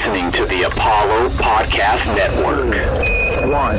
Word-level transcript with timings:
listening 0.00 0.32
to 0.32 0.46
the 0.46 0.62
Apollo 0.62 1.28
Podcast 1.28 2.06
Network. 2.16 2.74
One. 3.52 3.76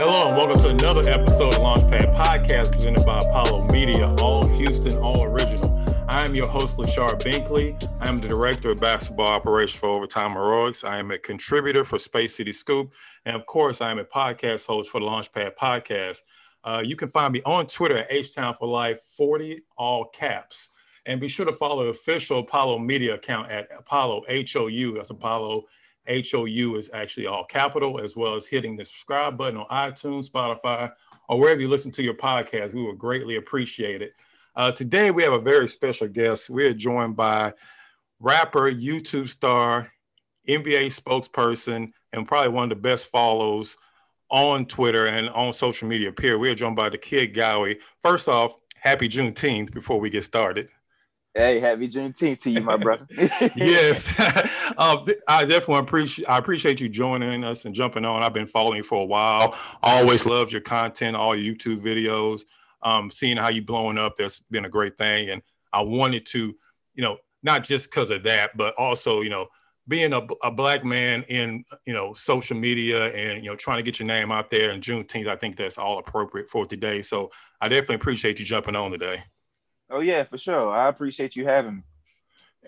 Hello 0.00 0.26
and 0.26 0.36
welcome 0.36 0.60
to 0.60 0.70
another 0.70 1.08
episode 1.08 1.54
of 1.54 1.60
Launchpad 1.60 2.16
Podcast 2.16 2.72
presented 2.72 3.06
by 3.06 3.18
Apollo 3.18 3.68
Media, 3.68 4.12
all 4.20 4.44
Houston, 4.48 5.00
all 5.00 5.22
original. 5.22 5.73
I 6.14 6.24
am 6.24 6.36
your 6.36 6.46
host, 6.46 6.76
Lachard 6.76 7.20
Binkley. 7.24 7.74
I 8.00 8.08
am 8.08 8.18
the 8.18 8.28
Director 8.28 8.70
of 8.70 8.80
Basketball 8.80 9.26
Operations 9.26 9.80
for 9.80 9.88
Overtime 9.88 10.34
Heroics. 10.34 10.84
I 10.84 10.98
am 10.98 11.10
a 11.10 11.18
contributor 11.18 11.82
for 11.82 11.98
Space 11.98 12.36
City 12.36 12.52
Scoop. 12.52 12.92
And 13.26 13.34
of 13.34 13.44
course, 13.46 13.80
I 13.80 13.90
am 13.90 13.98
a 13.98 14.04
podcast 14.04 14.64
host 14.64 14.90
for 14.90 15.00
the 15.00 15.06
Launchpad 15.06 15.56
Podcast. 15.56 16.18
Uh, 16.62 16.80
you 16.84 16.94
can 16.94 17.10
find 17.10 17.32
me 17.32 17.42
on 17.44 17.66
Twitter 17.66 17.96
at 17.96 18.06
H-Town 18.10 18.54
for 18.60 18.68
Life 18.68 19.00
40, 19.16 19.62
all 19.76 20.04
caps. 20.10 20.70
And 21.04 21.20
be 21.20 21.26
sure 21.26 21.46
to 21.46 21.52
follow 21.52 21.82
the 21.82 21.90
official 21.90 22.38
Apollo 22.38 22.78
Media 22.78 23.14
account 23.14 23.50
at 23.50 23.66
Apollo 23.76 24.22
H-O-U. 24.28 24.94
That's 24.94 25.10
Apollo 25.10 25.64
H-O-U 26.06 26.76
is 26.76 26.90
actually 26.94 27.26
all 27.26 27.44
capital, 27.44 28.00
as 28.00 28.14
well 28.14 28.36
as 28.36 28.46
hitting 28.46 28.76
the 28.76 28.84
subscribe 28.84 29.36
button 29.36 29.58
on 29.58 29.66
iTunes, 29.66 30.30
Spotify, 30.30 30.92
or 31.28 31.40
wherever 31.40 31.60
you 31.60 31.68
listen 31.68 31.90
to 31.90 32.04
your 32.04 32.14
podcast. 32.14 32.72
We 32.72 32.84
would 32.84 32.98
greatly 32.98 33.34
appreciate 33.34 34.00
it. 34.00 34.12
Uh, 34.56 34.70
today, 34.70 35.10
we 35.10 35.22
have 35.22 35.32
a 35.32 35.40
very 35.40 35.68
special 35.68 36.06
guest. 36.06 36.48
We 36.48 36.66
are 36.66 36.74
joined 36.74 37.16
by 37.16 37.54
rapper, 38.20 38.70
YouTube 38.70 39.28
star, 39.28 39.92
NBA 40.48 40.98
spokesperson, 40.98 41.92
and 42.12 42.28
probably 42.28 42.50
one 42.50 42.64
of 42.64 42.68
the 42.70 42.82
best 42.82 43.06
follows 43.06 43.76
on 44.30 44.66
Twitter 44.66 45.06
and 45.06 45.28
on 45.30 45.52
social 45.52 45.88
media. 45.88 46.12
Period. 46.12 46.38
We 46.38 46.50
are 46.50 46.54
joined 46.54 46.76
by 46.76 46.88
the 46.88 46.98
Kid 46.98 47.34
Gowie. 47.34 47.78
First 48.02 48.28
off, 48.28 48.56
happy 48.76 49.08
Juneteenth 49.08 49.72
before 49.72 49.98
we 49.98 50.08
get 50.08 50.22
started. 50.22 50.68
Hey, 51.34 51.58
happy 51.58 51.88
Juneteenth 51.88 52.38
to 52.42 52.50
you, 52.50 52.60
my 52.60 52.76
brother. 52.76 53.06
yes, 53.56 54.08
um, 54.78 55.04
I 55.26 55.44
definitely 55.44 55.78
appreciate 55.78 56.28
I 56.28 56.38
appreciate 56.38 56.80
you 56.80 56.88
joining 56.88 57.42
us 57.42 57.64
and 57.64 57.74
jumping 57.74 58.04
on. 58.04 58.22
I've 58.22 58.32
been 58.32 58.46
following 58.46 58.76
you 58.76 58.82
for 58.84 59.02
a 59.02 59.04
while. 59.04 59.56
Always 59.82 60.26
loved 60.26 60.52
your 60.52 60.60
content, 60.60 61.16
all 61.16 61.34
your 61.34 61.52
YouTube 61.54 61.80
videos. 61.80 62.42
Um, 62.84 63.10
seeing 63.10 63.36
how 63.36 63.48
you 63.48 63.64
blowing 63.64 63.98
up, 63.98 64.16
that's 64.16 64.40
been 64.50 64.66
a 64.66 64.70
great 64.70 64.98
thing. 64.98 65.30
And 65.30 65.42
I 65.72 65.82
wanted 65.82 66.26
to, 66.26 66.54
you 66.94 67.02
know, 67.02 67.16
not 67.42 67.64
just 67.64 67.90
because 67.90 68.10
of 68.10 68.22
that, 68.24 68.56
but 68.56 68.74
also, 68.76 69.22
you 69.22 69.30
know, 69.30 69.46
being 69.86 70.12
a, 70.12 70.26
a 70.42 70.50
black 70.50 70.84
man 70.84 71.22
in, 71.24 71.64
you 71.86 71.92
know, 71.92 72.14
social 72.14 72.56
media 72.56 73.12
and 73.12 73.44
you 73.44 73.50
know 73.50 73.56
trying 73.56 73.78
to 73.78 73.82
get 73.82 73.98
your 73.98 74.06
name 74.06 74.32
out 74.32 74.50
there. 74.50 74.70
And 74.70 74.82
Juneteenth, 74.82 75.28
I 75.28 75.36
think 75.36 75.56
that's 75.56 75.78
all 75.78 75.98
appropriate 75.98 76.48
for 76.48 76.66
today. 76.66 77.02
So 77.02 77.30
I 77.60 77.68
definitely 77.68 77.96
appreciate 77.96 78.38
you 78.38 78.44
jumping 78.44 78.76
on 78.76 78.90
today. 78.90 79.22
Oh 79.90 80.00
yeah, 80.00 80.22
for 80.24 80.38
sure. 80.38 80.70
I 80.70 80.88
appreciate 80.88 81.36
you 81.36 81.44
having 81.44 81.76
me. 81.76 81.82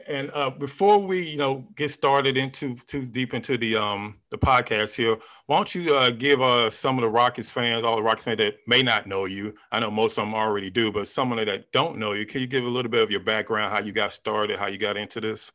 And 0.07 0.31
uh, 0.35 0.51
before 0.51 0.99
we, 0.99 1.23
you 1.23 1.37
know, 1.37 1.67
get 1.75 1.91
started 1.91 2.37
into 2.37 2.77
too 2.87 3.07
deep 3.07 3.35
into 3.35 3.57
the 3.57 3.77
um 3.77 4.17
the 4.31 4.39
podcast 4.39 4.95
here, 4.95 5.17
why 5.47 5.57
don't 5.57 5.75
you 5.75 5.95
uh, 5.95 6.11
give 6.11 6.43
uh, 6.43 6.71
some 6.71 6.99
of 6.99 7.03
the 7.03 7.09
Rockets 7.09 7.49
fans, 7.49 7.85
all 7.85 7.97
the 7.97 8.03
Rockets 8.03 8.25
fans 8.25 8.39
that 8.39 8.57
may 8.67 8.83
not 8.83 9.07
know 9.07 9.25
you, 9.25 9.55
I 9.73 9.81
know 9.81 9.91
most 9.91 10.19
of 10.19 10.25
them 10.25 10.35
already 10.35 10.71
do, 10.71 10.93
but 10.93 11.09
some 11.09 11.33
of 11.33 11.39
them 11.39 11.47
that 11.47 11.73
don't 11.73 11.99
know 11.99 12.13
you, 12.13 12.27
can 12.27 12.41
you 12.41 12.47
give 12.47 12.65
a 12.65 12.69
little 12.69 12.91
bit 12.91 13.03
of 13.03 13.11
your 13.11 13.21
background, 13.21 13.73
how 13.73 13.81
you 13.81 13.93
got 13.93 14.13
started, 14.13 14.59
how 14.59 14.67
you 14.67 14.79
got 14.79 14.97
into 14.97 15.21
this? 15.21 15.51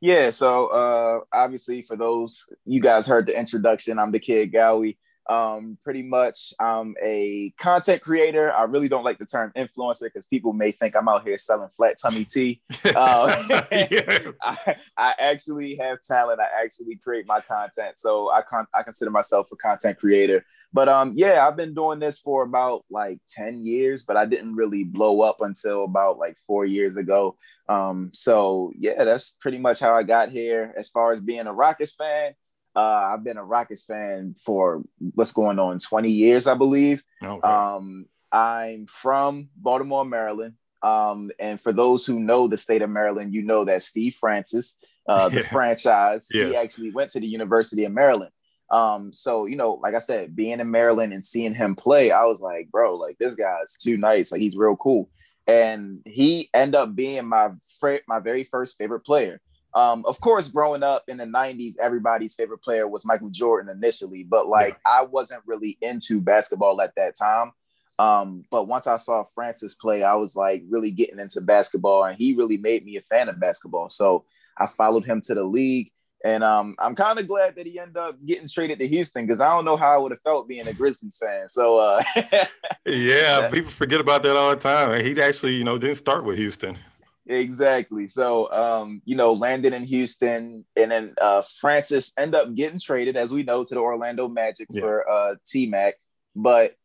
Yeah, 0.00 0.30
so 0.30 0.66
uh, 0.68 1.20
obviously 1.32 1.82
for 1.82 1.96
those 1.96 2.46
you 2.64 2.80
guys 2.80 3.06
heard 3.06 3.26
the 3.26 3.38
introduction, 3.38 3.98
I'm 3.98 4.12
the 4.12 4.20
kid 4.20 4.52
Gowie. 4.52 4.96
Um, 5.28 5.76
pretty 5.82 6.02
much, 6.02 6.52
I'm 6.60 6.94
a 7.02 7.52
content 7.58 8.00
creator. 8.00 8.52
I 8.52 8.64
really 8.64 8.88
don't 8.88 9.04
like 9.04 9.18
the 9.18 9.26
term 9.26 9.52
influencer 9.56 10.04
because 10.04 10.26
people 10.26 10.52
may 10.52 10.70
think 10.70 10.94
I'm 10.94 11.08
out 11.08 11.26
here 11.26 11.36
selling 11.38 11.68
flat 11.70 11.96
tummy 12.00 12.24
tea. 12.24 12.60
Uh, 12.96 13.42
I, 14.42 14.76
I, 14.96 15.14
actually 15.18 15.76
have 15.76 16.00
talent. 16.00 16.40
I 16.40 16.64
actually 16.64 16.96
create 16.96 17.26
my 17.26 17.40
content, 17.40 17.98
so 17.98 18.30
I 18.30 18.42
con- 18.42 18.66
I 18.72 18.82
consider 18.84 19.10
myself 19.10 19.48
a 19.52 19.56
content 19.56 19.98
creator. 19.98 20.44
But 20.72 20.88
um, 20.88 21.12
yeah, 21.16 21.46
I've 21.46 21.56
been 21.56 21.74
doing 21.74 21.98
this 21.98 22.18
for 22.18 22.42
about 22.42 22.84
like 22.90 23.18
ten 23.28 23.66
years, 23.66 24.04
but 24.04 24.16
I 24.16 24.24
didn't 24.24 24.54
really 24.54 24.84
blow 24.84 25.20
up 25.22 25.40
until 25.40 25.84
about 25.84 26.18
like 26.18 26.38
four 26.38 26.64
years 26.64 26.96
ago. 26.96 27.36
Um, 27.68 28.10
so 28.14 28.72
yeah, 28.78 29.04
that's 29.04 29.32
pretty 29.40 29.58
much 29.58 29.80
how 29.80 29.92
I 29.92 30.02
got 30.02 30.30
here. 30.30 30.72
As 30.76 30.88
far 30.88 31.12
as 31.12 31.20
being 31.20 31.46
a 31.46 31.52
Rockets 31.52 31.94
fan. 31.94 32.34
Uh, 32.76 33.12
I've 33.14 33.24
been 33.24 33.38
a 33.38 33.44
Rockets 33.44 33.84
fan 33.84 34.34
for 34.38 34.82
what's 35.14 35.32
going 35.32 35.58
on 35.58 35.78
20 35.78 36.10
years, 36.10 36.46
I 36.46 36.54
believe. 36.54 37.02
Okay. 37.24 37.48
Um, 37.48 38.04
I'm 38.30 38.86
from 38.86 39.48
Baltimore, 39.56 40.04
Maryland. 40.04 40.54
Um, 40.82 41.30
and 41.38 41.58
for 41.58 41.72
those 41.72 42.04
who 42.04 42.20
know 42.20 42.48
the 42.48 42.58
state 42.58 42.82
of 42.82 42.90
Maryland, 42.90 43.34
you 43.34 43.42
know 43.42 43.64
that 43.64 43.82
Steve 43.82 44.14
Francis, 44.14 44.76
uh, 45.08 45.30
the 45.30 45.36
yeah. 45.40 45.48
franchise, 45.48 46.28
yes. 46.32 46.50
he 46.50 46.56
actually 46.56 46.90
went 46.90 47.10
to 47.12 47.20
the 47.20 47.26
University 47.26 47.84
of 47.84 47.92
Maryland. 47.92 48.30
Um, 48.70 49.12
so 49.12 49.46
you 49.46 49.56
know, 49.56 49.74
like 49.82 49.94
I 49.94 49.98
said, 49.98 50.36
being 50.36 50.60
in 50.60 50.70
Maryland 50.70 51.12
and 51.12 51.24
seeing 51.24 51.54
him 51.54 51.76
play, 51.76 52.10
I 52.10 52.24
was 52.24 52.40
like, 52.40 52.70
bro, 52.70 52.96
like 52.96 53.16
this 53.18 53.34
guy's 53.34 53.76
too 53.76 53.96
nice. 53.96 54.32
Like 54.32 54.40
he's 54.40 54.56
real 54.56 54.76
cool. 54.76 55.08
And 55.46 56.00
he 56.04 56.50
ended 56.52 56.74
up 56.74 56.94
being 56.94 57.26
my 57.26 57.52
fr- 57.78 58.04
my 58.08 58.18
very 58.18 58.42
first 58.42 58.76
favorite 58.76 59.00
player. 59.00 59.40
Um, 59.76 60.06
of 60.06 60.18
course, 60.22 60.48
growing 60.48 60.82
up 60.82 61.04
in 61.06 61.18
the 61.18 61.26
90s, 61.26 61.74
everybody's 61.78 62.34
favorite 62.34 62.62
player 62.62 62.88
was 62.88 63.04
Michael 63.04 63.28
Jordan 63.28 63.70
initially, 63.70 64.22
but 64.22 64.48
like 64.48 64.78
yeah. 64.86 64.92
I 65.00 65.02
wasn't 65.02 65.42
really 65.44 65.76
into 65.82 66.22
basketball 66.22 66.80
at 66.80 66.94
that 66.96 67.14
time. 67.14 67.52
Um, 67.98 68.44
but 68.50 68.68
once 68.68 68.86
I 68.86 68.96
saw 68.96 69.24
Francis 69.24 69.74
play, 69.74 70.02
I 70.02 70.14
was 70.14 70.34
like 70.34 70.64
really 70.70 70.90
getting 70.90 71.20
into 71.20 71.42
basketball, 71.42 72.04
and 72.04 72.16
he 72.16 72.34
really 72.34 72.56
made 72.56 72.86
me 72.86 72.96
a 72.96 73.02
fan 73.02 73.28
of 73.28 73.38
basketball. 73.38 73.90
So 73.90 74.24
I 74.58 74.66
followed 74.66 75.04
him 75.04 75.20
to 75.22 75.34
the 75.34 75.44
league, 75.44 75.90
and 76.24 76.42
um, 76.42 76.74
I'm 76.78 76.94
kind 76.94 77.18
of 77.18 77.28
glad 77.28 77.56
that 77.56 77.66
he 77.66 77.78
ended 77.78 77.98
up 77.98 78.16
getting 78.24 78.48
traded 78.48 78.78
to 78.78 78.88
Houston 78.88 79.26
because 79.26 79.42
I 79.42 79.48
don't 79.48 79.66
know 79.66 79.76
how 79.76 79.94
I 79.94 79.98
would 79.98 80.12
have 80.12 80.22
felt 80.22 80.48
being 80.48 80.66
a 80.68 80.72
Grizzlies 80.72 81.18
fan. 81.22 81.50
So 81.50 81.76
uh, 81.76 82.02
yeah, 82.86 83.50
people 83.50 83.70
forget 83.70 84.00
about 84.00 84.22
that 84.22 84.36
all 84.36 84.50
the 84.50 84.56
time. 84.56 85.04
He 85.04 85.20
actually, 85.20 85.54
you 85.54 85.64
know, 85.64 85.76
didn't 85.76 85.96
start 85.96 86.24
with 86.24 86.38
Houston. 86.38 86.78
Exactly. 87.26 88.06
So, 88.06 88.50
um, 88.52 89.02
you 89.04 89.16
know, 89.16 89.32
landed 89.32 89.72
in 89.72 89.84
Houston, 89.84 90.64
and 90.76 90.90
then 90.90 91.14
uh, 91.20 91.42
Francis 91.60 92.12
end 92.16 92.34
up 92.34 92.54
getting 92.54 92.78
traded, 92.78 93.16
as 93.16 93.32
we 93.32 93.42
know, 93.42 93.64
to 93.64 93.74
the 93.74 93.80
Orlando 93.80 94.28
Magic 94.28 94.68
yeah. 94.70 94.80
for 94.80 95.10
uh, 95.10 95.34
T 95.44 95.66
Mac. 95.66 95.94
But 96.36 96.76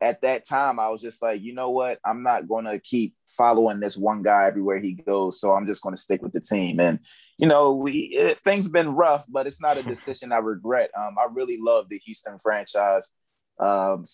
at 0.00 0.22
that 0.22 0.46
time, 0.46 0.80
I 0.80 0.88
was 0.88 1.00
just 1.00 1.22
like, 1.22 1.40
you 1.42 1.54
know 1.54 1.70
what? 1.70 2.00
I'm 2.04 2.22
not 2.22 2.48
going 2.48 2.64
to 2.64 2.78
keep 2.78 3.14
following 3.28 3.80
this 3.80 3.96
one 3.96 4.22
guy 4.22 4.46
everywhere 4.46 4.78
he 4.78 4.92
goes. 4.92 5.40
So 5.40 5.52
I'm 5.52 5.66
just 5.66 5.82
going 5.82 5.94
to 5.94 6.00
stick 6.00 6.22
with 6.22 6.32
the 6.32 6.40
team. 6.40 6.80
And 6.80 6.98
you 7.38 7.46
know, 7.46 7.74
we 7.74 7.92
it, 8.12 8.38
things 8.40 8.64
have 8.64 8.72
been 8.72 8.94
rough, 8.94 9.24
but 9.28 9.46
it's 9.46 9.60
not 9.60 9.76
a 9.76 9.82
decision 9.88 10.32
I 10.32 10.38
regret. 10.38 10.90
Um, 10.96 11.16
I 11.18 11.26
really 11.30 11.58
love 11.60 11.88
the 11.88 11.98
Houston 11.98 12.38
franchise. 12.38 13.10
Um, 13.58 14.04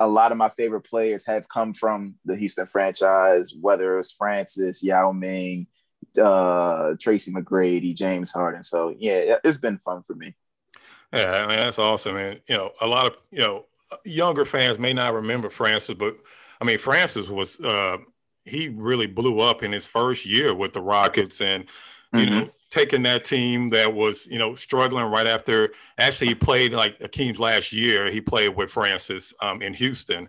a 0.00 0.06
lot 0.06 0.32
of 0.32 0.38
my 0.38 0.48
favorite 0.48 0.82
players 0.82 1.24
have 1.26 1.48
come 1.48 1.72
from 1.72 2.16
the 2.24 2.36
Houston 2.36 2.66
franchise, 2.66 3.54
whether 3.58 3.98
it's 3.98 4.12
Francis, 4.12 4.82
Yao 4.82 5.12
Ming, 5.12 5.68
uh, 6.20 6.94
Tracy 7.00 7.32
McGrady, 7.32 7.94
James 7.94 8.32
Harden. 8.32 8.62
So 8.62 8.94
yeah, 8.98 9.36
it's 9.44 9.58
been 9.58 9.78
fun 9.78 10.02
for 10.02 10.14
me. 10.14 10.34
Yeah, 11.12 11.42
I 11.44 11.46
mean 11.46 11.56
that's 11.56 11.78
awesome, 11.78 12.16
and 12.16 12.40
you 12.48 12.56
know, 12.56 12.72
a 12.80 12.86
lot 12.86 13.06
of 13.06 13.16
you 13.30 13.40
know 13.40 13.66
younger 14.04 14.44
fans 14.44 14.78
may 14.78 14.92
not 14.92 15.14
remember 15.14 15.50
Francis, 15.50 15.96
but 15.96 16.16
I 16.60 16.64
mean 16.64 16.78
Francis 16.78 17.28
was 17.28 17.60
uh, 17.60 17.98
he 18.44 18.68
really 18.68 19.06
blew 19.06 19.40
up 19.40 19.62
in 19.62 19.72
his 19.72 19.84
first 19.84 20.24
year 20.26 20.54
with 20.54 20.72
the 20.72 20.80
Rockets, 20.80 21.40
and 21.40 21.64
you 22.12 22.20
mm-hmm. 22.20 22.38
know 22.38 22.50
taking 22.70 23.02
that 23.02 23.24
team 23.24 23.70
that 23.70 23.92
was, 23.92 24.26
you 24.26 24.38
know, 24.38 24.54
struggling 24.54 25.06
right 25.06 25.26
after. 25.26 25.72
Actually, 25.98 26.28
he 26.28 26.34
played 26.34 26.72
like 26.72 26.98
Akeem's 27.00 27.40
last 27.40 27.72
year. 27.72 28.10
He 28.10 28.20
played 28.20 28.56
with 28.56 28.70
Francis 28.70 29.34
um, 29.40 29.60
in 29.60 29.74
Houston, 29.74 30.28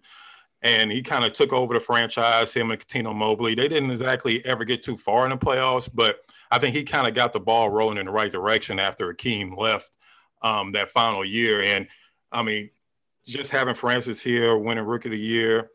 and 0.62 0.92
he 0.92 1.02
kind 1.02 1.24
of 1.24 1.34
took 1.34 1.54
over 1.54 1.74
the 1.74 1.80
franchise. 1.80 2.54
Him 2.54 2.72
and 2.72 2.80
Cuttino 2.80 3.16
Mobley. 3.16 3.56
They 3.56 3.68
didn't 3.68 3.92
exactly 3.92 4.44
ever 4.46 4.66
get 4.66 4.84
too 4.84 4.98
far 4.98 5.26
in 5.26 5.30
the 5.30 5.38
playoffs, 5.38 5.90
but 5.94 6.22
I 6.50 6.60
think 6.60 6.76
he 6.76 6.84
kind 6.84 7.08
of 7.08 7.14
got 7.14 7.32
the 7.32 7.40
ball 7.40 7.70
rolling 7.70 7.98
in 7.98 8.08
the 8.08 8.12
right 8.12 8.32
direction 8.32 8.80
after 8.80 9.14
Akeem 9.14 9.56
left 9.58 9.92
um, 10.42 10.72
that 10.72 10.92
final 10.92 11.24
year. 11.24 11.62
And 11.62 11.88
I 12.32 12.42
mean, 12.42 12.72
just 13.26 13.52
having 13.52 13.76
Francis 13.76 14.22
here, 14.22 14.58
winning 14.58 14.84
Rookie 14.84 15.10
of 15.10 15.12
the 15.12 15.20
Year 15.20 15.70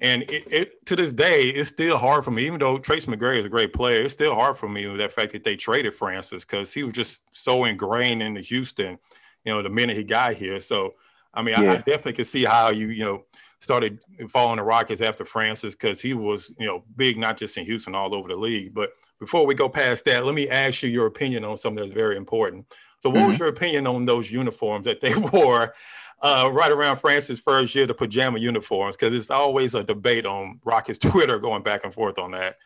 and 0.00 0.22
it, 0.22 0.44
it, 0.50 0.86
to 0.86 0.96
this 0.96 1.12
day, 1.12 1.50
it's 1.50 1.68
still 1.68 1.98
hard 1.98 2.24
for 2.24 2.30
me, 2.30 2.46
even 2.46 2.58
though 2.58 2.78
Trace 2.78 3.04
McGrady 3.04 3.40
is 3.40 3.44
a 3.44 3.50
great 3.50 3.74
player, 3.74 4.02
it's 4.02 4.14
still 4.14 4.34
hard 4.34 4.56
for 4.56 4.68
me 4.68 4.86
with 4.86 4.98
that 4.98 5.12
fact 5.12 5.32
that 5.32 5.44
they 5.44 5.56
traded 5.56 5.94
Francis 5.94 6.44
because 6.44 6.72
he 6.72 6.82
was 6.82 6.94
just 6.94 7.34
so 7.34 7.64
ingrained 7.64 8.22
into 8.22 8.40
Houston, 8.40 8.98
you 9.44 9.52
know, 9.52 9.62
the 9.62 9.68
minute 9.68 9.98
he 9.98 10.02
got 10.02 10.36
here. 10.36 10.58
So, 10.58 10.94
I 11.34 11.42
mean, 11.42 11.54
yeah. 11.60 11.72
I, 11.72 11.74
I, 11.74 11.76
definitely 11.76 12.14
could 12.14 12.26
see 12.26 12.44
how 12.44 12.70
you, 12.70 12.88
you 12.88 13.04
know, 13.04 13.24
started 13.58 14.00
following 14.28 14.56
the 14.56 14.62
Rockets 14.62 15.02
after 15.02 15.26
Francis 15.26 15.74
because 15.74 16.00
he 16.00 16.14
was, 16.14 16.52
you 16.58 16.66
know, 16.66 16.82
big 16.96 17.18
not 17.18 17.36
just 17.36 17.58
in 17.58 17.66
Houston, 17.66 17.94
all 17.94 18.14
over 18.14 18.28
the 18.28 18.36
league. 18.36 18.72
But 18.72 18.90
before 19.18 19.44
we 19.44 19.54
go 19.54 19.68
past 19.68 20.06
that, 20.06 20.24
let 20.24 20.34
me 20.34 20.48
ask 20.48 20.82
you 20.82 20.88
your 20.88 21.06
opinion 21.06 21.44
on 21.44 21.58
something 21.58 21.84
that's 21.84 21.94
very 21.94 22.16
important. 22.16 22.64
So, 23.00 23.10
what 23.10 23.18
mm-hmm. 23.18 23.28
was 23.28 23.38
your 23.38 23.48
opinion 23.48 23.86
on 23.86 24.06
those 24.06 24.30
uniforms 24.30 24.86
that 24.86 25.02
they 25.02 25.14
wore 25.32 25.74
uh, 26.22 26.48
right 26.52 26.70
around 26.70 26.96
Francis's 26.96 27.40
first 27.40 27.74
year, 27.74 27.86
the 27.86 27.94
pajama 27.94 28.38
uniforms? 28.38 28.96
Because 28.96 29.14
it's 29.14 29.30
always 29.30 29.74
a 29.74 29.84
debate 29.84 30.26
on 30.26 30.60
Rocket's 30.64 30.98
Twitter 31.00 31.38
going 31.38 31.62
back 31.62 31.84
and 31.84 31.92
forth 31.92 32.18
on 32.18 32.32
that. 32.32 32.56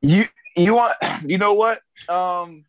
You 0.00 0.24
you 0.56 0.74
want 0.74 0.94
you 1.24 1.38
know 1.38 1.54
what? 1.54 1.80
Um, 2.08 2.64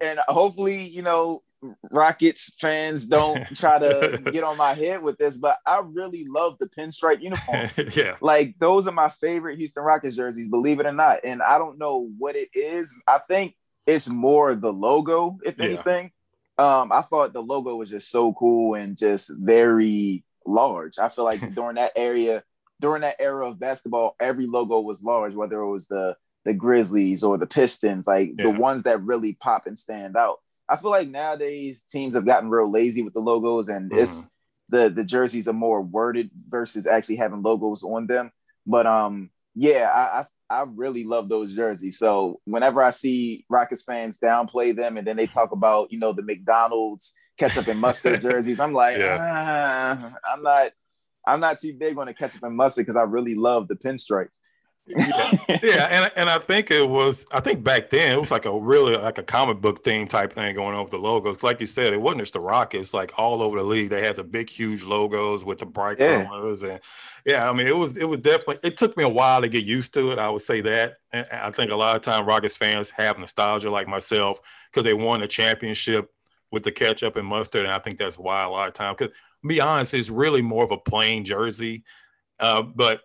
and 0.00 0.18
hopefully, 0.28 0.84
you 0.84 1.02
know, 1.02 1.42
Rockets 1.90 2.54
fans 2.58 3.06
don't 3.06 3.44
try 3.56 3.78
to 3.78 4.20
get 4.30 4.44
on 4.44 4.56
my 4.56 4.74
head 4.74 5.02
with 5.02 5.18
this, 5.18 5.36
but 5.36 5.58
I 5.66 5.82
really 5.84 6.26
love 6.28 6.56
the 6.58 6.68
pinstripe 6.68 7.22
uniform. 7.22 7.70
yeah. 7.94 8.16
Like 8.20 8.56
those 8.58 8.86
are 8.86 8.92
my 8.92 9.08
favorite 9.08 9.58
Houston 9.58 9.82
Rockets 9.82 10.16
jerseys, 10.16 10.48
believe 10.48 10.80
it 10.80 10.86
or 10.86 10.92
not. 10.92 11.20
And 11.24 11.42
I 11.42 11.58
don't 11.58 11.78
know 11.78 12.10
what 12.18 12.36
it 12.36 12.50
is. 12.52 12.94
I 13.06 13.18
think 13.18 13.54
it's 13.86 14.08
more 14.08 14.54
the 14.54 14.72
logo, 14.72 15.38
if 15.44 15.58
yeah. 15.58 15.64
anything. 15.64 16.10
Um, 16.58 16.90
I 16.90 17.02
thought 17.02 17.32
the 17.32 17.42
logo 17.42 17.76
was 17.76 17.90
just 17.90 18.10
so 18.10 18.32
cool 18.32 18.74
and 18.74 18.96
just 18.96 19.30
very 19.30 20.24
large. 20.46 20.98
I 20.98 21.08
feel 21.08 21.24
like 21.24 21.40
during 21.54 21.76
that 21.76 21.92
area, 21.96 22.42
during 22.80 23.02
that 23.02 23.16
era 23.18 23.48
of 23.48 23.58
basketball, 23.58 24.16
every 24.20 24.46
logo 24.46 24.80
was 24.80 25.02
large, 25.02 25.34
whether 25.34 25.60
it 25.60 25.70
was 25.70 25.88
the 25.88 26.16
the 26.44 26.54
Grizzlies 26.54 27.24
or 27.24 27.36
the 27.36 27.46
Pistons, 27.46 28.06
like 28.06 28.32
yeah. 28.38 28.44
the 28.44 28.50
ones 28.50 28.84
that 28.84 29.02
really 29.02 29.34
pop 29.34 29.66
and 29.66 29.78
stand 29.78 30.16
out. 30.16 30.38
I 30.68 30.76
feel 30.76 30.90
like 30.90 31.08
nowadays 31.08 31.82
teams 31.82 32.14
have 32.14 32.24
gotten 32.24 32.50
real 32.50 32.70
lazy 32.70 33.02
with 33.02 33.14
the 33.14 33.20
logos 33.20 33.68
and 33.68 33.90
mm. 33.90 33.98
it's 33.98 34.28
the 34.68 34.88
the 34.88 35.04
jerseys 35.04 35.48
are 35.48 35.52
more 35.52 35.82
worded 35.82 36.30
versus 36.48 36.86
actually 36.86 37.16
having 37.16 37.42
logos 37.42 37.82
on 37.82 38.06
them. 38.06 38.30
But 38.66 38.86
um 38.86 39.30
yeah, 39.54 39.90
I, 39.92 40.20
I 40.20 40.26
I 40.48 40.64
really 40.66 41.04
love 41.04 41.28
those 41.28 41.54
jerseys. 41.54 41.98
So 41.98 42.40
whenever 42.44 42.82
I 42.82 42.90
see 42.90 43.44
Rockets 43.48 43.82
fans 43.82 44.18
downplay 44.18 44.74
them 44.74 44.96
and 44.96 45.06
then 45.06 45.16
they 45.16 45.26
talk 45.26 45.52
about, 45.52 45.90
you 45.90 45.98
know, 45.98 46.12
the 46.12 46.22
McDonald's 46.22 47.12
ketchup 47.36 47.66
and 47.68 47.80
mustard 47.80 48.20
jerseys, 48.22 48.60
I'm 48.60 48.72
like, 48.72 48.98
yeah. 48.98 49.16
ah, 49.20 50.12
I'm 50.32 50.42
not 50.42 50.72
I'm 51.26 51.40
not 51.40 51.58
too 51.58 51.74
big 51.74 51.98
on 51.98 52.06
the 52.06 52.14
ketchup 52.14 52.44
and 52.44 52.56
mustard 52.56 52.86
because 52.86 52.96
I 52.96 53.02
really 53.02 53.34
love 53.34 53.66
the 53.66 53.74
pinstripes 53.74 54.38
yeah, 54.86 55.32
yeah, 55.62 55.88
and 55.90 56.12
and 56.14 56.30
I 56.30 56.38
think 56.38 56.70
it 56.70 56.88
was 56.88 57.26
I 57.32 57.40
think 57.40 57.64
back 57.64 57.90
then 57.90 58.12
it 58.12 58.20
was 58.20 58.30
like 58.30 58.44
a 58.44 58.56
really 58.56 58.96
like 58.96 59.18
a 59.18 59.22
comic 59.22 59.60
book 59.60 59.82
theme 59.82 60.06
type 60.06 60.32
thing 60.32 60.54
going 60.54 60.76
on 60.76 60.82
with 60.82 60.92
the 60.92 60.98
logos. 60.98 61.42
Like 61.42 61.60
you 61.60 61.66
said, 61.66 61.92
it 61.92 62.00
wasn't 62.00 62.22
just 62.22 62.34
the 62.34 62.40
Rockets. 62.40 62.94
Like 62.94 63.12
all 63.16 63.42
over 63.42 63.58
the 63.58 63.64
league, 63.64 63.90
they 63.90 64.04
had 64.04 64.14
the 64.14 64.22
big, 64.22 64.48
huge 64.48 64.84
logos 64.84 65.44
with 65.44 65.58
the 65.58 65.66
bright 65.66 65.98
yeah. 65.98 66.24
colors, 66.24 66.62
and 66.62 66.80
yeah, 67.24 67.50
I 67.50 67.52
mean 67.52 67.66
it 67.66 67.76
was 67.76 67.96
it 67.96 68.04
was 68.04 68.20
definitely. 68.20 68.58
It 68.62 68.76
took 68.76 68.96
me 68.96 69.02
a 69.02 69.08
while 69.08 69.40
to 69.40 69.48
get 69.48 69.64
used 69.64 69.92
to 69.94 70.12
it. 70.12 70.20
I 70.20 70.28
would 70.28 70.42
say 70.42 70.60
that. 70.60 70.98
And 71.12 71.26
I 71.32 71.50
think 71.50 71.72
a 71.72 71.76
lot 71.76 71.96
of 71.96 72.02
time 72.02 72.24
Rockets 72.24 72.56
fans 72.56 72.90
have 72.90 73.18
nostalgia, 73.18 73.70
like 73.70 73.88
myself, 73.88 74.38
because 74.70 74.84
they 74.84 74.94
won 74.94 75.22
a 75.22 75.28
championship 75.28 76.12
with 76.52 76.62
the 76.62 76.72
ketchup 76.72 77.16
and 77.16 77.26
mustard, 77.26 77.64
and 77.64 77.72
I 77.72 77.80
think 77.80 77.98
that's 77.98 78.18
why 78.18 78.44
a 78.44 78.48
lot 78.48 78.68
of 78.68 78.74
time. 78.74 78.94
Because 78.96 79.12
be 79.44 79.60
honest, 79.60 79.94
it's 79.94 80.10
really 80.10 80.42
more 80.42 80.62
of 80.62 80.70
a 80.70 80.78
plain 80.78 81.24
jersey, 81.24 81.82
uh, 82.38 82.62
but 82.62 83.00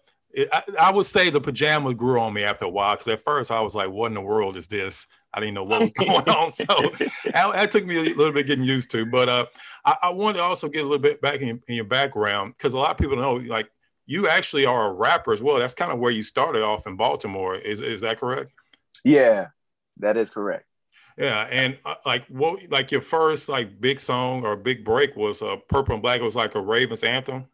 I, 0.52 0.64
I, 0.80 0.92
would 0.92 1.06
say 1.06 1.30
the 1.30 1.42
pajamas 1.42 1.96
grew 1.96 2.20
on 2.20 2.34
me 2.34 2.44
after 2.44 2.66
a 2.66 2.70
while 2.70 2.94
because 2.96 3.08
at 3.08 3.24
first 3.24 3.52
I 3.52 3.60
was 3.62 3.76
like, 3.76 3.90
"What 3.90 4.08
in 4.08 4.14
the 4.14 4.22
world 4.22 4.58
is 4.58 4.68
this?" 4.68 5.08
I 5.34 5.40
didn't 5.40 5.56
know 5.56 5.64
what 5.64 5.82
was 5.82 5.92
going 5.98 6.30
on, 6.30 6.52
so 6.52 6.66
that, 7.26 7.54
that, 7.54 7.72
took 7.72 7.86
me 7.86 7.98
a 7.98 8.16
little 8.16 8.32
bit 8.32 8.48
getting 8.48 8.66
used 8.66 8.92
to. 8.92 9.06
But 9.06 9.30
uh, 9.30 9.46
I, 9.86 9.98
I 10.04 10.10
wanted 10.10 10.38
to 10.38 10.44
also 10.44 10.70
get 10.70 10.82
a 10.82 10.88
little 10.88 11.00
bit 11.00 11.22
back 11.22 11.42
in, 11.42 11.62
in 11.68 11.76
your 11.76 11.86
background 11.86 12.54
because 12.58 12.74
a 12.74 12.78
lot 12.78 12.92
of 12.92 12.98
people 12.98 13.18
know, 13.18 13.36
like, 13.36 13.70
you 14.06 14.28
actually 14.28 14.66
are 14.66 14.88
a 14.88 14.94
rapper 14.94 15.32
as 15.32 15.42
well. 15.42 15.58
That's 15.58 15.74
kind 15.74 15.92
of 15.92 16.00
where 16.00 16.12
you 16.12 16.24
started 16.24 16.64
off 16.64 16.88
in 16.88 16.98
Baltimore. 16.98 17.56
Is 17.56 17.82
is 17.82 18.02
that 18.02 18.20
correct? 18.20 18.52
Yeah, 19.04 19.48
that 19.98 20.18
is 20.18 20.30
correct. 20.30 20.66
Yeah, 21.18 21.48
and 21.52 21.78
uh, 21.86 21.96
like 22.06 22.26
what, 22.28 22.60
like 22.70 22.92
your 22.92 23.02
first 23.02 23.50
like 23.50 23.80
big 23.80 24.00
song 24.00 24.46
or 24.46 24.56
big 24.56 24.84
break 24.84 25.16
was 25.16 25.42
uh, 25.42 25.58
"Purple 25.70 25.96
and 25.96 26.02
Black." 26.02 26.20
It 26.20 26.24
was 26.24 26.36
like 26.36 26.56
a 26.56 26.62
Ravens 26.62 27.04
anthem. 27.04 27.46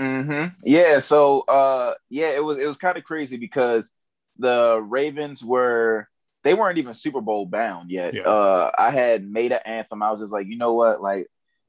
Mm-hmm. 0.00 0.52
Yeah. 0.64 0.98
So, 0.98 1.40
uh, 1.40 1.94
yeah, 2.10 2.30
it 2.30 2.44
was 2.44 2.58
it 2.58 2.66
was 2.66 2.78
kind 2.78 2.98
of 2.98 3.04
crazy 3.04 3.36
because 3.36 3.92
the 4.38 4.80
Ravens 4.82 5.44
were 5.44 6.08
they 6.44 6.54
weren't 6.54 6.78
even 6.78 6.94
Super 6.94 7.20
Bowl 7.20 7.46
bound 7.46 7.90
yet. 7.90 8.14
Yeah. 8.14 8.22
Uh, 8.22 8.70
I 8.78 8.90
had 8.90 9.28
made 9.28 9.52
an 9.52 9.60
anthem. 9.64 10.02
I 10.02 10.10
was 10.12 10.20
just 10.20 10.32
like, 10.32 10.46
you 10.46 10.58
know 10.58 10.74
what, 10.74 11.00
like. 11.02 11.28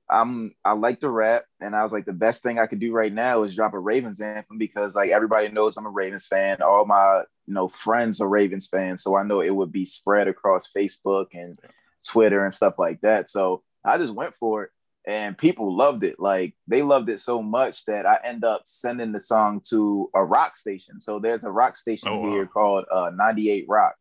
I'm 0.10 0.56
I 0.64 0.72
like 0.72 1.02
to 1.02 1.10
rap, 1.10 1.44
and 1.60 1.76
I 1.76 1.84
was 1.84 1.92
like, 1.92 2.06
the 2.06 2.14
best 2.14 2.42
thing 2.42 2.60
I 2.60 2.66
could 2.66 2.80
do 2.80 2.94
right 2.94 3.12
now 3.12 3.44
is 3.44 3.54
drop 3.54 3.74
a 3.74 3.80
Ravens 3.80 4.22
anthem 4.22 4.58
because 4.58 4.96
like 4.96 5.10
everybody 5.10 5.50
knows 5.50 5.76
I'm 5.76 5.86
a 5.86 5.90
Ravens 5.90 6.28
fan. 6.28 6.62
All 6.62 6.86
my 6.86 7.24
you 7.46 7.54
know 7.54 7.68
friends 7.68 8.22
are 8.22 8.30
Ravens 8.30 8.70
fans, 8.70 9.04
so 9.04 9.18
I 9.18 9.24
know 9.24 9.42
it 9.42 9.54
would 9.54 9.74
be 9.74 9.84
spread 9.84 10.30
across 10.30 10.72
Facebook 10.72 11.26
and 11.34 11.60
Twitter 12.08 12.46
and 12.46 12.54
stuff 12.54 12.80
like 12.80 13.02
that. 13.02 13.28
So 13.28 13.64
I 13.84 13.98
just 13.98 14.14
went 14.14 14.34
for 14.34 14.64
it, 14.64 14.70
and 15.08 15.38
people 15.38 15.76
loved 15.76 16.04
it. 16.04 16.20
Like 16.20 16.54
they 16.68 16.84
loved 16.84 17.10
it 17.10 17.22
so 17.22 17.42
much 17.42 17.86
that 17.86 18.06
I 18.06 18.20
end 18.24 18.44
up 18.44 18.64
sending 18.66 19.14
the 19.14 19.22
song 19.22 19.62
to 19.70 20.10
a 20.14 20.24
rock 20.24 20.58
station. 20.58 21.00
So 21.00 21.18
there's 21.18 21.46
a 21.46 21.50
rock 21.50 21.78
station 21.78 22.10
oh, 22.10 22.20
wow. 22.20 22.32
here 22.32 22.46
called 22.46 22.86
uh, 22.92 23.12
98 23.16 23.66
Rock, 23.70 23.96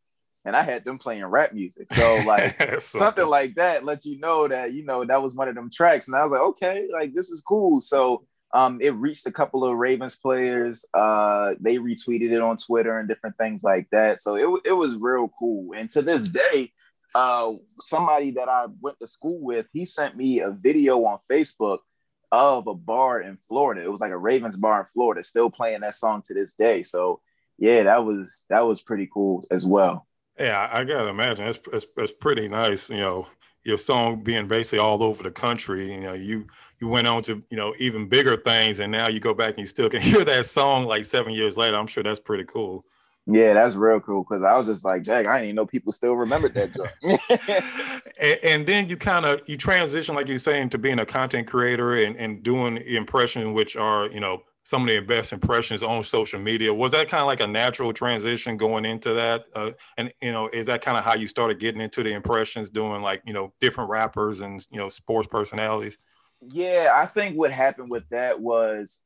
and 0.45 0.57
I 0.57 0.63
had 0.63 0.85
them 0.85 0.99
playing 0.99 1.25
rap 1.25 1.55
music. 1.55 1.93
So 1.95 2.17
like 2.27 2.81
something 2.81 3.25
like 3.25 3.55
that 3.55 3.85
lets 3.85 4.05
you 4.05 4.19
know 4.19 4.49
that 4.49 4.73
you 4.73 4.85
know 4.85 5.05
that 5.05 5.23
was 5.23 5.37
one 5.37 5.49
of 5.49 5.55
them 5.55 5.71
tracks, 5.73 6.09
and 6.09 6.17
I 6.17 6.25
was 6.25 6.33
like, 6.33 6.41
okay, 6.41 6.89
like 6.93 7.15
this 7.15 7.31
is 7.31 7.41
cool. 7.41 7.81
So 7.81 8.27
um, 8.53 8.81
it 8.81 8.91
reached 8.95 9.27
a 9.27 9.33
couple 9.33 9.65
of 9.65 9.77
Ravens 9.77 10.17
players. 10.17 10.85
Uh, 10.93 11.55
they 11.61 11.77
retweeted 11.77 12.33
it 12.33 12.41
on 12.41 12.57
Twitter 12.57 12.99
and 12.99 13.09
different 13.09 13.39
things 13.39 13.63
like 13.63 13.89
that. 13.93 14.21
So 14.21 14.35
it 14.35 14.63
it 14.65 14.73
was 14.73 14.97
real 14.97 15.31
cool. 15.39 15.73
And 15.77 15.89
to 15.91 16.03
this 16.03 16.29
day 16.29 16.73
uh, 17.17 17.53
somebody 17.81 18.33
that 18.33 18.47
I 18.47 18.67
went 18.83 18.99
to 19.01 19.07
school 19.07 19.41
with, 19.41 19.67
he 19.73 19.87
sent 19.87 20.19
me 20.19 20.41
a 20.41 20.51
video 20.51 21.03
on 21.07 21.19
Facebook 21.31 21.79
of 22.31 22.67
a 22.67 22.75
bar 22.75 23.23
in 23.23 23.39
Florida. 23.39 23.83
It 23.83 23.91
was 23.91 24.03
like 24.03 24.13
a 24.13 24.19
Ravens 24.19 24.59
bar 24.59 24.81
in 24.81 24.87
Florida, 24.87 25.23
still 25.23 25.49
playing 25.49 25.81
that 25.81 25.95
song 25.95 26.21
to 26.27 26.35
this 26.35 26.55
day. 26.55 26.83
So 26.83 27.23
yeah, 27.57 27.85
that 27.85 28.05
was 28.05 28.45
that 28.51 28.67
was 28.67 28.83
pretty 28.83 29.09
cool 29.11 29.47
as 29.51 29.65
well. 29.65 30.07
Yeah, 30.39 30.69
I 30.71 30.85
gotta 30.85 31.09
imagine 31.09 31.47
it's, 31.47 31.87
it's 31.97 32.13
pretty 32.13 32.49
nice. 32.49 32.91
You 32.91 32.99
know, 32.99 33.27
your 33.65 33.79
song 33.79 34.23
being 34.23 34.47
basically 34.47 34.81
all 34.81 35.03
over 35.03 35.23
the 35.23 35.31
country. 35.31 35.95
You 35.95 36.01
know, 36.01 36.13
you 36.13 36.47
you 36.83 36.89
went 36.89 37.07
on 37.07 37.23
to 37.23 37.43
you 37.49 37.57
know 37.57 37.75
even 37.79 38.11
bigger 38.11 38.37
things, 38.37 38.81
and 38.81 38.93
now 38.93 39.09
you 39.09 39.21
go 39.21 39.33
back 39.33 39.55
and 39.55 39.61
you 39.61 39.67
still 39.67 39.89
can 39.89 40.03
hear 40.11 40.23
that 40.23 40.45
song 40.45 40.85
like 40.85 41.07
seven 41.07 41.33
years 41.33 41.57
later. 41.57 41.79
I'm 41.79 41.87
sure 41.87 42.03
that's 42.03 42.21
pretty 42.21 42.45
cool. 42.45 42.85
Yeah, 43.29 43.55
that's 43.55 43.75
real 43.75 43.99
cool 43.99 44.23
because 44.23 44.45
I 44.45 44.57
was 44.57 44.67
just 44.69 44.85
like, 44.85 45.03
dang, 45.03 45.27
I 45.27 45.35
didn't 45.35 45.45
even 45.47 45.57
know 45.57 45.67
people 45.67 45.91
still 45.91 46.15
remembered 46.15 46.55
that 46.55 46.73
joke. 46.73 46.93
and, 48.21 48.39
and, 48.43 48.67
then 48.67 48.89
you 48.89 48.97
kind 48.97 49.25
of 49.25 49.41
you 49.47 49.57
transition, 49.57 50.15
like 50.15 50.29
you're 50.29 50.39
saying, 50.39 50.71
to 50.71 50.79
being 50.79 51.01
a 51.01 51.07
content 51.07 51.49
creator 51.49 51.95
and, 51.95 52.15
and 52.17 52.45
doing 52.45 52.77
impressions, 52.77 53.49
which 53.49 53.77
are, 53.77 54.09
you 54.11 54.21
know, 54.21 54.43
some 54.67 54.83
of 54.83 54.89
the 54.89 55.01
best 55.01 55.33
impressions 55.33 55.85
on 55.85 56.03
social 56.03 56.41
media. 56.41 56.75
Was 56.75 56.91
that 56.91 57.09
kind 57.09 57.21
of 57.21 57.29
like 57.29 57.41
a 57.41 57.47
natural 57.47 57.93
transition 57.93 58.57
going 58.57 58.85
into 58.85 59.13
that? 59.15 59.45
Uh, 59.55 59.71
and 59.97 60.13
you 60.21 60.33
know, 60.33 60.49
is 60.49 60.67
that 60.67 60.83
kind 60.83 60.97
of 60.99 61.05
how 61.05 61.15
you 61.15 61.29
started 61.29 61.61
getting 61.61 61.81
into 61.81 62.03
the 62.03 62.13
impressions, 62.13 62.69
doing 62.69 63.01
like 63.01 63.23
you 63.25 63.33
know 63.33 63.53
different 63.61 63.91
rappers 63.91 64.41
and 64.41 64.65
you 64.71 64.79
know 64.79 64.89
sports 64.89 65.29
personalities? 65.29 65.99
Yeah, 66.41 66.93
I 66.95 67.07
think 67.07 67.37
what 67.37 67.53
happened 67.53 67.91
with 67.91 68.09
that 68.09 68.41
was 68.41 69.01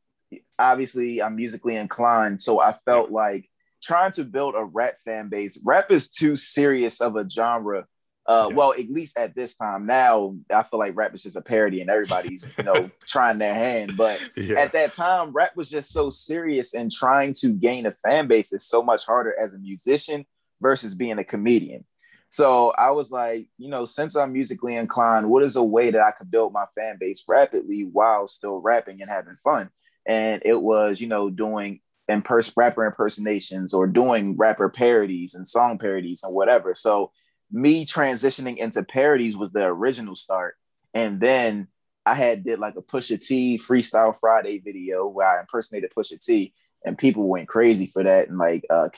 obviously 0.58 1.22
I'm 1.22 1.36
musically 1.36 1.76
inclined, 1.76 2.40
so 2.40 2.58
I 2.58 2.72
felt 2.72 3.10
like 3.10 3.50
trying 3.82 4.12
to 4.12 4.24
build 4.24 4.54
a 4.56 4.64
rap 4.64 4.96
fan 5.04 5.28
base. 5.28 5.60
Rap 5.64 5.90
is 5.90 6.08
too 6.08 6.36
serious 6.36 7.00
of 7.00 7.16
a 7.16 7.28
genre. 7.28 7.86
Uh, 8.26 8.48
yeah. 8.48 8.56
Well, 8.56 8.72
at 8.72 8.90
least 8.90 9.16
at 9.16 9.34
this 9.34 9.56
time. 9.56 9.86
Now, 9.86 10.36
I 10.52 10.62
feel 10.62 10.78
like 10.78 10.96
rap 10.96 11.14
is 11.14 11.22
just 11.22 11.36
a 11.36 11.42
parody, 11.42 11.80
and 11.80 11.90
everybody's 11.90 12.48
you 12.56 12.64
know 12.64 12.90
trying 13.06 13.38
their 13.38 13.54
hand. 13.54 13.96
But 13.96 14.20
yeah. 14.36 14.60
at 14.60 14.72
that 14.72 14.92
time, 14.92 15.32
rap 15.32 15.56
was 15.56 15.70
just 15.70 15.90
so 15.90 16.10
serious, 16.10 16.74
and 16.74 16.92
trying 16.92 17.34
to 17.40 17.52
gain 17.52 17.86
a 17.86 17.92
fan 17.92 18.28
base 18.28 18.52
is 18.52 18.66
so 18.66 18.82
much 18.82 19.04
harder 19.04 19.34
as 19.38 19.54
a 19.54 19.58
musician 19.58 20.26
versus 20.60 20.94
being 20.94 21.18
a 21.18 21.24
comedian. 21.24 21.84
So 22.30 22.70
I 22.78 22.92
was 22.92 23.10
like, 23.10 23.48
you 23.58 23.68
know, 23.68 23.84
since 23.84 24.14
I'm 24.14 24.32
musically 24.32 24.76
inclined, 24.76 25.28
what 25.28 25.42
is 25.42 25.56
a 25.56 25.64
way 25.64 25.90
that 25.90 26.00
I 26.00 26.12
could 26.12 26.30
build 26.30 26.52
my 26.52 26.66
fan 26.76 26.96
base 26.98 27.24
rapidly 27.26 27.82
while 27.90 28.28
still 28.28 28.60
rapping 28.60 29.00
and 29.00 29.10
having 29.10 29.34
fun? 29.34 29.68
And 30.06 30.40
it 30.44 30.60
was, 30.60 31.00
you 31.00 31.08
know, 31.08 31.28
doing 31.28 31.80
pers- 32.24 32.52
rapper 32.56 32.84
impersonations 32.84 33.72
or 33.72 33.86
doing 33.86 34.36
rapper 34.36 34.68
parodies 34.68 35.34
and 35.34 35.46
song 35.46 35.78
parodies 35.78 36.22
and 36.22 36.34
whatever. 36.34 36.74
So 36.74 37.12
me 37.52 37.86
transitioning 37.86 38.56
into 38.56 38.82
parodies 38.82 39.36
was 39.36 39.52
the 39.52 39.64
original 39.64 40.16
start. 40.16 40.56
And 40.94 41.20
then 41.20 41.68
I 42.04 42.14
had 42.14 42.44
did 42.44 42.58
like 42.58 42.76
a 42.76 42.82
Pusha 42.82 43.24
T 43.24 43.58
Freestyle 43.58 44.16
Friday 44.18 44.58
video 44.58 45.06
where 45.06 45.26
I 45.26 45.40
impersonated 45.40 45.92
Pusha 45.96 46.24
T 46.24 46.52
and 46.84 46.98
people 46.98 47.28
went 47.28 47.48
crazy 47.48 47.86
for 47.86 48.02
that 48.02 48.28
and 48.28 48.38
like 48.38 48.64
uh 48.70 48.88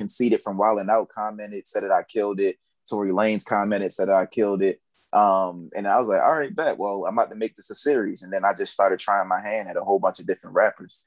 from 0.43 0.57
Wild 0.57 0.81
'N 0.81 0.91
Out 0.91 1.09
commented, 1.09 1.67
said 1.69 1.83
that 1.83 1.91
I 1.91 2.05
killed 2.05 2.41
it. 2.41 2.57
Tory 2.89 3.11
Lanez 3.11 3.45
commented, 3.45 3.93
said 3.93 4.09
I 4.09 4.27
killed 4.27 4.63
it. 4.63 4.81
Um, 5.13 5.71
and 5.77 5.87
I 5.87 6.01
was 6.01 6.09
like, 6.09 6.23
all 6.23 6.33
right, 6.33 6.55
bet. 6.55 6.79
Well, 6.79 7.05
I'm 7.07 7.19
about 7.19 7.31
to 7.31 7.37
make 7.37 7.55
this 7.55 7.71
a 7.71 7.75
series. 7.75 8.23
And 8.23 8.33
then 8.33 8.45
I 8.45 8.55
just 8.55 8.73
started 8.73 8.99
trying 8.99 9.29
my 9.29 9.41
hand 9.41 9.69
at 9.69 9.77
a 9.77 9.85
whole 9.85 9.99
bunch 9.99 10.21
of 10.21 10.27
different 10.27 10.57
rappers. 10.57 11.05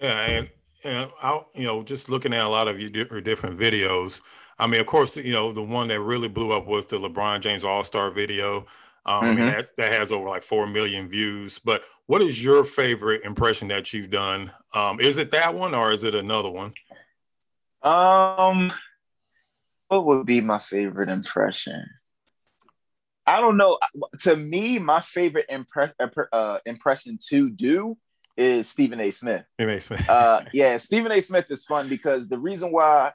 Yeah, 0.00 0.20
and, 0.20 0.48
and 0.84 1.10
I, 1.22 1.40
you 1.54 1.64
know, 1.64 1.82
just 1.82 2.08
looking 2.08 2.34
at 2.34 2.44
a 2.44 2.48
lot 2.48 2.68
of 2.68 2.78
your 2.80 3.20
different 3.20 3.58
videos, 3.58 4.20
I 4.58 4.66
mean, 4.66 4.80
of 4.80 4.86
course, 4.86 5.16
you 5.16 5.32
know, 5.32 5.52
the 5.52 5.62
one 5.62 5.88
that 5.88 6.00
really 6.00 6.28
blew 6.28 6.52
up 6.52 6.66
was 6.66 6.86
the 6.86 6.98
LeBron 6.98 7.40
James 7.40 7.64
All 7.64 7.84
Star 7.84 8.10
video. 8.10 8.66
Um, 9.04 9.24
mm-hmm. 9.24 9.46
That's, 9.46 9.70
that 9.72 9.92
has 9.92 10.12
over 10.12 10.28
like 10.28 10.42
4 10.42 10.66
million 10.66 11.08
views. 11.08 11.58
But 11.58 11.82
what 12.06 12.22
is 12.22 12.42
your 12.42 12.64
favorite 12.64 13.24
impression 13.24 13.68
that 13.68 13.92
you've 13.92 14.10
done? 14.10 14.50
Um, 14.74 15.00
is 15.00 15.18
it 15.18 15.30
that 15.32 15.54
one 15.54 15.74
or 15.74 15.92
is 15.92 16.04
it 16.04 16.14
another 16.14 16.50
one? 16.50 16.72
Um, 17.82 18.72
what 19.88 20.06
would 20.06 20.26
be 20.26 20.40
my 20.40 20.58
favorite 20.58 21.08
impression? 21.08 21.84
I 23.26 23.40
don't 23.40 23.56
know. 23.56 23.78
To 24.22 24.36
me, 24.36 24.78
my 24.78 25.00
favorite 25.00 25.46
impress, 25.48 25.92
uh, 26.32 26.58
impression 26.64 27.18
to 27.28 27.50
do 27.50 27.96
is 28.36 28.68
Stephen 28.68 29.00
A. 29.00 29.10
Smith. 29.10 29.44
Stephen 29.54 29.74
A. 29.74 29.80
Smith. 29.80 30.08
uh, 30.08 30.42
yeah, 30.52 30.76
Stephen 30.76 31.12
A. 31.12 31.20
Smith 31.20 31.50
is 31.50 31.64
fun 31.64 31.88
because 31.88 32.28
the 32.28 32.38
reason 32.38 32.72
why 32.72 33.12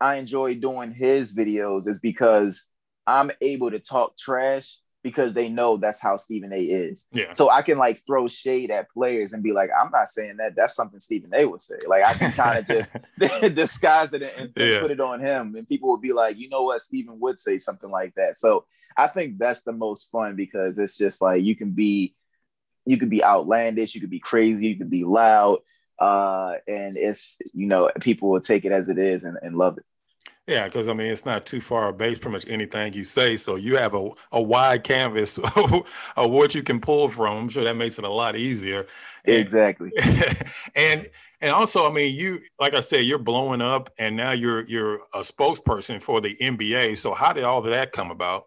I 0.00 0.16
enjoy 0.16 0.56
doing 0.56 0.92
his 0.92 1.34
videos 1.34 1.86
is 1.86 2.00
because 2.00 2.64
I'm 3.06 3.30
able 3.40 3.70
to 3.70 3.78
talk 3.78 4.16
trash 4.16 4.78
because 5.02 5.34
they 5.34 5.48
know 5.48 5.76
that's 5.76 6.00
how 6.00 6.16
Stephen 6.16 6.52
A 6.52 6.60
is. 6.60 7.06
Yeah. 7.12 7.32
So 7.32 7.50
I 7.50 7.62
can 7.62 7.76
like 7.76 7.98
throw 7.98 8.28
shade 8.28 8.70
at 8.70 8.90
players 8.90 9.32
and 9.32 9.42
be 9.42 9.52
like, 9.52 9.70
I'm 9.78 9.90
not 9.90 10.08
saying 10.08 10.36
that. 10.36 10.54
That's 10.56 10.74
something 10.74 11.00
Stephen 11.00 11.32
A 11.34 11.44
would 11.44 11.60
say. 11.60 11.74
Like 11.86 12.04
I 12.04 12.14
can 12.14 12.32
kind 12.32 12.58
of 12.58 12.66
just 12.66 12.92
disguise 13.54 14.12
it 14.12 14.22
and, 14.36 14.52
yeah. 14.56 14.80
put 14.80 14.90
it 14.90 15.00
on 15.00 15.20
him, 15.20 15.56
and 15.56 15.68
people 15.68 15.90
would 15.90 16.00
be 16.00 16.12
like, 16.12 16.36
you 16.36 16.48
know 16.48 16.62
what, 16.62 16.80
Stephen 16.80 17.18
would 17.20 17.38
say 17.38 17.58
something 17.58 17.90
like 17.90 18.14
that. 18.14 18.36
So 18.36 18.64
I 18.96 19.08
think 19.08 19.38
that's 19.38 19.62
the 19.62 19.72
most 19.72 20.10
fun 20.10 20.36
because 20.36 20.78
it's 20.78 20.96
just 20.96 21.20
like 21.20 21.42
you 21.42 21.56
can 21.56 21.70
be, 21.70 22.14
you 22.86 22.96
could 22.96 23.10
be 23.10 23.24
outlandish, 23.24 23.94
you 23.94 24.00
could 24.00 24.10
be 24.10 24.20
crazy, 24.20 24.68
you 24.68 24.76
could 24.76 24.90
be 24.90 25.04
loud, 25.04 25.58
uh, 25.98 26.54
and 26.66 26.96
it's 26.96 27.38
you 27.54 27.66
know 27.66 27.90
people 28.00 28.30
will 28.30 28.40
take 28.40 28.64
it 28.64 28.72
as 28.72 28.88
it 28.88 28.98
is 28.98 29.24
and, 29.24 29.38
and 29.42 29.56
love 29.56 29.78
it. 29.78 29.84
Yeah, 30.48 30.64
because 30.64 30.88
I 30.88 30.92
mean, 30.92 31.06
it's 31.06 31.24
not 31.24 31.46
too 31.46 31.60
far 31.60 31.92
based 31.92 32.20
pretty 32.20 32.32
much 32.32 32.48
anything 32.48 32.94
you 32.94 33.04
say. 33.04 33.36
So 33.36 33.54
you 33.54 33.76
have 33.76 33.94
a, 33.94 34.10
a 34.32 34.42
wide 34.42 34.82
canvas 34.82 35.38
of 35.56 36.30
what 36.30 36.54
you 36.54 36.64
can 36.64 36.80
pull 36.80 37.08
from. 37.08 37.38
I'm 37.38 37.48
sure 37.48 37.62
that 37.64 37.76
makes 37.76 37.98
it 37.98 38.04
a 38.04 38.10
lot 38.10 38.36
easier. 38.36 38.86
Exactly. 39.24 39.92
And, 40.74 41.08
and 41.40 41.50
also, 41.50 41.88
I 41.88 41.92
mean, 41.92 42.14
you 42.14 42.40
like 42.58 42.74
I 42.74 42.80
said, 42.80 43.04
you're 43.04 43.18
blowing 43.18 43.60
up, 43.60 43.90
and 43.98 44.16
now 44.16 44.32
you're 44.32 44.64
you're 44.68 45.00
a 45.12 45.20
spokesperson 45.20 46.00
for 46.00 46.20
the 46.20 46.36
NBA. 46.40 46.98
So 46.98 47.14
how 47.14 47.32
did 47.32 47.44
all 47.44 47.58
of 47.58 47.72
that 47.72 47.92
come 47.92 48.10
about? 48.10 48.46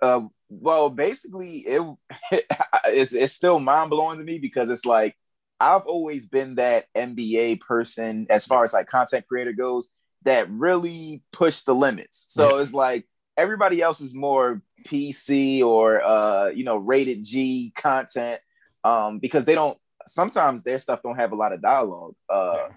Uh, 0.00 0.22
well, 0.48 0.90
basically, 0.90 1.58
it 1.58 1.82
it's 2.86 3.12
it's 3.12 3.32
still 3.32 3.58
mind 3.58 3.90
blowing 3.90 4.18
to 4.18 4.24
me 4.24 4.38
because 4.38 4.70
it's 4.70 4.86
like 4.86 5.16
I've 5.60 5.82
always 5.82 6.26
been 6.26 6.56
that 6.56 6.86
NBA 6.94 7.60
person 7.60 8.26
as 8.30 8.46
far 8.46 8.64
as 8.64 8.72
like 8.72 8.86
content 8.86 9.26
creator 9.26 9.52
goes 9.52 9.90
that 10.24 10.50
really 10.50 11.22
push 11.32 11.62
the 11.62 11.74
limits. 11.74 12.26
So 12.28 12.56
yeah. 12.56 12.62
it's 12.62 12.74
like 12.74 13.06
everybody 13.36 13.80
else 13.80 14.00
is 14.00 14.14
more 14.14 14.62
PC 14.84 15.62
or 15.62 16.02
uh, 16.02 16.48
you 16.48 16.64
know 16.64 16.76
rated 16.76 17.24
G 17.24 17.72
content 17.74 18.40
um, 18.84 19.18
because 19.18 19.44
they 19.44 19.54
don't. 19.54 19.78
Sometimes 20.08 20.62
their 20.62 20.78
stuff 20.78 21.02
don't 21.02 21.16
have 21.16 21.32
a 21.32 21.36
lot 21.36 21.52
of 21.52 21.60
dialogue. 21.60 22.14
Uh, 22.32 22.52
yeah. 22.54 22.68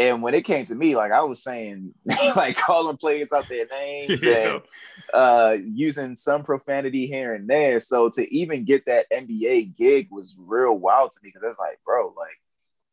And 0.00 0.22
when 0.22 0.32
it 0.32 0.46
came 0.46 0.64
to 0.64 0.74
me, 0.74 0.96
like 0.96 1.12
I 1.12 1.20
was 1.20 1.42
saying, 1.42 1.92
like 2.34 2.56
calling 2.56 2.96
players 2.96 3.32
out 3.32 3.48
their 3.48 3.66
names 3.66 4.24
yeah. 4.24 4.54
and 4.54 4.62
uh, 5.12 5.56
using 5.62 6.16
some 6.16 6.42
profanity 6.42 7.06
here 7.06 7.34
and 7.34 7.46
there. 7.46 7.80
So 7.80 8.08
to 8.08 8.34
even 8.34 8.64
get 8.64 8.86
that 8.86 9.10
NBA 9.10 9.76
gig 9.76 10.08
was 10.10 10.36
real 10.38 10.72
wild 10.72 11.10
to 11.10 11.20
me 11.22 11.28
because 11.28 11.42
it's 11.50 11.58
like, 11.58 11.80
bro, 11.84 12.14
like 12.16 12.38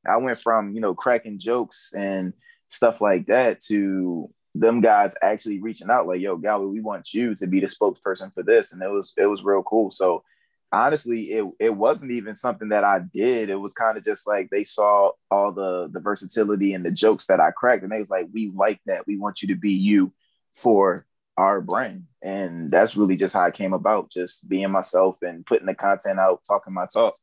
I 0.06 0.18
went 0.18 0.38
from 0.42 0.74
you 0.76 0.82
know 0.82 0.94
cracking 0.94 1.40
jokes 1.40 1.94
and 1.96 2.34
stuff 2.68 3.00
like 3.00 3.28
that 3.28 3.62
to 3.62 4.30
them 4.54 4.82
guys 4.82 5.16
actually 5.22 5.62
reaching 5.62 5.90
out 5.90 6.08
like, 6.08 6.20
yo, 6.20 6.38
Gowie, 6.38 6.70
we 6.70 6.82
want 6.82 7.14
you 7.14 7.36
to 7.36 7.48
be 7.48 7.62
the 7.62 7.68
spokesperson 7.68 8.34
for 8.34 8.44
this. 8.44 8.74
And 8.74 8.82
it 8.84 8.92
was 8.92 9.14
it 9.16 9.28
was 9.28 9.46
real 9.46 9.64
cool. 9.64 9.92
So 9.92 10.26
honestly, 10.72 11.32
it 11.32 11.46
it 11.60 11.76
wasn't 11.76 12.12
even 12.12 12.36
something 12.36 12.70
that 12.70 12.84
I 12.84 13.00
did. 13.00 13.50
It 13.50 13.56
was 13.56 13.74
kind 13.74 13.98
of 13.98 14.04
just 14.04 14.28
like 14.28 14.50
they 14.50 14.64
saw 14.64 15.12
all 15.32 15.52
the 15.52 15.90
the 15.92 16.00
versatility 16.00 16.74
and 16.74 16.86
the 16.86 16.92
jokes 16.92 17.28
that 17.28 17.40
I 17.40 17.52
cracked, 17.52 17.84
and 17.84 17.92
they 17.92 18.00
was 18.00 18.10
like, 18.10 18.28
we 18.34 18.52
like 18.56 18.80
that. 18.86 19.08
We 19.08 19.18
want 19.18 19.42
you 19.42 19.50
to 19.50 19.56
be 19.56 19.72
you 19.72 20.14
for 20.54 21.06
our 21.38 21.62
brand. 21.62 22.06
And 22.22 22.72
that's 22.72 22.98
really 22.98 23.16
just 23.16 23.34
how 23.34 23.42
I 23.42 23.52
came 23.52 23.74
about, 23.74 24.10
just 24.10 24.50
being 24.50 24.72
myself 24.72 25.22
and 25.22 25.46
putting 25.46 25.68
the 25.68 25.76
content 25.76 26.20
out, 26.20 26.42
talking 26.46 26.74
my 26.74 26.88
talk. 26.92 27.16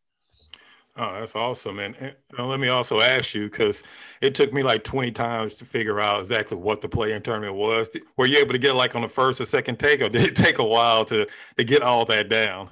Oh, 0.97 1.13
that's 1.19 1.35
awesome. 1.35 1.81
And, 1.81 1.97
and 1.97 2.49
let 2.49 2.61
me 2.61 2.69
also 2.69 3.01
ask 3.01 3.35
you, 3.35 3.51
because 3.51 3.83
it 4.21 4.37
took 4.37 4.53
me 4.53 4.63
like 4.63 4.85
20 4.85 5.11
times 5.11 5.55
to 5.55 5.65
figure 5.65 5.99
out 5.99 6.21
exactly 6.21 6.57
what 6.57 6.81
the 6.81 6.89
play 6.89 7.13
in 7.13 7.23
tournament 7.23 7.57
was. 7.57 7.89
Were 8.17 8.27
you 8.27 8.39
able 8.39 8.53
to 8.53 8.61
get 8.61 8.77
like 8.77 8.95
on 8.95 9.03
the 9.03 9.09
first 9.09 9.41
or 9.41 9.45
second 9.45 9.81
take, 9.81 10.01
or 10.01 10.09
did 10.09 10.23
it 10.23 10.37
take 10.37 10.59
a 10.59 10.65
while 10.65 11.05
to 11.07 11.27
to 11.57 11.65
get 11.65 11.83
all 11.83 12.05
that 12.07 12.29
down? 12.29 12.71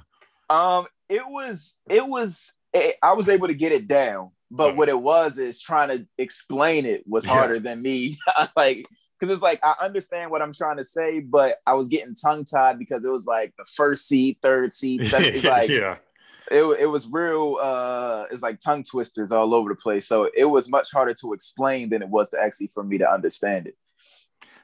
Um, 0.53 0.87
it 1.09 1.27
was 1.27 1.77
it 1.89 2.05
was 2.05 2.53
it, 2.73 2.95
I 3.01 3.13
was 3.13 3.29
able 3.29 3.47
to 3.47 3.53
get 3.53 3.71
it 3.71 3.87
down, 3.87 4.31
but 4.51 4.75
what 4.75 4.89
it 4.89 4.99
was 4.99 5.37
is 5.37 5.59
trying 5.59 5.89
to 5.89 6.07
explain 6.17 6.85
it 6.85 7.03
was 7.07 7.25
harder 7.25 7.55
yeah. 7.55 7.61
than 7.61 7.81
me. 7.81 8.17
like 8.55 8.87
because 9.19 9.33
it's 9.33 9.43
like 9.43 9.59
I 9.63 9.75
understand 9.81 10.31
what 10.31 10.41
I'm 10.41 10.53
trying 10.53 10.77
to 10.77 10.83
say, 10.83 11.19
but 11.19 11.57
I 11.65 11.73
was 11.73 11.89
getting 11.89 12.15
tongue 12.15 12.45
tied 12.45 12.77
because 12.77 13.03
it 13.05 13.09
was 13.09 13.25
like 13.25 13.53
the 13.57 13.65
first 13.75 14.07
seed, 14.07 14.37
third 14.41 14.73
seed, 14.73 15.05
second. 15.07 15.35
It's 15.35 15.45
like 15.45 15.69
yeah 15.69 15.97
it, 16.51 16.63
it 16.79 16.85
was 16.85 17.07
real 17.07 17.57
uh 17.61 18.25
it's 18.31 18.43
like 18.43 18.59
tongue 18.59 18.83
twisters 18.83 19.31
all 19.31 19.53
over 19.53 19.69
the 19.69 19.75
place 19.75 20.07
so 20.07 20.29
it 20.35 20.45
was 20.45 20.69
much 20.69 20.91
harder 20.91 21.13
to 21.13 21.33
explain 21.33 21.89
than 21.89 22.01
it 22.01 22.09
was 22.09 22.29
to 22.31 22.39
actually 22.39 22.67
for 22.67 22.83
me 22.83 22.97
to 22.97 23.09
understand 23.09 23.67
it 23.67 23.75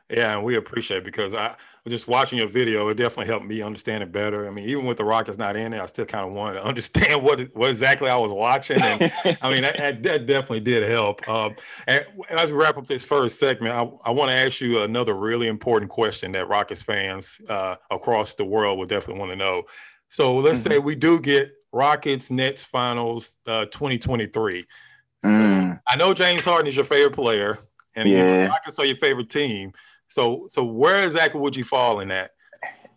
yeah 0.10 0.36
and 0.36 0.44
we 0.44 0.56
appreciate 0.56 0.98
it 0.98 1.06
because 1.06 1.34
i 1.34 1.56
just 1.88 2.08
watching 2.08 2.38
your 2.38 2.48
video 2.48 2.88
it 2.90 2.96
definitely 2.96 3.26
helped 3.26 3.46
me 3.46 3.62
understand 3.62 4.04
it 4.04 4.12
better 4.12 4.48
i 4.48 4.52
mean 4.52 4.68
even 4.70 4.86
with 4.86 4.98
the 4.98 5.04
rockets 5.04 5.38
not 5.38 5.56
in 5.56 5.74
it 5.74 5.80
i 5.80 5.86
still 5.86 6.06
kind 6.06 6.28
of 6.28 6.34
wanted 6.34 6.56
to 6.56 6.66
understand 6.66 7.24
what 7.24 7.40
what 7.56 7.70
exactly 7.70 8.10
i 8.10 8.16
was 8.16 8.32
watching 8.32 8.80
and 8.82 9.12
i 9.42 9.50
mean 9.50 9.64
that, 9.64 10.04
that, 10.04 10.26
definitely 10.26 10.60
did 10.60 10.88
help 10.90 11.28
um, 11.28 11.56
and 11.88 12.06
as 12.30 12.52
we 12.52 12.58
wrap 12.58 12.78
up 12.78 12.86
this 12.86 13.04
first 13.04 13.40
segment 13.40 13.74
i, 13.74 13.80
I 14.06 14.12
want 14.12 14.30
to 14.30 14.38
ask 14.38 14.62
you 14.62 14.82
another 14.82 15.16
really 15.16 15.48
important 15.48 15.90
question 15.90 16.32
that 16.34 16.48
rockets 16.48 16.82
fans 16.82 17.42
uh, 17.50 17.76
across 17.90 18.36
the 18.36 18.46
world 18.46 18.78
will 18.78 18.86
definitely 18.86 19.20
want 19.20 19.32
to 19.32 19.38
know 19.38 19.64
so 20.10 20.38
let's 20.38 20.60
mm-hmm. 20.60 20.70
say 20.70 20.80
we 20.80 20.96
do 20.96 21.20
get 21.20 21.54
Rockets 21.72 22.32
Nets 22.32 22.64
Finals 22.64 23.36
uh, 23.46 23.66
2023. 23.66 24.66
So 25.24 25.30
mm. 25.30 25.80
I 25.88 25.96
know 25.98 26.14
James 26.14 26.46
Harden 26.46 26.68
is 26.68 26.76
your 26.76 26.86
favorite 26.86 27.14
player, 27.14 27.60
and 27.96 28.08
yeah. 28.08 28.48
Rockets 28.48 28.80
are 28.80 28.86
your 28.86 28.96
favorite 28.96 29.30
team. 29.30 29.74
So, 30.10 30.48
so 30.50 30.64
where 30.64 31.06
exactly 31.06 31.40
would 31.40 31.56
you 31.56 31.64
fall 31.64 32.00
in 32.00 32.10
that? 32.10 32.32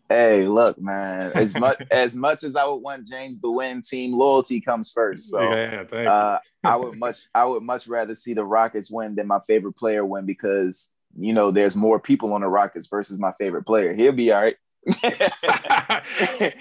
Hey, 0.09 0.47
look, 0.47 0.79
man. 0.79 1.33
As 1.35 1.55
much 1.59 1.83
as 1.91 2.15
much 2.15 2.45
as 2.45 2.55
I 2.57 2.65
would 2.65 2.77
want 2.77 3.07
James 3.07 3.41
to 3.41 3.51
win, 3.51 3.81
team 3.81 4.13
loyalty 4.13 4.61
comes 4.61 4.91
first. 4.91 5.31
So, 5.31 5.41
yeah, 5.41 5.85
uh, 5.91 6.39
I 6.65 6.77
would 6.77 6.99
much, 6.99 7.29
I 7.35 7.45
would 7.45 7.63
much 7.63 7.89
rather 7.89 8.15
see 8.15 8.35
the 8.35 8.45
Rockets 8.45 8.91
win 8.91 9.15
than 9.15 9.27
my 9.27 9.41
favorite 9.47 9.73
player 9.73 10.05
win 10.05 10.27
because 10.27 10.91
you 11.19 11.33
know 11.33 11.51
there's 11.51 11.77
more 11.77 11.99
people 11.99 12.35
on 12.35 12.43
the 12.43 12.49
Rockets 12.49 12.89
versus 12.89 13.19
my 13.19 13.33
favorite 13.39 13.65
player. 13.65 13.95
He'll 13.95 14.13
be 14.13 14.33
all 14.33 14.43
right. 14.43 14.57
hey, 15.01 16.53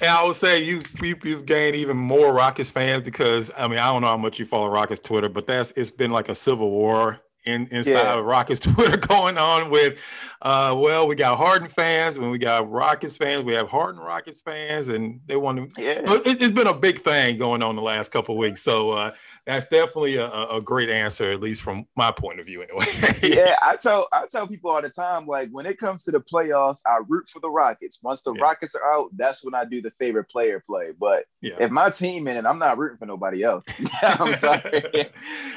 and 0.00 0.08
I 0.08 0.24
would 0.24 0.36
say 0.36 0.62
you, 0.62 0.80
you 1.02 1.16
have 1.34 1.44
gained 1.44 1.76
even 1.76 1.96
more 1.96 2.32
Rockets 2.32 2.70
fans 2.70 3.04
because 3.04 3.50
I 3.56 3.68
mean 3.68 3.78
I 3.78 3.88
don't 3.90 4.00
know 4.02 4.08
how 4.08 4.16
much 4.16 4.38
you 4.38 4.46
follow 4.46 4.68
Rockets 4.68 5.00
Twitter, 5.00 5.28
but 5.28 5.46
that's 5.46 5.72
it's 5.76 5.90
been 5.90 6.12
like 6.12 6.28
a 6.28 6.34
civil 6.34 6.70
war 6.70 7.20
in 7.44 7.66
inside 7.68 7.92
yeah. 7.92 8.18
of 8.18 8.24
Rockets 8.24 8.60
Twitter 8.60 8.96
going 8.96 9.38
on 9.38 9.70
with 9.70 9.98
uh 10.42 10.74
well 10.76 11.06
we 11.06 11.14
got 11.14 11.38
Harden 11.38 11.68
fans 11.68 12.18
when 12.18 12.30
we 12.30 12.38
got 12.38 12.70
Rockets 12.70 13.16
fans 13.16 13.44
we 13.44 13.54
have 13.54 13.68
Harden 13.68 14.00
Rockets 14.00 14.40
fans 14.40 14.88
and 14.88 15.20
they 15.26 15.36
want 15.36 15.74
to 15.74 15.82
yeah. 15.82 16.02
it, 16.04 16.40
has 16.40 16.50
been 16.50 16.66
a 16.66 16.74
big 16.74 17.00
thing 17.00 17.38
going 17.38 17.62
on 17.62 17.76
the 17.76 17.82
last 17.82 18.10
couple 18.10 18.36
weeks 18.36 18.62
so 18.62 18.90
uh 18.90 19.12
that's 19.46 19.68
definitely 19.68 20.16
a, 20.16 20.28
a 20.28 20.60
great 20.60 20.90
answer, 20.90 21.32
at 21.32 21.40
least 21.40 21.62
from 21.62 21.86
my 21.96 22.10
point 22.10 22.40
of 22.40 22.46
view, 22.46 22.62
anyway. 22.62 22.84
yeah, 23.22 23.56
I 23.60 23.76
tell 23.76 24.06
I 24.12 24.26
tell 24.30 24.46
people 24.46 24.70
all 24.70 24.82
the 24.82 24.90
time, 24.90 25.26
like 25.26 25.50
when 25.50 25.66
it 25.66 25.78
comes 25.78 26.04
to 26.04 26.10
the 26.10 26.20
playoffs, 26.20 26.82
I 26.86 27.00
root 27.08 27.28
for 27.28 27.40
the 27.40 27.50
Rockets. 27.50 27.98
Once 28.02 28.22
the 28.22 28.32
yeah. 28.34 28.42
Rockets 28.42 28.74
are 28.74 28.92
out, 28.92 29.10
that's 29.16 29.44
when 29.44 29.54
I 29.54 29.64
do 29.64 29.80
the 29.80 29.90
favorite 29.92 30.28
player 30.28 30.62
play. 30.64 30.90
But 30.98 31.24
yeah. 31.40 31.54
if 31.58 31.70
my 31.70 31.90
team 31.90 32.28
in 32.28 32.36
it, 32.36 32.46
I'm 32.46 32.58
not 32.58 32.78
rooting 32.78 32.98
for 32.98 33.06
nobody 33.06 33.42
else. 33.42 33.64
I'm 34.02 34.34
sorry. 34.34 34.84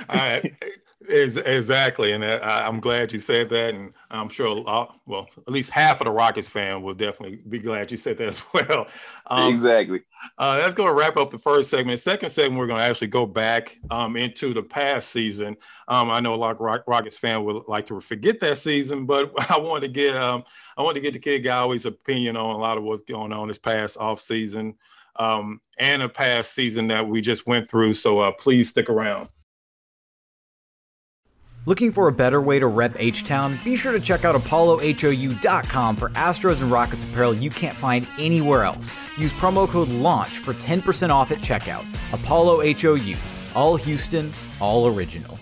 all 0.09 0.15
right. 0.15 0.53
Exactly, 1.07 2.11
and 2.13 2.23
uh, 2.23 2.39
I'm 2.43 2.79
glad 2.79 3.11
you 3.11 3.19
said 3.19 3.49
that, 3.49 3.73
and 3.73 3.93
I'm 4.11 4.29
sure, 4.29 4.55
lot, 4.55 4.99
well, 5.05 5.27
at 5.37 5.51
least 5.51 5.69
half 5.69 5.99
of 6.01 6.05
the 6.05 6.11
Rockets 6.11 6.47
fan 6.47 6.81
will 6.81 6.93
definitely 6.93 7.41
be 7.49 7.59
glad 7.59 7.91
you 7.91 7.97
said 7.97 8.17
that 8.19 8.27
as 8.27 8.41
well. 8.53 8.87
Um, 9.27 9.53
exactly. 9.53 10.03
Uh, 10.37 10.57
that's 10.57 10.73
going 10.73 10.87
to 10.87 10.93
wrap 10.93 11.17
up 11.17 11.31
the 11.31 11.37
first 11.37 11.69
segment. 11.69 11.99
Second 11.99 12.29
segment, 12.29 12.59
we're 12.59 12.67
going 12.67 12.79
to 12.79 12.85
actually 12.85 13.07
go 13.07 13.25
back 13.25 13.77
um, 13.91 14.15
into 14.15 14.53
the 14.53 14.63
past 14.63 15.09
season. 15.09 15.57
Um, 15.87 16.09
I 16.09 16.19
know 16.19 16.33
a 16.33 16.35
lot 16.35 16.59
of 16.59 16.83
Rockets 16.87 17.17
fan 17.17 17.43
would 17.43 17.63
like 17.67 17.85
to 17.87 17.99
forget 17.99 18.39
that 18.39 18.57
season, 18.57 19.05
but 19.05 19.31
I 19.51 19.57
wanted 19.57 19.87
to 19.87 19.93
get 19.93 20.15
um, 20.15 20.43
I 20.77 20.81
wanted 20.81 20.95
to 20.95 21.01
get 21.01 21.13
the 21.13 21.19
kid 21.19 21.43
Gowie's 21.43 21.85
opinion 21.85 22.37
on 22.37 22.55
a 22.55 22.59
lot 22.59 22.77
of 22.77 22.83
what's 22.83 23.03
going 23.03 23.33
on 23.33 23.47
this 23.47 23.59
past 23.59 23.97
off 23.97 24.21
season 24.21 24.75
um, 25.17 25.61
and 25.77 26.01
a 26.01 26.09
past 26.09 26.53
season 26.53 26.87
that 26.87 27.07
we 27.07 27.21
just 27.21 27.45
went 27.45 27.69
through. 27.69 27.93
So 27.93 28.19
uh, 28.19 28.31
please 28.31 28.69
stick 28.69 28.89
around. 28.89 29.29
Looking 31.65 31.93
for 31.93 32.09
a 32.09 32.11
better 32.11 32.41
way 32.41 32.59
to 32.59 32.67
rep 32.67 32.93
H 32.99 33.23
Town? 33.23 33.57
Be 33.63 33.77
sure 33.77 33.93
to 33.93 33.99
check 34.01 34.25
out 34.25 34.35
ApolloHOU.com 34.35 35.95
for 35.95 36.09
Astros 36.09 36.61
and 36.61 36.69
Rockets 36.69 37.05
apparel 37.05 37.33
you 37.33 37.49
can't 37.49 37.77
find 37.77 38.05
anywhere 38.19 38.63
else. 38.63 38.93
Use 39.17 39.31
promo 39.31 39.65
code 39.65 39.87
LAUNCH 39.87 40.39
for 40.39 40.53
10% 40.55 41.09
off 41.09 41.31
at 41.31 41.37
checkout. 41.37 41.85
Apollo 42.11 42.73
HOU. 42.73 43.15
All 43.55 43.77
Houston, 43.77 44.33
all 44.59 44.87
original. 44.87 45.39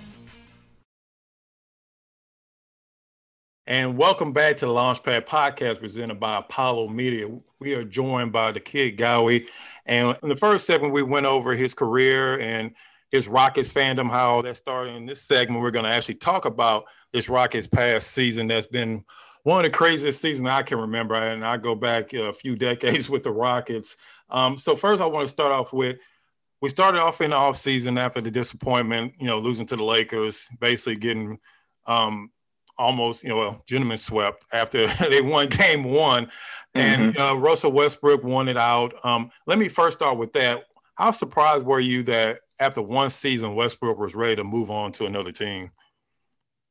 And 3.65 3.97
welcome 3.97 4.31
back 4.31 4.57
to 4.57 4.67
the 4.67 4.71
Launchpad 4.71 5.25
podcast 5.25 5.79
presented 5.79 6.19
by 6.19 6.37
Apollo 6.37 6.89
Media. 6.89 7.29
We 7.59 7.73
are 7.73 7.83
joined 7.83 8.31
by 8.31 8.51
the 8.51 8.59
kid 8.59 8.95
Gowie. 8.95 9.47
And 9.87 10.15
in 10.21 10.29
the 10.29 10.35
first 10.35 10.67
segment, 10.67 10.93
we 10.93 11.01
went 11.01 11.25
over 11.25 11.55
his 11.55 11.73
career 11.73 12.39
and 12.39 12.75
his 13.11 13.27
Rockets 13.27 13.71
fandom, 13.71 14.09
how 14.09 14.41
that 14.41 14.57
started. 14.57 14.95
In 14.95 15.05
this 15.05 15.21
segment, 15.21 15.61
we're 15.61 15.71
going 15.71 15.85
to 15.85 15.91
actually 15.91 16.15
talk 16.15 16.45
about 16.45 16.85
this 17.11 17.29
Rockets 17.29 17.67
past 17.67 18.11
season 18.11 18.47
that's 18.47 18.67
been 18.67 19.03
one 19.43 19.65
of 19.65 19.71
the 19.71 19.77
craziest 19.77 20.21
seasons 20.21 20.47
I 20.47 20.63
can 20.63 20.79
remember. 20.79 21.15
And 21.15 21.45
I 21.45 21.57
go 21.57 21.75
back 21.75 22.13
a 22.13 22.33
few 22.33 22.55
decades 22.57 23.09
with 23.09 23.23
the 23.23 23.31
Rockets. 23.31 23.97
Um, 24.29 24.57
so 24.57 24.75
first, 24.75 25.01
I 25.01 25.05
want 25.05 25.27
to 25.27 25.33
start 25.33 25.51
off 25.51 25.73
with 25.73 25.97
we 26.61 26.69
started 26.69 27.01
off 27.01 27.21
in 27.21 27.31
the 27.31 27.35
offseason 27.35 27.99
after 27.99 28.21
the 28.21 28.31
disappointment, 28.31 29.13
you 29.19 29.25
know, 29.25 29.39
losing 29.39 29.65
to 29.65 29.75
the 29.75 29.83
Lakers, 29.83 30.47
basically 30.59 30.95
getting 30.95 31.39
um, 31.87 32.29
almost, 32.77 33.23
you 33.23 33.29
know, 33.29 33.59
gentlemen 33.67 33.97
swept 33.97 34.45
after 34.53 34.87
they 35.09 35.21
won 35.21 35.47
game 35.47 35.83
one. 35.83 36.29
And 36.75 37.15
mm-hmm. 37.15 37.21
uh, 37.21 37.33
Russell 37.33 37.71
Westbrook 37.71 38.23
won 38.23 38.47
it 38.47 38.57
out. 38.57 38.93
Um, 39.03 39.31
let 39.47 39.57
me 39.57 39.69
first 39.69 39.97
start 39.97 40.17
with 40.17 40.33
that. 40.33 40.65
How 40.95 41.11
surprised 41.11 41.65
were 41.65 41.79
you 41.79 42.03
that 42.03 42.41
after 42.61 42.81
one 42.81 43.09
season, 43.09 43.55
Westbrook 43.55 43.97
was 43.97 44.15
ready 44.15 44.35
to 44.35 44.43
move 44.43 44.69
on 44.69 44.91
to 44.93 45.07
another 45.07 45.31
team? 45.31 45.71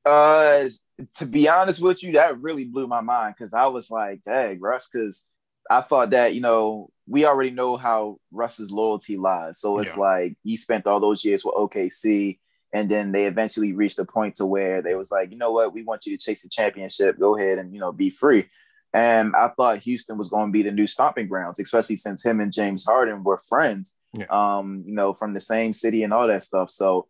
Uh, 0.06 0.68
to 1.16 1.26
be 1.26 1.48
honest 1.48 1.82
with 1.82 2.02
you, 2.02 2.12
that 2.12 2.40
really 2.40 2.64
blew 2.64 2.86
my 2.86 3.00
mind 3.00 3.34
because 3.36 3.52
I 3.52 3.66
was 3.66 3.90
like, 3.90 4.22
"Dang, 4.24 4.60
Russ," 4.60 4.88
because 4.90 5.26
I 5.68 5.82
thought 5.82 6.10
that 6.10 6.34
you 6.34 6.40
know 6.40 6.90
we 7.06 7.26
already 7.26 7.50
know 7.50 7.76
how 7.76 8.18
Russ's 8.30 8.70
loyalty 8.70 9.16
lies. 9.18 9.60
So 9.60 9.78
it's 9.78 9.96
yeah. 9.96 10.02
like 10.02 10.38
he 10.42 10.56
spent 10.56 10.86
all 10.86 11.00
those 11.00 11.24
years 11.24 11.44
with 11.44 11.56
OKC, 11.56 12.38
and 12.72 12.90
then 12.90 13.12
they 13.12 13.26
eventually 13.26 13.72
reached 13.72 13.98
a 13.98 14.04
point 14.04 14.36
to 14.36 14.46
where 14.46 14.80
they 14.80 14.94
was 14.94 15.10
like, 15.10 15.32
you 15.32 15.36
know 15.36 15.50
what, 15.50 15.74
we 15.74 15.82
want 15.82 16.06
you 16.06 16.16
to 16.16 16.24
chase 16.24 16.42
the 16.42 16.48
championship. 16.48 17.18
Go 17.18 17.36
ahead 17.36 17.58
and 17.58 17.74
you 17.74 17.80
know 17.80 17.92
be 17.92 18.10
free. 18.10 18.46
And 18.92 19.36
I 19.36 19.48
thought 19.48 19.80
Houston 19.80 20.18
was 20.18 20.28
going 20.28 20.48
to 20.48 20.52
be 20.52 20.62
the 20.62 20.72
new 20.72 20.86
stomping 20.86 21.28
grounds, 21.28 21.60
especially 21.60 21.96
since 21.96 22.24
him 22.24 22.40
and 22.40 22.52
James 22.52 22.84
Harden 22.84 23.22
were 23.22 23.38
friends, 23.38 23.94
yeah. 24.12 24.26
um, 24.30 24.84
you 24.86 24.94
know, 24.94 25.12
from 25.12 25.34
the 25.34 25.40
same 25.40 25.72
city 25.72 26.02
and 26.02 26.12
all 26.12 26.26
that 26.28 26.42
stuff. 26.42 26.70
So 26.70 27.08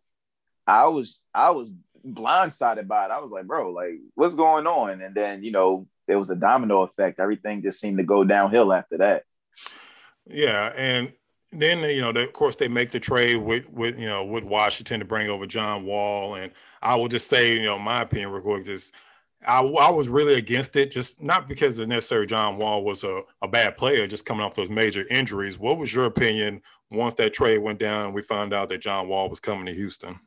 I 0.67 0.87
was 0.87 1.21
I 1.33 1.51
was 1.51 1.69
blindsided 2.05 2.87
by 2.87 3.05
it. 3.05 3.11
I 3.11 3.19
was 3.19 3.31
like, 3.31 3.45
bro, 3.45 3.71
like 3.71 3.99
what's 4.15 4.35
going 4.35 4.67
on? 4.67 5.01
And 5.01 5.15
then, 5.15 5.43
you 5.43 5.51
know, 5.51 5.87
there 6.07 6.19
was 6.19 6.29
a 6.29 6.35
domino 6.35 6.81
effect. 6.81 7.19
Everything 7.19 7.61
just 7.61 7.79
seemed 7.79 7.97
to 7.97 8.03
go 8.03 8.23
downhill 8.23 8.73
after 8.73 8.97
that. 8.97 9.23
Yeah, 10.27 10.71
and 10.75 11.11
then 11.51 11.79
you 11.79 12.01
know, 12.01 12.09
of 12.09 12.33
course, 12.33 12.55
they 12.55 12.67
make 12.67 12.91
the 12.91 12.99
trade 12.99 13.37
with 13.37 13.69
with 13.69 13.97
you 13.97 14.05
know 14.05 14.23
with 14.23 14.43
Washington 14.43 14.99
to 14.99 15.05
bring 15.05 15.29
over 15.29 15.45
John 15.45 15.85
Wall, 15.85 16.35
and 16.35 16.51
I 16.81 16.95
will 16.95 17.07
just 17.07 17.27
say, 17.27 17.53
you 17.53 17.65
know, 17.65 17.77
my 17.77 18.01
opinion, 18.01 18.29
real 18.31 18.41
quick, 18.41 18.65
just 18.65 18.93
I, 19.45 19.61
I 19.61 19.89
was 19.89 20.07
really 20.07 20.35
against 20.35 20.75
it, 20.75 20.91
just 20.91 21.21
not 21.21 21.47
because 21.47 21.77
the 21.77 21.87
necessary 21.87 22.27
John 22.27 22.57
Wall 22.57 22.83
was 22.83 23.03
a, 23.03 23.21
a 23.41 23.47
bad 23.47 23.75
player, 23.75 24.07
just 24.07 24.25
coming 24.25 24.43
off 24.43 24.55
those 24.55 24.69
major 24.69 25.05
injuries. 25.09 25.57
What 25.57 25.77
was 25.77 25.93
your 25.93 26.05
opinion 26.05 26.61
once 26.91 27.13
that 27.15 27.33
trade 27.33 27.59
went 27.59 27.79
down 27.79 28.05
and 28.05 28.13
we 28.13 28.21
found 28.21 28.53
out 28.53 28.69
that 28.69 28.81
John 28.81 29.07
Wall 29.07 29.29
was 29.29 29.39
coming 29.39 29.65
to 29.65 29.73
Houston? 29.73 30.19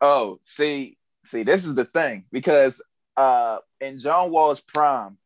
Oh, 0.00 0.38
see, 0.42 0.96
see, 1.24 1.42
this 1.42 1.66
is 1.66 1.74
the 1.74 1.84
thing 1.84 2.24
because 2.32 2.82
uh, 3.16 3.58
in 3.80 3.98
John 3.98 4.30
Wall's 4.30 4.60
prime, 4.60 5.18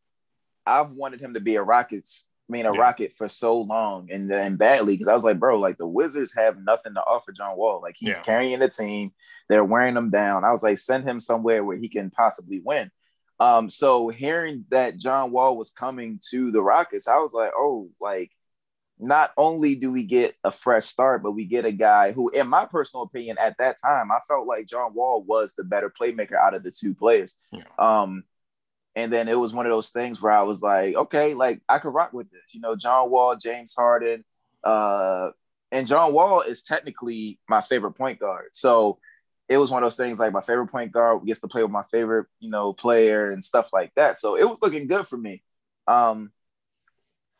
I've 0.66 0.92
wanted 0.92 1.20
him 1.20 1.34
to 1.34 1.40
be 1.40 1.54
a 1.56 1.62
Rockets, 1.62 2.24
I 2.48 2.52
mean 2.52 2.66
a 2.66 2.74
yeah. 2.74 2.80
Rocket 2.80 3.12
for 3.12 3.28
so 3.28 3.60
long 3.60 4.10
and 4.10 4.30
then 4.30 4.56
badly 4.56 4.94
because 4.94 5.08
I 5.08 5.14
was 5.14 5.24
like, 5.24 5.38
bro, 5.38 5.58
like 5.58 5.78
the 5.78 5.86
Wizards 5.86 6.34
have 6.34 6.62
nothing 6.62 6.94
to 6.94 7.00
offer 7.00 7.32
John 7.32 7.56
Wall. 7.56 7.80
Like 7.80 7.94
he's 7.96 8.18
yeah. 8.18 8.22
carrying 8.22 8.58
the 8.58 8.68
team, 8.68 9.12
they're 9.48 9.64
wearing 9.64 9.96
him 9.96 10.10
down. 10.10 10.44
I 10.44 10.50
was 10.50 10.62
like, 10.62 10.78
send 10.78 11.08
him 11.08 11.20
somewhere 11.20 11.64
where 11.64 11.76
he 11.76 11.88
can 11.88 12.10
possibly 12.10 12.60
win. 12.62 12.90
Um, 13.40 13.70
so 13.70 14.08
hearing 14.08 14.64
that 14.70 14.96
John 14.96 15.30
Wall 15.30 15.56
was 15.56 15.70
coming 15.70 16.20
to 16.30 16.50
the 16.50 16.62
Rockets, 16.62 17.08
I 17.08 17.18
was 17.18 17.32
like, 17.32 17.52
oh, 17.56 17.90
like 18.00 18.30
not 18.98 19.32
only 19.36 19.74
do 19.74 19.90
we 19.90 20.04
get 20.04 20.36
a 20.44 20.50
fresh 20.50 20.86
start, 20.86 21.22
but 21.22 21.32
we 21.32 21.44
get 21.44 21.64
a 21.64 21.72
guy 21.72 22.12
who, 22.12 22.28
in 22.30 22.48
my 22.48 22.64
personal 22.64 23.02
opinion, 23.02 23.36
at 23.38 23.58
that 23.58 23.76
time, 23.80 24.12
I 24.12 24.20
felt 24.28 24.46
like 24.46 24.66
John 24.66 24.94
Wall 24.94 25.22
was 25.22 25.54
the 25.54 25.64
better 25.64 25.90
playmaker 25.90 26.34
out 26.34 26.54
of 26.54 26.62
the 26.62 26.70
two 26.70 26.94
players. 26.94 27.36
Yeah. 27.50 27.64
Um, 27.78 28.24
and 28.94 29.12
then 29.12 29.28
it 29.28 29.38
was 29.38 29.52
one 29.52 29.66
of 29.66 29.72
those 29.72 29.90
things 29.90 30.22
where 30.22 30.32
I 30.32 30.42
was 30.42 30.62
like, 30.62 30.94
okay, 30.94 31.34
like 31.34 31.60
I 31.68 31.78
could 31.80 31.92
rock 31.92 32.12
with 32.12 32.30
this. 32.30 32.42
You 32.52 32.60
know, 32.60 32.76
John 32.76 33.10
Wall, 33.10 33.34
James 33.34 33.74
Harden, 33.74 34.24
uh, 34.62 35.30
and 35.72 35.86
John 35.88 36.12
Wall 36.12 36.42
is 36.42 36.62
technically 36.62 37.40
my 37.48 37.60
favorite 37.60 37.92
point 37.92 38.20
guard. 38.20 38.50
So 38.52 38.98
it 39.48 39.58
was 39.58 39.70
one 39.70 39.82
of 39.82 39.86
those 39.86 39.96
things 39.96 40.20
like 40.20 40.32
my 40.32 40.40
favorite 40.40 40.68
point 40.68 40.92
guard 40.92 41.26
gets 41.26 41.40
to 41.40 41.48
play 41.48 41.62
with 41.62 41.72
my 41.72 41.82
favorite, 41.82 42.26
you 42.38 42.48
know, 42.48 42.72
player 42.72 43.32
and 43.32 43.42
stuff 43.42 43.70
like 43.72 43.92
that. 43.96 44.16
So 44.16 44.36
it 44.36 44.48
was 44.48 44.62
looking 44.62 44.86
good 44.86 45.06
for 45.06 45.16
me. 45.16 45.42
Um, 45.88 46.30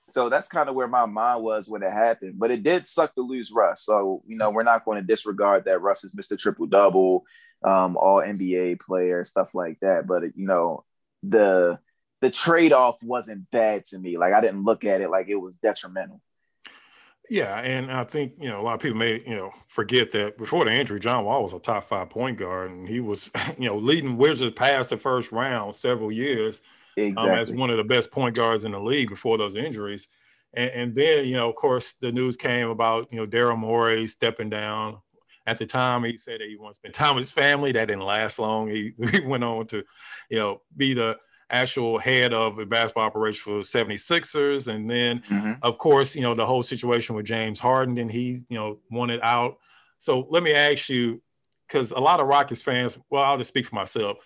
so 0.08 0.28
that's 0.28 0.48
kind 0.48 0.68
of 0.68 0.74
where 0.74 0.88
my 0.88 1.06
mind 1.06 1.42
was 1.42 1.68
when 1.68 1.82
it 1.82 1.92
happened. 1.92 2.34
But 2.38 2.50
it 2.50 2.62
did 2.62 2.86
suck 2.86 3.14
to 3.14 3.22
lose 3.22 3.50
Russ. 3.52 3.84
So, 3.84 4.22
you 4.26 4.36
know, 4.36 4.50
we're 4.50 4.62
not 4.62 4.84
going 4.84 5.00
to 5.00 5.06
disregard 5.06 5.64
that 5.64 5.80
Russ 5.80 6.04
is 6.04 6.14
Mr. 6.14 6.38
Triple 6.38 6.66
Double, 6.66 7.24
um, 7.64 7.96
all 7.96 8.16
NBA 8.16 8.80
player, 8.80 9.24
stuff 9.24 9.54
like 9.54 9.78
that. 9.80 10.06
But 10.06 10.22
you 10.36 10.46
know, 10.46 10.84
the 11.22 11.78
the 12.20 12.30
trade-off 12.30 13.02
wasn't 13.02 13.50
bad 13.50 13.84
to 13.84 13.98
me. 13.98 14.18
Like 14.18 14.32
I 14.32 14.40
didn't 14.40 14.64
look 14.64 14.84
at 14.84 15.00
it 15.00 15.10
like 15.10 15.28
it 15.28 15.36
was 15.36 15.56
detrimental. 15.56 16.20
Yeah, 17.30 17.58
and 17.58 17.90
I 17.90 18.04
think 18.04 18.34
you 18.38 18.50
know 18.50 18.60
a 18.60 18.62
lot 18.62 18.74
of 18.74 18.80
people 18.80 18.98
may 18.98 19.22
you 19.26 19.34
know 19.34 19.52
forget 19.68 20.12
that 20.12 20.36
before 20.36 20.66
the 20.66 20.72
injury, 20.72 21.00
John 21.00 21.24
Wall 21.24 21.42
was 21.42 21.54
a 21.54 21.58
top 21.58 21.84
five 21.84 22.10
point 22.10 22.38
guard, 22.38 22.70
and 22.70 22.86
he 22.86 23.00
was 23.00 23.30
you 23.58 23.68
know 23.68 23.78
leading 23.78 24.18
Wizards 24.18 24.54
past 24.54 24.90
the 24.90 24.98
first 24.98 25.32
round 25.32 25.74
several 25.74 26.12
years 26.12 26.60
exactly. 26.96 27.30
um, 27.30 27.38
as 27.38 27.50
one 27.50 27.70
of 27.70 27.76
the 27.76 27.84
best 27.84 28.10
point 28.10 28.36
guards 28.36 28.64
in 28.64 28.72
the 28.72 28.80
league 28.80 29.08
before 29.08 29.38
those 29.38 29.56
injuries. 29.56 30.08
And, 30.54 30.70
and 30.70 30.94
then 30.94 31.26
you 31.26 31.36
know, 31.36 31.48
of 31.48 31.56
course, 31.56 31.94
the 32.00 32.12
news 32.12 32.36
came 32.36 32.68
about 32.70 33.08
you 33.10 33.18
know 33.18 33.26
Daryl 33.26 33.58
Morey 33.58 34.06
stepping 34.06 34.50
down. 34.50 34.98
At 35.46 35.58
the 35.58 35.66
time, 35.66 36.04
he 36.04 36.16
said 36.16 36.40
that 36.40 36.48
he 36.48 36.56
wanted 36.56 36.72
to 36.72 36.76
spend 36.76 36.94
time 36.94 37.16
with 37.16 37.24
his 37.24 37.30
family. 37.30 37.72
That 37.72 37.88
didn't 37.88 38.04
last 38.04 38.38
long. 38.38 38.68
He, 38.68 38.94
he 39.12 39.20
went 39.20 39.44
on 39.44 39.66
to, 39.66 39.84
you 40.30 40.38
know, 40.38 40.62
be 40.74 40.94
the 40.94 41.18
actual 41.50 41.98
head 41.98 42.32
of 42.32 42.56
the 42.56 42.66
basketball 42.66 43.04
operation 43.04 43.42
for 43.42 43.60
76ers. 43.60 44.68
And 44.68 44.90
then, 44.90 45.22
mm-hmm. 45.28 45.52
of 45.62 45.78
course, 45.78 46.16
you 46.16 46.22
know, 46.22 46.34
the 46.34 46.46
whole 46.46 46.62
situation 46.62 47.14
with 47.14 47.26
James 47.26 47.60
Harden 47.60 47.98
and 47.98 48.10
he, 48.10 48.42
you 48.48 48.56
know, 48.56 48.78
wanted 48.90 49.20
out. 49.22 49.58
So 49.98 50.26
let 50.30 50.42
me 50.42 50.52
ask 50.52 50.88
you, 50.88 51.22
because 51.66 51.90
a 51.92 52.00
lot 52.00 52.20
of 52.20 52.26
Rockets 52.26 52.60
fans, 52.60 52.98
well, 53.10 53.22
I'll 53.22 53.38
just 53.38 53.48
speak 53.48 53.66
for 53.66 53.74
myself. 53.74 54.18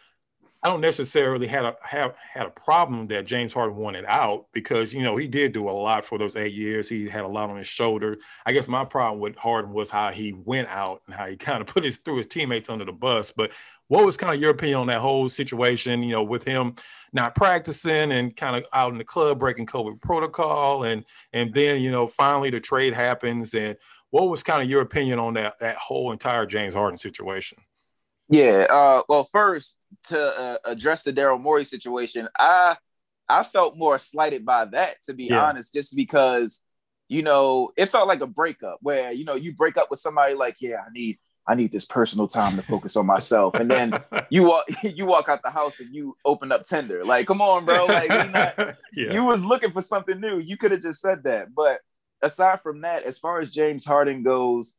I 0.63 0.69
don't 0.69 0.81
necessarily 0.81 1.47
had 1.47 1.65
a 1.65 1.77
have 1.83 2.17
had 2.33 2.47
a 2.47 2.51
problem 2.51 3.07
that 3.09 3.27
James 3.27 3.53
Harden 3.53 3.77
wanted 3.77 4.05
out 4.09 4.47
because 4.53 4.93
you 4.93 5.03
know 5.03 5.17
he 5.17 5.29
did 5.29 5.53
do 5.53 5.69
a 5.69 5.71
lot 5.71 6.05
for 6.05 6.19
those 6.19 6.35
eight 6.35 6.53
years. 6.53 6.89
He 6.89 7.09
had 7.09 7.23
a 7.25 7.29
lot 7.29 7.49
on 7.49 7.59
his 7.59 7.69
shoulder. 7.69 8.19
I 8.45 8.53
guess 8.53 8.67
my 8.67 8.85
problem 8.85 9.21
with 9.21 9.37
Harden 9.37 9.73
was 9.73 9.89
how 9.89 10.11
he 10.11 10.33
went 10.33 10.69
out 10.69 11.03
and 11.07 11.15
how 11.15 11.27
he 11.27 11.37
kind 11.39 11.61
of 11.61 11.69
put 11.69 11.85
his 11.85 11.99
threw 11.99 12.17
his 12.17 12.27
teammates 12.27 12.69
under 12.69 12.85
the 12.85 12.93
bus. 12.93 13.31
But 13.31 13.53
what 13.87 14.05
was 14.05 14.17
kind 14.17 14.35
of 14.35 14.41
your 14.41 14.51
opinion 14.51 14.81
on 14.81 14.87
that 14.89 15.01
whole 15.01 15.29
situation? 15.29 16.03
You 16.03 16.13
know, 16.13 16.25
with 16.25 16.43
him 16.43 16.75
not 17.13 17.37
practicing 17.37 18.13
and 18.13 18.37
kind 18.37 18.57
of 18.57 18.67
out 18.73 18.91
in 18.93 18.99
the 18.99 19.05
club 19.05 19.39
breaking 19.39 19.67
COVID 19.67 20.01
protocol, 20.03 20.83
and 20.85 21.05
and 21.33 21.55
then 21.55 21.81
you 21.81 21.93
know 21.93 22.09
finally 22.09 22.51
the 22.51 22.61
trade 22.61 22.95
happens. 22.95 23.55
And 23.55 23.77
what 24.11 24.29
was 24.29 24.43
kind 24.43 24.61
of 24.61 24.69
your 24.69 24.81
opinion 24.81 25.21
on 25.21 25.35
that 25.35 25.55
that 25.61 25.77
whole 25.77 26.11
entire 26.11 26.47
James 26.47 26.75
Harden 26.75 26.99
situation? 26.99 27.59
Yeah. 28.29 28.67
Uh, 28.69 29.03
well, 29.09 29.25
first 29.25 29.79
to 30.09 30.21
uh, 30.21 30.59
address 30.65 31.03
the 31.03 31.13
Daryl 31.13 31.41
Morey 31.41 31.65
situation, 31.65 32.29
I 32.39 32.77
I 33.29 33.43
felt 33.45 33.77
more 33.77 33.99
slighted 33.99 34.45
by 34.45 34.67
that, 34.67 35.03
to 35.05 35.15
be 35.15 35.25
yeah. 35.25 35.45
honest, 35.45 35.73
just 35.73 35.95
because 35.95 36.63
you 37.09 37.23
know 37.23 37.71
it 37.77 37.87
felt 37.87 38.09
like 38.09 38.21
a 38.21 38.27
breakup 38.27 38.79
where 38.83 39.13
you 39.13 39.25
know 39.25 39.35
you 39.35 39.55
break 39.55 39.77
up 39.77 39.91
with 39.91 39.99
somebody 39.99 40.35
like, 40.35 40.57
yeah, 40.61 40.81
I 40.87 40.93
need 40.93 41.19
I 41.49 41.55
need 41.55 41.73
this 41.73 41.87
personal 41.87 42.29
time 42.29 42.57
to 42.57 42.63
focus 42.63 42.95
on 42.95 43.07
myself. 43.07 43.55
And 43.55 43.71
then 43.71 43.95
you 44.31 44.45
walk 44.45 44.67
you 44.83 45.07
walk 45.07 45.29
out 45.31 45.43
the 45.43 45.51
house 45.51 45.81
and 45.81 45.93
you 45.95 46.17
open 46.25 46.53
up 46.53 46.63
Tinder. 46.63 47.05
Like, 47.05 47.27
come 47.27 47.41
on, 47.41 47.65
bro. 47.65 47.87
Like 47.87 48.11
not, 48.33 48.59
yeah. 48.93 49.13
you 49.13 49.25
was 49.25 49.43
looking 49.45 49.73
for 49.73 49.81
something 49.81 50.21
new. 50.21 50.39
You 50.39 50.59
could 50.59 50.71
have 50.73 50.83
just 50.83 51.01
said 51.01 51.25
that. 51.25 51.55
But 51.55 51.81
aside 52.21 52.61
from 52.61 52.83
that, 52.83 53.05
as 53.05 53.19
far 53.19 53.41
as 53.41 53.51
James 53.51 53.87
Harden 53.87 54.23
goes, 54.23 54.75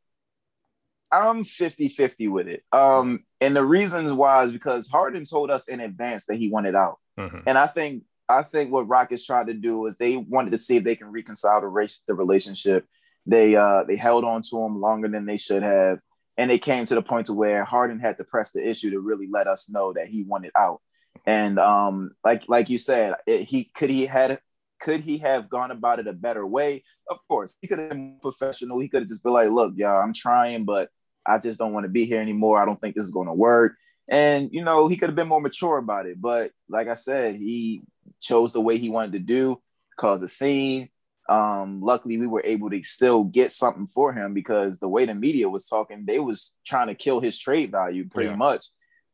I'm 1.10 1.42
50-50 1.42 2.30
with 2.30 2.46
it. 2.46 2.62
Um, 2.70 3.24
and 3.40 3.56
the 3.56 3.64
reasons 3.64 4.12
why 4.12 4.44
is 4.44 4.52
because 4.52 4.88
Harden 4.88 5.24
told 5.24 5.50
us 5.50 5.68
in 5.68 5.80
advance 5.80 6.26
that 6.26 6.36
he 6.36 6.48
wanted 6.48 6.74
out. 6.74 6.98
Mm-hmm. 7.18 7.40
And 7.46 7.56
I 7.58 7.66
think 7.66 8.04
I 8.28 8.42
think 8.42 8.70
what 8.70 8.88
Rockets 8.88 9.24
tried 9.24 9.48
to 9.48 9.54
do 9.54 9.86
is 9.86 9.96
they 9.96 10.16
wanted 10.16 10.52
to 10.52 10.58
see 10.58 10.76
if 10.76 10.84
they 10.84 10.96
can 10.96 11.10
reconcile 11.10 11.60
the 11.60 11.68
race 11.68 12.02
the 12.06 12.14
relationship. 12.14 12.86
They 13.26 13.56
uh 13.56 13.84
they 13.84 13.96
held 13.96 14.24
on 14.24 14.42
to 14.50 14.58
him 14.58 14.80
longer 14.80 15.08
than 15.08 15.26
they 15.26 15.36
should 15.36 15.62
have 15.62 16.00
and 16.40 16.50
it 16.50 16.62
came 16.62 16.86
to 16.86 16.94
the 16.94 17.02
point 17.02 17.26
to 17.26 17.34
where 17.34 17.66
Harden 17.66 18.00
had 18.00 18.16
to 18.16 18.24
press 18.24 18.52
the 18.52 18.66
issue 18.66 18.90
to 18.92 19.00
really 19.00 19.28
let 19.30 19.46
us 19.46 19.68
know 19.68 19.92
that 19.92 20.08
he 20.08 20.22
wanted 20.22 20.52
out. 20.58 20.80
And 21.26 21.58
um, 21.58 22.12
like 22.24 22.44
like 22.48 22.70
you 22.70 22.78
said, 22.78 23.14
it, 23.26 23.42
he 23.42 23.64
could 23.64 23.90
he 23.90 24.06
had 24.06 24.40
could 24.80 25.02
he 25.02 25.18
have 25.18 25.50
gone 25.50 25.70
about 25.70 25.98
it 25.98 26.06
a 26.06 26.14
better 26.14 26.46
way? 26.46 26.82
Of 27.10 27.18
course, 27.28 27.54
he 27.60 27.68
could 27.68 27.78
have 27.78 27.90
been 27.90 28.16
professional. 28.22 28.78
He 28.78 28.88
could 28.88 29.02
have 29.02 29.08
just 29.08 29.22
been 29.22 29.34
like, 29.34 29.50
"Look, 29.50 29.74
y'all, 29.76 30.00
I'm 30.00 30.14
trying, 30.14 30.64
but 30.64 30.88
I 31.26 31.38
just 31.38 31.58
don't 31.58 31.72
want 31.72 31.84
to 31.84 31.90
be 31.90 32.06
here 32.06 32.20
anymore. 32.20 32.60
I 32.60 32.64
don't 32.64 32.80
think 32.80 32.94
this 32.94 33.04
is 33.04 33.10
going 33.10 33.28
to 33.28 33.34
work." 33.34 33.74
And 34.08 34.50
you 34.52 34.64
know, 34.64 34.88
he 34.88 34.96
could 34.96 35.08
have 35.08 35.16
been 35.16 35.28
more 35.28 35.40
mature 35.40 35.78
about 35.78 36.06
it. 36.06 36.20
But 36.20 36.52
like 36.68 36.88
I 36.88 36.94
said, 36.94 37.36
he 37.36 37.82
chose 38.20 38.52
the 38.52 38.60
way 38.60 38.78
he 38.78 38.90
wanted 38.90 39.12
to 39.12 39.18
do, 39.20 39.60
cause 39.96 40.22
a 40.22 40.28
scene, 40.28 40.88
um, 41.30 41.80
luckily 41.80 42.18
we 42.18 42.26
were 42.26 42.42
able 42.44 42.70
to 42.70 42.82
still 42.82 43.22
get 43.22 43.52
something 43.52 43.86
for 43.86 44.12
him 44.12 44.34
because 44.34 44.80
the 44.80 44.88
way 44.88 45.04
the 45.04 45.14
media 45.14 45.48
was 45.48 45.68
talking, 45.68 46.04
they 46.04 46.18
was 46.18 46.52
trying 46.66 46.88
to 46.88 46.94
kill 46.96 47.20
his 47.20 47.38
trade 47.38 47.70
value 47.70 48.08
pretty 48.08 48.30
yeah. 48.30 48.36
much. 48.36 48.64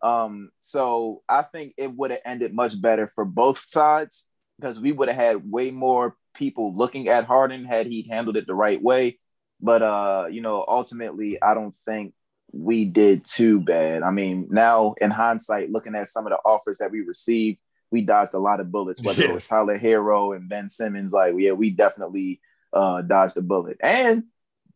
Um, 0.03 0.51
so 0.59 1.23
I 1.29 1.42
think 1.42 1.75
it 1.77 1.95
would 1.95 2.11
have 2.11 2.21
ended 2.25 2.55
much 2.55 2.81
better 2.81 3.07
for 3.07 3.27
both 3.27 3.59
sides 3.59 4.27
because 4.59 4.81
we 4.81 4.92
would 4.92 5.09
have 5.09 5.16
had 5.16 5.51
way 5.51 5.71
more 5.71 6.16
people 6.35 6.75
looking 6.75 7.09
at 7.09 7.25
Harden 7.25 7.66
had 7.66 7.87
he 7.87 8.09
handled 8.11 8.38
it 8.38 8.47
the 8.47 8.55
right 8.55 8.83
way. 8.83 9.19
But 9.61 9.83
uh, 9.83 10.27
you 10.31 10.40
know, 10.40 10.64
ultimately, 10.66 11.40
I 11.42 11.55
don't 11.55 11.75
think 11.75 12.14
we 12.53 12.85
did 12.85 13.25
too 13.25 13.61
bad. 13.61 14.03
I 14.03 14.11
mean, 14.11 14.49
now 14.51 14.95
in 15.01 15.11
hindsight, 15.11 15.71
looking 15.71 15.95
at 15.95 16.09
some 16.09 16.27
of 16.27 16.31
the 16.31 16.38
offers 16.45 16.79
that 16.79 16.90
we 16.90 17.01
received, 17.01 17.59
we 17.90 18.03
dodged 18.03 18.35
a 18.35 18.38
lot 18.38 18.61
of 18.61 18.71
bullets, 18.71 19.03
whether 19.03 19.23
yes. 19.23 19.31
it 19.31 19.35
was 19.35 19.47
Tyler 19.47 19.79
Herro 19.79 20.37
and 20.37 20.49
Ben 20.49 20.69
Simmons. 20.69 21.12
Like, 21.12 21.35
yeah, 21.37 21.53
we 21.53 21.71
definitely 21.71 22.40
uh, 22.73 23.03
dodged 23.03 23.37
a 23.37 23.42
bullet. 23.42 23.79
And 23.81 24.25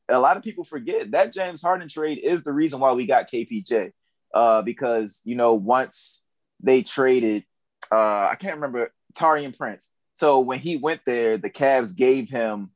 a 0.08 0.18
lot 0.18 0.36
of 0.36 0.42
people 0.42 0.64
forget 0.64 1.12
that 1.12 1.32
James 1.32 1.62
Harden 1.62 1.88
trade 1.88 2.18
is 2.18 2.42
the 2.42 2.52
reason 2.52 2.80
why 2.80 2.92
we 2.92 3.06
got 3.06 3.30
KPJ. 3.30 3.92
Uh, 4.32 4.62
because 4.62 5.22
you 5.24 5.34
know, 5.34 5.54
once 5.54 6.22
they 6.62 6.82
traded, 6.82 7.44
uh, 7.90 8.28
I 8.30 8.36
can't 8.38 8.56
remember 8.56 8.92
Taurean 9.14 9.56
Prince. 9.56 9.90
So 10.14 10.40
when 10.40 10.58
he 10.58 10.76
went 10.76 11.00
there, 11.04 11.38
the 11.38 11.50
Cavs 11.50 11.96
gave 11.96 12.28
him 12.28 12.70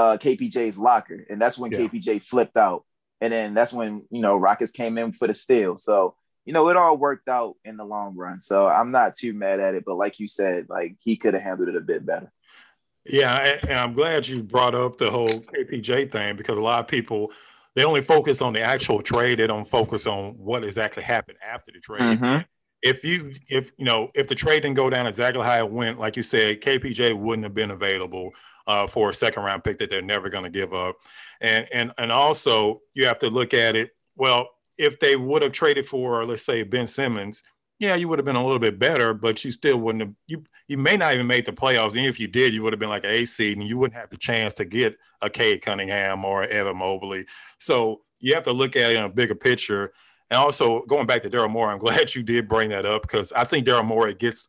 uh, 0.00 0.16
KPJ's 0.16 0.78
locker, 0.78 1.26
and 1.28 1.38
that's 1.38 1.58
when 1.58 1.70
yeah. 1.70 1.80
KPJ 1.80 2.22
flipped 2.22 2.56
out. 2.56 2.84
And 3.20 3.30
then 3.30 3.52
that's 3.52 3.72
when 3.72 4.02
you 4.10 4.22
know 4.22 4.36
Rockets 4.36 4.72
came 4.72 4.96
in 4.96 5.12
for 5.12 5.26
the 5.26 5.34
steal. 5.34 5.76
So 5.76 6.14
you 6.46 6.54
know, 6.54 6.68
it 6.70 6.76
all 6.76 6.96
worked 6.96 7.28
out 7.28 7.56
in 7.66 7.76
the 7.76 7.84
long 7.84 8.16
run. 8.16 8.40
So 8.40 8.66
I'm 8.66 8.92
not 8.92 9.14
too 9.14 9.34
mad 9.34 9.60
at 9.60 9.74
it. 9.74 9.84
But 9.84 9.96
like 9.96 10.18
you 10.18 10.26
said, 10.26 10.68
like 10.70 10.96
he 11.00 11.16
could 11.16 11.34
have 11.34 11.42
handled 11.42 11.68
it 11.68 11.76
a 11.76 11.82
bit 11.82 12.06
better. 12.06 12.32
Yeah, 13.04 13.58
and 13.68 13.78
I'm 13.78 13.92
glad 13.92 14.26
you 14.26 14.42
brought 14.42 14.74
up 14.74 14.96
the 14.96 15.10
whole 15.10 15.28
KPJ 15.28 16.10
thing 16.10 16.36
because 16.36 16.56
a 16.56 16.62
lot 16.62 16.80
of 16.80 16.88
people 16.88 17.30
they 17.76 17.84
only 17.84 18.00
focus 18.00 18.40
on 18.40 18.54
the 18.54 18.62
actual 18.62 19.02
trade. 19.02 19.38
They 19.38 19.46
don't 19.46 19.68
focus 19.68 20.06
on 20.06 20.32
what 20.38 20.64
exactly 20.64 21.02
happened 21.02 21.38
after 21.46 21.72
the 21.72 21.80
trade. 21.80 22.18
Mm-hmm. 22.18 22.42
If 22.82 23.04
you 23.04 23.34
if 23.50 23.72
you 23.76 23.84
know 23.84 24.10
if 24.14 24.28
the 24.28 24.34
trade 24.34 24.60
didn't 24.62 24.76
go 24.76 24.88
down 24.88 25.06
exactly 25.06 25.42
how 25.42 25.58
it 25.58 25.70
went, 25.70 25.98
like 25.98 26.16
you 26.16 26.22
said, 26.22 26.62
KPJ 26.62 27.18
wouldn't 27.18 27.44
have 27.44 27.54
been 27.54 27.70
available 27.70 28.32
uh, 28.70 28.86
for 28.86 29.10
a 29.10 29.14
second 29.14 29.42
round 29.42 29.64
pick 29.64 29.78
that 29.78 29.90
they're 29.90 30.00
never 30.00 30.28
going 30.28 30.44
to 30.44 30.50
give 30.50 30.72
up. 30.72 30.96
And 31.40 31.66
and 31.72 31.92
and 31.98 32.12
also 32.12 32.82
you 32.94 33.06
have 33.06 33.18
to 33.18 33.28
look 33.28 33.52
at 33.52 33.74
it. 33.74 33.90
Well, 34.16 34.48
if 34.78 35.00
they 35.00 35.16
would 35.16 35.42
have 35.42 35.52
traded 35.52 35.86
for, 35.86 36.24
let's 36.24 36.44
say, 36.44 36.62
Ben 36.62 36.86
Simmons, 36.86 37.42
yeah, 37.80 37.96
you 37.96 38.08
would 38.08 38.20
have 38.20 38.26
been 38.26 38.36
a 38.36 38.44
little 38.44 38.60
bit 38.60 38.78
better, 38.78 39.12
but 39.12 39.44
you 39.44 39.50
still 39.50 39.78
wouldn't 39.78 40.02
have. 40.02 40.14
You 40.28 40.44
you 40.68 40.78
may 40.78 40.96
not 40.96 41.14
even 41.14 41.26
make 41.26 41.46
the 41.46 41.52
playoffs. 41.52 41.96
And 41.96 42.06
if 42.06 42.20
you 42.20 42.28
did, 42.28 42.54
you 42.54 42.62
would 42.62 42.72
have 42.72 42.78
been 42.78 42.88
like 42.88 43.02
an 43.02 43.10
A 43.10 43.24
seed, 43.24 43.58
and 43.58 43.66
you 43.66 43.76
wouldn't 43.76 43.98
have 43.98 44.10
the 44.10 44.16
chance 44.16 44.54
to 44.54 44.64
get 44.64 44.96
a 45.20 45.28
Cunningham 45.28 46.24
or 46.24 46.44
Evan 46.44 46.76
Mobley. 46.76 47.26
So 47.58 48.02
you 48.20 48.34
have 48.34 48.44
to 48.44 48.52
look 48.52 48.76
at 48.76 48.92
it 48.92 48.96
in 48.98 49.02
a 49.02 49.08
bigger 49.08 49.34
picture. 49.34 49.92
And 50.30 50.38
also 50.38 50.84
going 50.84 51.08
back 51.08 51.22
to 51.22 51.30
Daryl 51.30 51.50
Morey, 51.50 51.72
I'm 51.72 51.78
glad 51.86 52.14
you 52.14 52.22
did 52.22 52.48
bring 52.48 52.70
that 52.70 52.86
up 52.86 53.02
because 53.02 53.32
I 53.32 53.42
think 53.42 53.66
Daryl 53.66 53.84
Morey 53.84 54.14
gets 54.14 54.48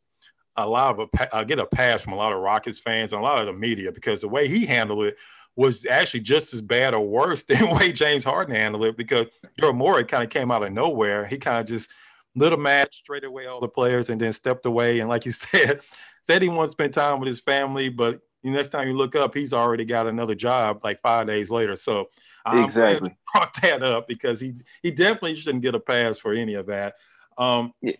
a 0.57 0.67
lot 0.67 0.99
of 0.99 1.09
a 1.13 1.35
uh, 1.35 1.43
get 1.43 1.59
a 1.59 1.65
pass 1.65 2.01
from 2.01 2.13
a 2.13 2.17
lot 2.17 2.33
of 2.33 2.39
Rockets 2.39 2.79
fans 2.79 3.13
and 3.13 3.21
a 3.21 3.23
lot 3.23 3.39
of 3.39 3.47
the 3.47 3.53
media 3.53 3.91
because 3.91 4.21
the 4.21 4.27
way 4.27 4.47
he 4.47 4.65
handled 4.65 5.05
it 5.05 5.17
was 5.55 5.85
actually 5.85 6.21
just 6.21 6.53
as 6.53 6.61
bad 6.61 6.93
or 6.93 7.05
worse 7.05 7.43
than 7.47 7.59
the 7.59 7.73
way 7.73 7.91
James 7.91 8.23
Harden 8.23 8.55
handled 8.55 8.85
it 8.85 8.97
because 8.97 9.27
Daryl 9.59 9.75
Morey 9.75 10.05
kind 10.05 10.23
of 10.23 10.29
came 10.29 10.51
out 10.51 10.63
of 10.63 10.71
nowhere. 10.71 11.25
He 11.25 11.37
kind 11.37 11.59
of 11.59 11.65
just 11.67 11.89
little 12.35 12.57
match 12.57 12.97
straight 12.97 13.23
away 13.23 13.45
all 13.45 13.59
the 13.59 13.67
players 13.67 14.09
and 14.09 14.19
then 14.19 14.33
stepped 14.33 14.65
away. 14.65 14.99
And 14.99 15.09
like 15.09 15.25
you 15.25 15.31
said, 15.31 15.81
said 16.27 16.41
he 16.41 16.49
wants 16.49 16.73
to 16.73 16.75
spend 16.75 16.93
time 16.93 17.19
with 17.19 17.27
his 17.27 17.41
family, 17.41 17.89
but 17.89 18.21
the 18.43 18.49
next 18.49 18.69
time 18.69 18.87
you 18.87 18.97
look 18.97 19.15
up, 19.15 19.35
he's 19.35 19.53
already 19.53 19.85
got 19.85 20.07
another 20.07 20.35
job 20.35 20.81
like 20.83 21.01
five 21.01 21.27
days 21.27 21.49
later. 21.49 21.75
So 21.75 22.09
I'm 22.45 22.63
exactly 22.63 23.15
brought 23.33 23.61
that 23.61 23.83
up 23.83 24.07
because 24.07 24.39
he 24.39 24.55
he 24.81 24.91
definitely 24.91 25.35
shouldn't 25.35 25.61
get 25.61 25.75
a 25.75 25.79
pass 25.79 26.17
for 26.17 26.33
any 26.33 26.55
of 26.55 26.67
that. 26.67 26.95
Um, 27.37 27.73
yeah. 27.81 27.93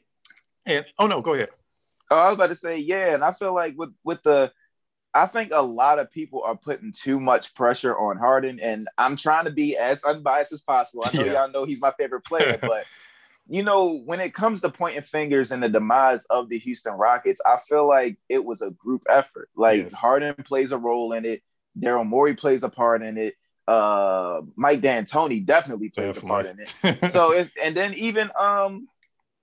And 0.66 0.86
oh 0.98 1.08
no, 1.08 1.22
go 1.22 1.34
ahead. 1.34 1.50
Oh, 2.12 2.18
I 2.18 2.26
was 2.26 2.36
about 2.36 2.48
to 2.48 2.56
say 2.56 2.78
yeah, 2.78 3.14
and 3.14 3.24
I 3.24 3.32
feel 3.32 3.54
like 3.54 3.74
with 3.78 3.94
with 4.04 4.22
the 4.24 4.52
I 5.14 5.26
think 5.26 5.52
a 5.54 5.62
lot 5.62 6.00
of 6.00 6.12
people 6.12 6.44
are 6.44 6.56
putting 6.56 6.94
too 6.94 7.20
much 7.20 7.56
pressure 7.56 7.98
on 7.98 8.18
Harden, 8.18 8.60
and 8.60 8.88
I'm 8.98 9.16
trying 9.16 9.46
to 9.46 9.52
be 9.52 9.78
as 9.78 10.04
unbiased 10.04 10.54
as 10.54 10.62
possible. 10.62 11.04
I 11.06 11.18
know 11.18 11.26
yeah. 11.26 11.34
y'all 11.34 11.52
know 11.52 11.66
he's 11.66 11.82
my 11.82 11.92
favorite 11.98 12.26
player, 12.26 12.58
but 12.62 12.86
you 13.48 13.64
know, 13.64 13.94
when 14.06 14.20
it 14.20 14.34
comes 14.34 14.62
to 14.62 14.70
pointing 14.70 15.02
fingers 15.02 15.52
and 15.52 15.64
the 15.64 15.70
demise 15.70 16.26
of 16.26 16.50
the 16.50 16.60
Houston 16.60 16.94
Rockets, 16.94 17.42
I 17.46 17.58
feel 17.58 17.88
like 17.88 18.18
it 18.30 18.44
was 18.44 18.62
a 18.62 18.72
group 18.72 19.04
effort. 19.10 19.50
Like 19.56 19.84
yes. 19.84 19.94
Harden 19.94 20.36
plays 20.44 20.72
a 20.72 20.78
role 20.78 21.14
in 21.14 21.26
it, 21.26 21.42
Daryl 21.78 22.08
Morey 22.08 22.36
plays 22.36 22.64
a 22.64 22.70
part 22.70 23.02
in 23.02 23.18
it, 23.18 23.36
uh, 23.68 24.42
Mike 24.56 24.82
D'Antoni 24.82 25.46
definitely 25.46 25.90
plays 25.90 26.16
definitely. 26.16 26.30
a 26.30 26.34
part 26.34 26.46
in 26.46 27.00
it. 27.04 27.12
so 27.12 27.32
it's 27.32 27.52
and 27.62 27.76
then 27.76 27.94
even 27.94 28.32
um 28.38 28.88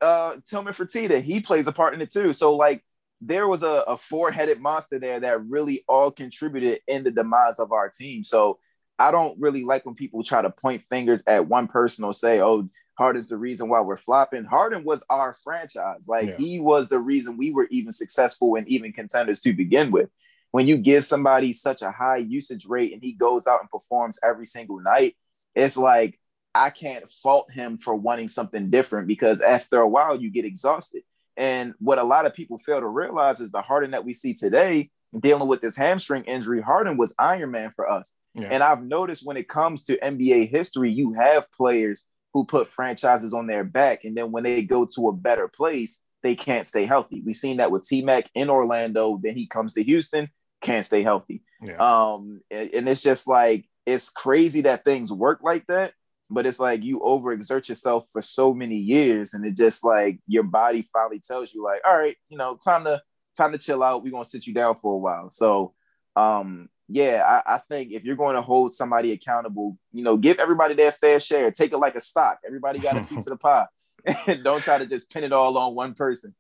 uh 0.01 0.37
Tillman 0.45 0.75
Fertitta, 0.75 1.21
he 1.21 1.41
plays 1.41 1.67
a 1.67 1.73
part 1.73 1.95
in 1.95 2.01
it 2.01 2.13
too. 2.13 2.33
So 2.33 2.55
like 2.57 2.85
there 3.21 3.49
was 3.49 3.63
a, 3.63 3.85
a 3.87 3.97
four-headed 3.97 4.61
monster 4.61 4.99
there 4.99 5.21
that 5.21 5.45
really 5.47 5.85
all 5.89 6.11
contributed 6.11 6.81
in 6.87 7.03
the 7.03 7.11
demise 7.11 7.59
of 7.59 7.73
our 7.73 7.89
team. 7.89 8.23
So 8.23 8.59
I 8.99 9.11
don't 9.11 9.39
really 9.41 9.65
like 9.65 9.87
when 9.87 9.95
people 9.95 10.23
try 10.23 10.43
to 10.43 10.51
point 10.51 10.83
fingers 10.83 11.23
at 11.27 11.47
one 11.47 11.69
person 11.69 12.05
or 12.05 12.13
say, 12.15 12.41
"Oh, 12.41 12.69
Harden's 12.97 13.29
the 13.29 13.37
reason 13.37 13.69
why 13.69 13.81
we're 13.81 13.97
flopping." 13.97 14.45
Harden 14.45 14.85
was 14.85 15.05
our 15.09 15.33
franchise. 15.33 16.09
Like 16.09 16.29
yeah. 16.29 16.37
he 16.37 16.59
was 16.59 16.89
the 16.89 16.99
reason 16.99 17.37
we 17.37 17.53
were 17.53 17.69
even 17.71 17.93
successful 17.93 18.57
and 18.57 18.67
even 18.69 18.93
contenders 18.93 19.41
to 19.43 19.53
begin 19.53 19.91
with. 19.91 20.11
When 20.51 20.67
you 20.67 20.79
give 20.79 21.05
somebody 21.05 21.53
such 21.53 21.83
a 21.83 21.93
high 21.93 22.17
usage 22.17 22.67
rate 22.67 22.93
and 22.93 23.03
he 23.03 23.13
goes 23.13 23.47
out 23.47 23.61
and 23.61 23.71
performs 23.71 24.19
every 24.23 24.47
single 24.47 24.81
night, 24.81 25.17
it's 25.55 25.77
like 25.77 26.19
I 26.59 26.71
can't 26.71 27.09
fault 27.09 27.51
him 27.53 27.79
for 27.79 27.94
wanting 27.94 28.29
something 28.29 28.71
different 28.71 29.07
because 29.07 29.40
after 29.40 29.81
a 29.81 29.88
while 29.88 30.21
you 30.21 30.31
get 30.31 30.44
exhausted. 30.44 31.03
And 31.37 31.75
what 31.79 31.99
a 31.99 32.05
lot 32.05 32.27
of 32.27 32.35
people 32.35 32.59
fail 32.59 32.81
to 32.81 32.88
realize 32.88 33.40
is 33.40 33.53
the 33.53 33.62
Harden 33.62 33.92
that 33.92 34.05
we 34.05 34.12
see 34.12 34.35
today 34.35 34.90
dealing 35.18 35.49
with 35.49 35.61
this 35.61 35.77
hamstring 35.77 36.25
injury, 36.25 36.61
Harden 36.61 36.97
was 36.97 37.14
Iron 37.18 37.53
Man 37.53 37.71
for 37.71 37.88
us. 37.90 38.14
Yeah. 38.35 38.49
And 38.51 38.62
I've 38.62 38.83
noticed 38.83 39.25
when 39.25 39.37
it 39.37 39.49
comes 39.49 39.85
to 39.85 39.99
NBA 39.99 40.51
history, 40.51 40.90
you 40.90 41.12
have 41.14 41.51
players 41.53 42.05
who 42.35 42.44
put 42.44 42.66
franchises 42.66 43.33
on 43.33 43.47
their 43.47 43.64
back. 43.64 44.05
And 44.05 44.16
then 44.16 44.33
when 44.33 44.44
they 44.44 44.62
go 44.62 44.85
to 44.85 45.09
a 45.09 45.12
better 45.12 45.49
place, 45.49 46.01
they 46.23 46.35
can't 46.35 46.66
stay 46.66 46.85
healthy. 46.85 47.23
We've 47.25 47.37
seen 47.37 47.59
that 47.59 47.71
with 47.71 47.88
T 47.88 48.03
Mac 48.03 48.29
in 48.35 48.51
Orlando. 48.51 49.21
Then 49.23 49.35
he 49.35 49.47
comes 49.47 49.75
to 49.75 49.83
Houston, 49.83 50.29
can't 50.61 50.85
stay 50.85 51.03
healthy. 51.03 51.42
Yeah. 51.62 51.77
Um, 51.77 52.40
and 52.51 52.88
it's 52.88 53.03
just 53.03 53.27
like, 53.29 53.68
it's 53.87 54.11
crazy 54.11 54.62
that 54.62 54.85
things 54.85 55.12
work 55.12 55.40
like 55.42 55.66
that 55.68 55.92
but 56.31 56.47
it's 56.47 56.61
like 56.61 56.83
you 56.83 57.01
overexert 57.01 57.69
yourself 57.69 58.09
for 58.12 58.23
so 58.23 58.53
many 58.53 58.77
years 58.77 59.35
and 59.35 59.45
it 59.45 59.57
just 59.57 59.85
like 59.85 60.19
your 60.27 60.43
body 60.43 60.83
finally 60.83 61.21
tells 61.21 61.53
you 61.53 61.62
like 61.62 61.81
all 61.87 61.97
right 61.97 62.17
you 62.29 62.37
know 62.37 62.59
time 62.62 62.85
to 62.85 63.01
time 63.37 63.53
to 63.53 63.59
chill 63.59 63.83
out 63.83 64.03
we're 64.03 64.11
going 64.11 64.25
to 64.25 64.29
sit 64.29 64.47
you 64.47 64.55
down 64.55 64.75
for 64.75 64.95
a 64.95 64.99
while 64.99 65.31
so 65.31 65.73
um 66.17 66.69
yeah 66.88 67.23
I, 67.47 67.55
I 67.55 67.59
think 67.59 67.93
if 67.93 68.05
you're 68.05 68.17
going 68.17 68.37
to 68.37 68.43
hold 68.43 68.73
somebody 68.75 69.12
accountable 69.12 69.79
you 69.93 70.03
know 70.03 70.17
give 70.17 70.38
everybody 70.38 70.75
their 70.75 70.93
fair 70.93 71.21
share 71.21 71.51
take 71.51 71.73
it 71.73 71.79
like 71.79 71.97
a 71.97 72.01
stock 72.01 72.38
everybody 72.47 72.79
got 72.79 72.97
a 72.97 73.05
piece 73.05 73.27
of 73.27 73.31
the 73.31 73.37
pie 73.37 73.67
and 74.27 74.45
don't 74.45 74.62
try 74.62 74.79
to 74.79 74.87
just 74.87 75.11
pin 75.11 75.25
it 75.25 75.33
all 75.33 75.57
on 75.57 75.75
one 75.75 75.95
person 75.95 76.35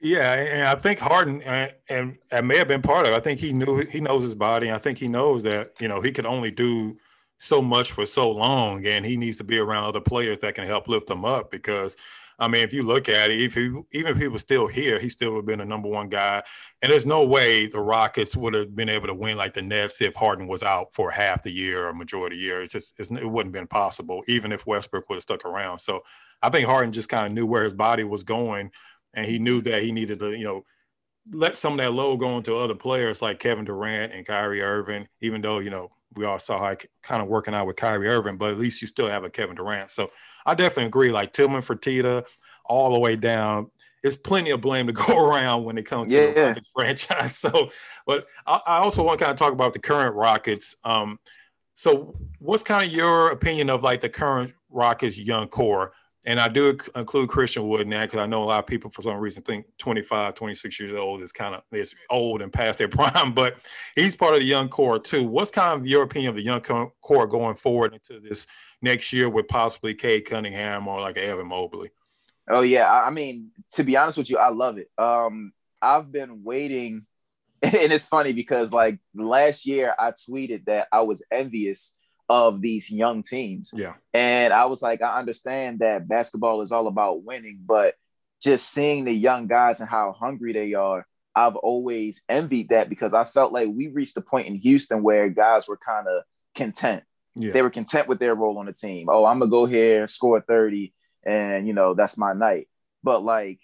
yeah, 0.00 0.34
and 0.34 0.68
I 0.68 0.74
think 0.74 0.98
Harden 0.98 1.40
and, 1.40 1.72
and 1.88 2.18
and 2.30 2.46
may 2.46 2.58
have 2.58 2.68
been 2.68 2.82
part 2.82 3.06
of. 3.06 3.14
it. 3.14 3.16
I 3.16 3.20
think 3.20 3.40
he 3.40 3.54
knew 3.54 3.86
he 3.86 4.00
knows 4.00 4.22
his 4.22 4.34
body. 4.34 4.70
I 4.70 4.76
think 4.76 4.98
he 4.98 5.08
knows 5.08 5.42
that 5.44 5.80
you 5.80 5.88
know 5.88 6.02
he 6.02 6.12
could 6.12 6.26
only 6.26 6.50
do 6.50 6.98
so 7.44 7.60
much 7.60 7.92
for 7.92 8.06
so 8.06 8.30
long, 8.30 8.86
and 8.86 9.04
he 9.04 9.16
needs 9.16 9.36
to 9.38 9.44
be 9.44 9.58
around 9.58 9.84
other 9.84 10.00
players 10.00 10.38
that 10.38 10.54
can 10.54 10.66
help 10.66 10.88
lift 10.88 11.10
him 11.10 11.24
up. 11.24 11.50
Because, 11.50 11.96
I 12.38 12.48
mean, 12.48 12.62
if 12.62 12.72
you 12.72 12.82
look 12.82 13.08
at 13.08 13.30
it, 13.30 13.40
if 13.40 13.54
he 13.54 13.72
even 13.92 14.12
if 14.12 14.18
he 14.18 14.28
was 14.28 14.40
still 14.40 14.66
here, 14.66 14.98
he 14.98 15.08
still 15.08 15.32
would 15.32 15.38
have 15.38 15.46
been 15.46 15.60
a 15.60 15.64
number 15.64 15.88
one 15.88 16.08
guy. 16.08 16.42
And 16.82 16.90
there's 16.90 17.06
no 17.06 17.24
way 17.24 17.66
the 17.66 17.80
Rockets 17.80 18.34
would 18.34 18.54
have 18.54 18.74
been 18.74 18.88
able 18.88 19.08
to 19.08 19.14
win 19.14 19.36
like 19.36 19.52
the 19.52 19.62
Nets 19.62 20.00
if 20.00 20.14
Harden 20.14 20.46
was 20.46 20.62
out 20.62 20.94
for 20.94 21.10
half 21.10 21.42
the 21.42 21.52
year 21.52 21.86
or 21.86 21.92
majority 21.92 22.36
of 22.36 22.40
the 22.40 22.44
year. 22.44 22.62
It's 22.62 22.72
just 22.72 22.94
it's, 22.98 23.10
it 23.10 23.24
wouldn't 23.24 23.54
have 23.54 23.60
been 23.60 23.68
possible, 23.68 24.22
even 24.26 24.50
if 24.50 24.66
Westbrook 24.66 25.08
would 25.08 25.16
have 25.16 25.22
stuck 25.22 25.44
around. 25.44 25.78
So 25.78 26.00
I 26.42 26.50
think 26.50 26.66
Harden 26.66 26.92
just 26.92 27.08
kind 27.08 27.26
of 27.26 27.32
knew 27.32 27.46
where 27.46 27.64
his 27.64 27.74
body 27.74 28.04
was 28.04 28.22
going, 28.22 28.70
and 29.14 29.26
he 29.26 29.38
knew 29.38 29.60
that 29.62 29.82
he 29.82 29.92
needed 29.92 30.18
to, 30.20 30.32
you 30.32 30.44
know 30.44 30.64
let 31.32 31.56
some 31.56 31.72
of 31.74 31.78
that 31.78 31.92
load 31.92 32.18
go 32.18 32.36
into 32.36 32.56
other 32.56 32.74
players 32.74 33.22
like 33.22 33.40
Kevin 33.40 33.64
Durant 33.64 34.12
and 34.12 34.26
Kyrie 34.26 34.60
Irving, 34.62 35.08
even 35.20 35.40
though, 35.40 35.58
you 35.58 35.70
know, 35.70 35.90
we 36.16 36.24
all 36.24 36.38
saw 36.38 36.58
how 36.58 36.76
kind 37.02 37.22
of 37.22 37.28
working 37.28 37.54
out 37.54 37.66
with 37.66 37.76
Kyrie 37.76 38.08
Irving, 38.08 38.36
but 38.36 38.50
at 38.50 38.58
least 38.58 38.80
you 38.82 38.88
still 38.88 39.08
have 39.08 39.24
a 39.24 39.30
Kevin 39.30 39.56
Durant. 39.56 39.90
So 39.90 40.10
I 40.46 40.54
definitely 40.54 40.86
agree. 40.86 41.10
Like 41.10 41.32
Tillman 41.32 41.62
Fertitta, 41.62 42.24
all 42.64 42.92
the 42.92 42.98
way 42.98 43.16
down. 43.16 43.70
There's 44.02 44.16
plenty 44.16 44.50
of 44.50 44.60
blame 44.60 44.86
to 44.86 44.92
go 44.92 45.26
around 45.26 45.64
when 45.64 45.78
it 45.78 45.84
comes 45.84 46.12
to 46.12 46.16
the 46.34 46.42
Rockets 46.42 46.70
franchise. 46.74 47.36
So, 47.36 47.70
but 48.06 48.26
I, 48.46 48.60
I 48.66 48.78
also 48.78 49.02
want 49.02 49.18
to 49.18 49.24
kind 49.24 49.32
of 49.32 49.38
talk 49.38 49.52
about 49.52 49.72
the 49.72 49.78
current 49.78 50.14
Rockets. 50.14 50.76
Um, 50.84 51.18
so, 51.74 52.14
what's 52.38 52.62
kind 52.62 52.86
of 52.86 52.92
your 52.92 53.30
opinion 53.30 53.70
of 53.70 53.82
like 53.82 54.00
the 54.00 54.08
current 54.08 54.52
Rockets 54.70 55.18
young 55.18 55.48
core? 55.48 55.92
And 56.26 56.40
I 56.40 56.48
do 56.48 56.76
include 56.96 57.28
Christian 57.28 57.68
Wood 57.68 57.88
that 57.90 58.02
because 58.02 58.18
I 58.18 58.26
know 58.26 58.42
a 58.42 58.46
lot 58.46 58.60
of 58.60 58.66
people 58.66 58.90
for 58.90 59.02
some 59.02 59.16
reason 59.16 59.42
think 59.42 59.66
25, 59.78 60.34
26 60.34 60.80
years 60.80 60.92
old 60.92 61.22
is 61.22 61.32
kind 61.32 61.54
of 61.54 61.62
is 61.70 61.94
old 62.08 62.40
and 62.40 62.52
past 62.52 62.78
their 62.78 62.88
prime, 62.88 63.34
but 63.34 63.56
he's 63.94 64.16
part 64.16 64.34
of 64.34 64.40
the 64.40 64.46
young 64.46 64.68
core 64.68 64.98
too. 64.98 65.24
What's 65.24 65.50
kind 65.50 65.78
of 65.78 65.86
your 65.86 66.02
opinion 66.02 66.30
of 66.30 66.36
the 66.36 66.42
young 66.42 66.60
core 66.60 67.26
going 67.26 67.56
forward 67.56 67.92
into 67.92 68.20
this 68.20 68.46
next 68.80 69.12
year 69.12 69.28
with 69.28 69.48
possibly 69.48 69.94
Cade 69.94 70.24
Cunningham 70.24 70.88
or 70.88 71.00
like 71.00 71.18
Evan 71.18 71.48
Mobley? 71.48 71.90
Oh 72.48 72.62
yeah, 72.62 72.90
I 72.90 73.10
mean, 73.10 73.50
to 73.72 73.84
be 73.84 73.96
honest 73.96 74.18
with 74.18 74.30
you, 74.30 74.38
I 74.38 74.50
love 74.50 74.78
it. 74.78 74.88
Um, 74.96 75.52
I've 75.80 76.10
been 76.10 76.42
waiting, 76.42 77.06
and 77.62 77.92
it's 77.92 78.06
funny 78.06 78.32
because 78.32 78.72
like 78.72 78.98
last 79.14 79.66
year 79.66 79.94
I 79.98 80.12
tweeted 80.12 80.66
that 80.66 80.88
I 80.90 81.02
was 81.02 81.24
envious 81.30 81.98
of 82.28 82.60
these 82.60 82.90
young 82.90 83.22
teams, 83.22 83.72
Yeah. 83.76 83.94
and 84.14 84.52
I 84.52 84.64
was 84.66 84.80
like, 84.82 85.02
I 85.02 85.18
understand 85.18 85.80
that 85.80 86.08
basketball 86.08 86.62
is 86.62 86.72
all 86.72 86.86
about 86.86 87.22
winning, 87.22 87.60
but 87.66 87.94
just 88.42 88.70
seeing 88.70 89.04
the 89.04 89.12
young 89.12 89.46
guys 89.46 89.80
and 89.80 89.88
how 89.88 90.12
hungry 90.12 90.52
they 90.52 90.74
are, 90.74 91.06
I've 91.34 91.56
always 91.56 92.22
envied 92.28 92.68
that 92.70 92.88
because 92.88 93.12
I 93.12 93.24
felt 93.24 93.52
like 93.52 93.68
we 93.72 93.88
reached 93.88 94.16
a 94.16 94.20
point 94.20 94.46
in 94.46 94.54
Houston 94.56 95.02
where 95.02 95.28
guys 95.28 95.66
were 95.68 95.76
kind 95.78 96.06
of 96.08 96.22
content 96.54 97.02
Yeah. 97.34 97.52
they 97.52 97.62
were 97.62 97.70
content 97.70 98.06
with 98.08 98.20
their 98.20 98.34
role 98.36 98.58
on 98.58 98.66
the 98.66 98.72
team. 98.72 99.08
Oh, 99.10 99.24
I'm 99.24 99.38
gonna 99.40 99.50
go 99.50 99.64
here, 99.66 100.06
score 100.06 100.40
30, 100.40 100.94
and 101.26 101.66
you 101.66 101.72
know, 101.74 101.94
that's 101.94 102.16
my 102.16 102.32
night. 102.32 102.68
But 103.02 103.24
like, 103.24 103.58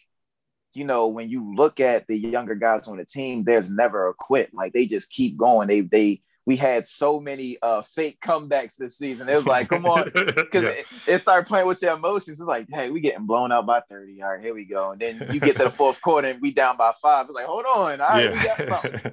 you 0.74 0.84
know, 0.84 1.08
when 1.08 1.28
you 1.30 1.54
look 1.54 1.78
at 1.80 2.06
the 2.08 2.16
younger 2.16 2.54
guys 2.56 2.88
on 2.88 2.96
the 2.98 3.04
team, 3.04 3.44
there's 3.44 3.70
never 3.70 4.08
a 4.08 4.14
quit. 4.14 4.52
Like 4.52 4.72
they 4.72 4.86
just 4.86 5.10
keep 5.10 5.36
going. 5.36 5.68
They 5.68 5.80
they 5.82 6.20
we 6.46 6.56
had 6.56 6.86
so 6.86 7.20
many 7.20 7.58
uh 7.62 7.82
fake 7.82 8.18
comebacks 8.20 8.76
this 8.76 8.96
season. 8.98 9.28
It 9.28 9.36
was 9.36 9.46
like, 9.46 9.68
come 9.68 9.86
on, 9.86 10.04
because 10.14 10.34
Yeah. 10.64 10.68
it, 10.70 10.86
it 11.06 11.18
started 11.18 11.46
playing 11.46 11.66
with 11.66 11.80
your 11.82 11.94
emotions. 11.94 12.40
It's 12.40 12.48
like, 12.48 12.66
hey, 12.70 12.90
we 12.90 13.00
getting 13.00 13.26
blown 13.26 13.52
out 13.52 13.66
by 13.66 13.80
30. 13.88 14.22
All 14.22 14.30
right, 14.32 14.42
here 14.42 14.54
we 14.54 14.64
go. 14.64 14.92
And 14.92 15.00
then 15.00 15.28
you 15.32 15.38
get 15.40 15.56
to 15.56 15.64
the 15.64 15.70
fourth 15.70 16.00
quarter 16.02 16.28
and 16.28 16.40
we 16.40 16.52
down 16.52 16.76
by 16.76 16.92
five. 17.00 17.26
It's 17.26 17.34
like, 17.34 17.44
hold 17.46 17.64
on, 17.66 18.00
all 18.00 18.08
right, 18.08 18.30
we 18.32 18.42
got 18.42 18.62
something. 18.62 19.12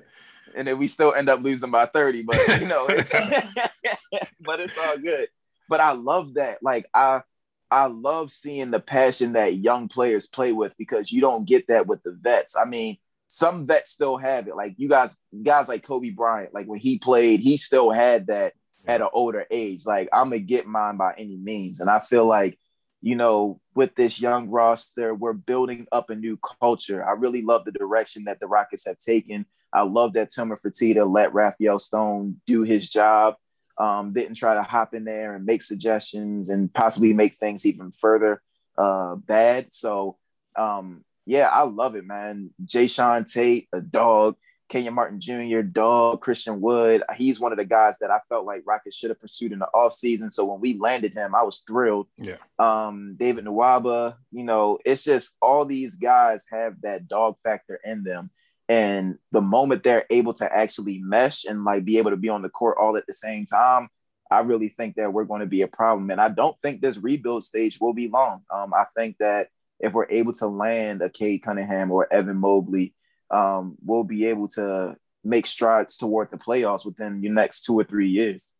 and 0.55 0.67
then 0.67 0.77
we 0.77 0.87
still 0.87 1.13
end 1.13 1.27
up 1.29 1.41
losing 1.43 1.69
by 1.71 1.85
30 1.85 2.23
but 2.23 2.37
you 2.61 2.67
know 2.67 2.87
it's 2.89 3.11
but 4.39 4.59
it's 4.61 4.77
all 4.77 4.97
good 4.97 5.27
but 5.67 5.79
i 5.81 5.91
love 5.91 6.35
that 6.35 6.63
like 6.63 6.85
i 6.93 7.21
i 7.69 7.85
love 7.87 8.31
seeing 8.31 8.71
the 8.71 8.79
passion 8.79 9.33
that 9.33 9.55
young 9.55 9.89
players 9.89 10.25
play 10.25 10.53
with 10.53 10.75
because 10.77 11.11
you 11.11 11.19
don't 11.19 11.45
get 11.45 11.67
that 11.67 11.85
with 11.85 12.01
the 12.03 12.11
vets 12.11 12.55
i 12.55 12.63
mean 12.63 12.97
some 13.27 13.65
vets 13.65 13.91
still 13.91 14.17
have 14.17 14.47
it. 14.47 14.55
Like 14.55 14.75
you 14.77 14.87
guys 14.87 15.17
guys 15.43 15.67
like 15.67 15.83
kobe 15.83 16.09
bryant 16.09 16.53
like 16.53 16.65
when 16.65 16.79
he 16.79 16.97
played 16.97 17.41
he 17.41 17.57
still 17.57 17.91
had 17.91 18.27
that 18.27 18.53
at 18.87 19.01
an 19.01 19.09
older 19.13 19.45
age. 19.51 19.85
Like 19.85 20.09
i'm 20.13 20.29
gonna 20.29 20.39
get 20.39 20.65
mine 20.65 20.97
by 20.97 21.13
any 21.17 21.37
means. 21.37 21.79
And 21.79 21.89
i 21.89 21.99
feel 21.99 22.25
like 22.25 22.57
you 23.01 23.15
know 23.15 23.59
with 23.75 23.93
this 23.95 24.19
young 24.19 24.49
roster 24.49 25.13
we're 25.13 25.33
building 25.33 25.87
up 25.91 26.09
a 26.09 26.15
new 26.15 26.39
culture. 26.59 27.05
I 27.05 27.11
really 27.11 27.41
love 27.41 27.65
the 27.65 27.71
direction 27.71 28.25
that 28.25 28.39
the 28.39 28.47
rockets 28.47 28.85
have 28.85 28.97
taken. 28.97 29.45
I 29.73 29.81
love 29.81 30.13
that 30.13 30.29
Tillman 30.31 30.57
Fertitta 30.57 31.11
let 31.11 31.33
Rafael 31.33 31.79
Stone 31.79 32.41
do 32.47 32.63
his 32.63 32.89
job. 32.89 33.35
Um, 33.77 34.11
didn't 34.11 34.35
try 34.35 34.55
to 34.55 34.63
hop 34.63 34.95
in 34.95 35.03
there 35.03 35.35
and 35.35 35.45
make 35.45 35.61
suggestions 35.61 36.49
and 36.49 36.73
possibly 36.73 37.13
make 37.13 37.35
things 37.35 37.63
even 37.65 37.91
further 37.91 38.41
uh, 38.77 39.15
bad. 39.15 39.71
So, 39.71 40.17
um, 40.55 41.03
yeah, 41.27 41.49
I 41.51 41.63
love 41.63 41.95
it, 41.95 42.05
man. 42.05 42.51
Jae'Sean 42.65 43.31
Tate, 43.31 43.67
a 43.73 43.81
dog. 43.81 44.37
Kenyon 44.69 44.93
Martin 44.93 45.19
Jr., 45.19 45.61
dog. 45.61 46.21
Christian 46.21 46.61
Wood. 46.61 47.03
He's 47.17 47.39
one 47.39 47.51
of 47.51 47.57
the 47.57 47.65
guys 47.65 47.99
that 47.99 48.11
I 48.11 48.19
felt 48.29 48.45
like 48.45 48.63
Rockets 48.65 48.95
should 48.95 49.09
have 49.09 49.19
pursued 49.19 49.51
in 49.51 49.59
the 49.59 49.67
offseason. 49.75 50.31
So 50.31 50.45
when 50.45 50.61
we 50.61 50.77
landed 50.77 51.13
him, 51.13 51.35
I 51.35 51.43
was 51.43 51.63
thrilled. 51.67 52.07
Yeah. 52.17 52.37
Um, 52.57 53.15
David 53.17 53.45
Nwaba, 53.45 54.15
you 54.31 54.43
know, 54.43 54.79
it's 54.85 55.03
just 55.03 55.35
all 55.41 55.65
these 55.65 55.95
guys 55.95 56.45
have 56.49 56.81
that 56.81 57.09
dog 57.09 57.35
factor 57.43 57.79
in 57.83 58.03
them. 58.03 58.29
And 58.69 59.17
the 59.33 59.41
moment 59.41 59.83
they're 59.83 60.05
able 60.09 60.33
to 60.35 60.53
actually 60.53 60.99
mesh 60.99 61.43
and 61.43 61.65
like 61.65 61.83
be 61.83 61.97
able 61.97 62.11
to 62.11 62.17
be 62.17 62.29
on 62.29 62.41
the 62.41 62.49
court 62.49 62.77
all 62.79 62.95
at 62.95 63.07
the 63.07 63.13
same 63.13 63.45
time, 63.45 63.89
I 64.31 64.39
really 64.41 64.69
think 64.69 64.95
that 64.95 65.11
we're 65.11 65.25
going 65.25 65.41
to 65.41 65.45
be 65.45 65.61
a 65.61 65.67
problem. 65.67 66.09
And 66.09 66.21
I 66.21 66.29
don't 66.29 66.57
think 66.59 66.81
this 66.81 66.97
rebuild 66.97 67.43
stage 67.43 67.79
will 67.79 67.93
be 67.93 68.07
long. 68.07 68.43
Um, 68.49 68.73
I 68.73 68.85
think 68.95 69.17
that 69.19 69.49
if 69.79 69.93
we're 69.93 70.09
able 70.09 70.33
to 70.33 70.47
land 70.47 71.01
a 71.01 71.09
Cade 71.09 71.43
Cunningham 71.43 71.91
or 71.91 72.11
Evan 72.11 72.37
Mobley, 72.37 72.93
um, 73.29 73.75
we'll 73.83 74.03
be 74.03 74.25
able 74.25 74.47
to 74.49 74.95
make 75.23 75.45
strides 75.45 75.97
toward 75.97 76.31
the 76.31 76.37
playoffs 76.37 76.85
within 76.85 77.21
the 77.21 77.29
next 77.29 77.61
two 77.61 77.77
or 77.77 77.83
three 77.83 78.09
years. 78.09 78.53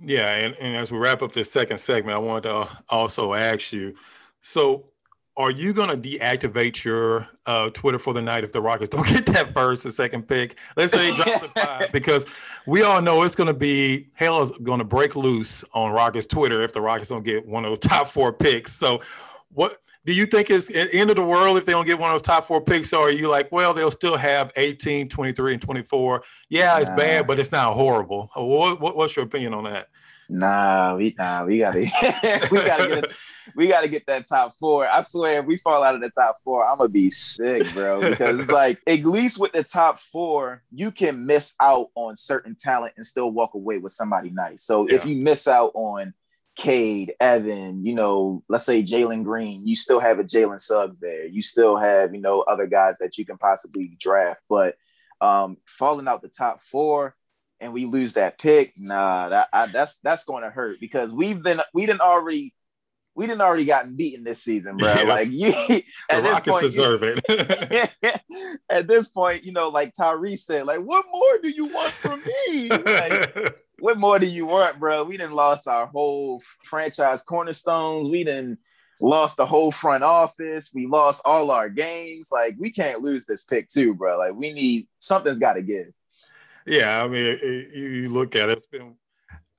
Yeah, 0.00 0.32
and, 0.34 0.54
and 0.56 0.76
as 0.76 0.92
we 0.92 0.98
wrap 0.98 1.22
up 1.22 1.32
this 1.32 1.50
second 1.50 1.78
segment, 1.78 2.14
I 2.14 2.18
wanted 2.18 2.44
to 2.44 2.68
also 2.88 3.34
ask 3.34 3.72
you. 3.72 3.94
So, 4.40 4.86
are 5.36 5.50
you 5.52 5.72
going 5.72 5.88
to 5.88 5.96
deactivate 5.96 6.82
your 6.82 7.28
uh, 7.46 7.70
Twitter 7.70 7.98
for 7.98 8.12
the 8.12 8.22
night 8.22 8.42
if 8.42 8.52
the 8.52 8.60
Rockets 8.60 8.90
don't 8.96 9.06
get 9.06 9.26
that 9.26 9.52
first 9.52 9.84
or 9.86 9.92
second 9.92 10.28
pick? 10.28 10.56
Let's 10.76 10.92
say 10.92 11.10
they 11.10 11.16
drop 11.16 11.42
the 11.42 11.48
five, 11.60 11.92
because 11.92 12.26
we 12.66 12.82
all 12.82 13.02
know 13.02 13.22
it's 13.22 13.34
going 13.34 13.48
to 13.48 13.54
be 13.54 14.08
hell 14.14 14.42
is 14.42 14.52
going 14.62 14.78
to 14.78 14.84
break 14.84 15.16
loose 15.16 15.64
on 15.74 15.92
Rockets 15.92 16.26
Twitter 16.26 16.62
if 16.62 16.72
the 16.72 16.80
Rockets 16.80 17.08
don't 17.08 17.24
get 17.24 17.46
one 17.46 17.64
of 17.64 17.70
those 17.70 17.78
top 17.80 18.08
four 18.08 18.32
picks. 18.32 18.72
So, 18.72 19.00
what 19.52 19.80
do 20.08 20.14
you 20.14 20.24
think 20.24 20.48
the 20.48 20.88
end 20.94 21.10
of 21.10 21.16
the 21.16 21.22
world 21.22 21.58
if 21.58 21.66
they 21.66 21.72
don't 21.72 21.84
get 21.84 21.98
one 21.98 22.08
of 22.10 22.14
those 22.14 22.22
top 22.22 22.46
four 22.46 22.62
picks? 22.62 22.94
Or 22.94 23.08
are 23.08 23.10
you 23.10 23.28
like, 23.28 23.52
well, 23.52 23.74
they'll 23.74 23.90
still 23.90 24.16
have 24.16 24.50
18, 24.56 25.06
23, 25.06 25.52
and 25.52 25.60
24? 25.60 26.22
Yeah, 26.48 26.78
it's 26.78 26.88
Nah. 26.88 26.96
bad, 26.96 27.26
but 27.26 27.38
it's 27.38 27.52
not 27.52 27.74
horrible. 27.74 28.30
Uh, 28.34 28.42
what, 28.42 28.80
what, 28.80 28.96
what's 28.96 29.14
your 29.14 29.26
opinion 29.26 29.52
on 29.52 29.64
that? 29.64 29.88
Nah, 30.30 30.96
we 30.96 31.14
nah, 31.18 31.44
we 31.44 31.58
gotta 31.58 31.80
we 32.50 32.62
gotta 32.62 32.86
get 32.86 33.04
it, 33.04 33.16
we 33.54 33.68
gotta 33.68 33.88
get 33.88 34.06
that 34.06 34.26
top 34.26 34.56
four. 34.58 34.88
I 34.88 35.02
swear, 35.02 35.40
if 35.40 35.46
we 35.46 35.58
fall 35.58 35.82
out 35.82 35.94
of 35.94 36.00
the 36.00 36.10
top 36.10 36.38
four, 36.42 36.66
I'm 36.66 36.78
gonna 36.78 36.88
be 36.88 37.10
sick, 37.10 37.70
bro. 37.74 38.00
Because 38.00 38.40
it's 38.40 38.48
like 38.50 38.78
at 38.86 39.04
least 39.04 39.38
with 39.38 39.52
the 39.52 39.64
top 39.64 39.98
four, 39.98 40.62
you 40.70 40.90
can 40.90 41.26
miss 41.26 41.54
out 41.60 41.88
on 41.94 42.16
certain 42.16 42.56
talent 42.58 42.94
and 42.96 43.04
still 43.04 43.30
walk 43.30 43.52
away 43.52 43.76
with 43.76 43.92
somebody 43.92 44.30
nice. 44.30 44.64
So 44.64 44.86
if 44.86 45.04
you 45.04 45.16
miss 45.16 45.46
out 45.46 45.72
on 45.74 46.14
Cade, 46.58 47.14
Evan, 47.20 47.86
you 47.86 47.94
know, 47.94 48.42
let's 48.48 48.66
say 48.66 48.82
Jalen 48.82 49.22
Green, 49.22 49.64
you 49.64 49.76
still 49.76 50.00
have 50.00 50.18
a 50.18 50.24
Jalen 50.24 50.60
Suggs 50.60 50.98
there. 50.98 51.24
You 51.24 51.40
still 51.40 51.76
have, 51.76 52.12
you 52.12 52.20
know, 52.20 52.40
other 52.40 52.66
guys 52.66 52.98
that 52.98 53.16
you 53.16 53.24
can 53.24 53.38
possibly 53.38 53.96
draft. 53.98 54.42
But 54.48 54.74
um 55.20 55.56
falling 55.66 56.08
out 56.08 56.20
the 56.20 56.28
top 56.28 56.60
four 56.60 57.16
and 57.60 57.72
we 57.72 57.86
lose 57.86 58.14
that 58.14 58.38
pick, 58.38 58.74
nah, 58.76 59.28
that 59.28 59.48
I, 59.52 59.66
that's 59.66 59.98
that's 60.00 60.24
going 60.24 60.42
to 60.42 60.50
hurt 60.50 60.80
because 60.80 61.12
we've 61.12 61.42
been 61.42 61.60
we 61.74 61.86
didn't 61.86 62.00
already 62.00 62.54
we 63.18 63.26
didn't 63.26 63.40
already 63.42 63.64
gotten 63.64 63.96
beaten 63.96 64.22
this 64.24 64.40
season, 64.42 64.76
bro. 64.76 64.88
Yes. 64.88 65.06
Like 65.06 65.28
you, 65.30 65.50
The 65.68 65.84
at 66.08 66.22
this 66.22 66.32
Rockets 66.32 66.48
point, 66.56 66.62
you- 66.62 66.68
deserve 66.70 67.02
it. 67.02 67.90
at 68.70 68.86
this 68.86 69.08
point, 69.08 69.44
you 69.44 69.52
know, 69.52 69.68
like 69.68 69.92
Tyrese 69.94 70.38
said, 70.40 70.64
like, 70.66 70.80
what 70.80 71.04
more 71.12 71.38
do 71.42 71.50
you 71.50 71.66
want 71.66 71.92
from 71.92 72.22
me? 72.48 72.68
Like, 72.68 73.60
what 73.80 73.98
more 73.98 74.18
do 74.18 74.26
you 74.26 74.46
want, 74.46 74.78
bro? 74.78 75.02
We 75.04 75.16
didn't 75.16 75.34
lost 75.34 75.66
our 75.66 75.86
whole 75.86 76.40
franchise 76.62 77.22
cornerstones. 77.22 78.08
We 78.08 78.22
didn't 78.24 78.58
lost 79.00 79.36
the 79.36 79.46
whole 79.46 79.70
front 79.72 80.04
office. 80.04 80.70
We 80.72 80.86
lost 80.86 81.22
all 81.24 81.50
our 81.50 81.68
games. 81.68 82.28
Like, 82.30 82.54
we 82.58 82.70
can't 82.70 83.02
lose 83.02 83.26
this 83.26 83.42
pick 83.44 83.68
too, 83.68 83.94
bro. 83.94 84.16
Like, 84.18 84.34
we 84.34 84.52
need 84.52 84.86
something's 85.00 85.38
got 85.40 85.54
to 85.54 85.62
give. 85.62 85.88
yeah, 86.66 87.02
I 87.02 87.08
mean, 87.08 87.26
it, 87.26 87.42
it- 87.42 87.74
you, 87.74 87.88
you 87.88 88.08
look 88.10 88.36
at 88.36 88.48
it, 88.48 88.58
it's 88.58 88.66
been. 88.66 88.94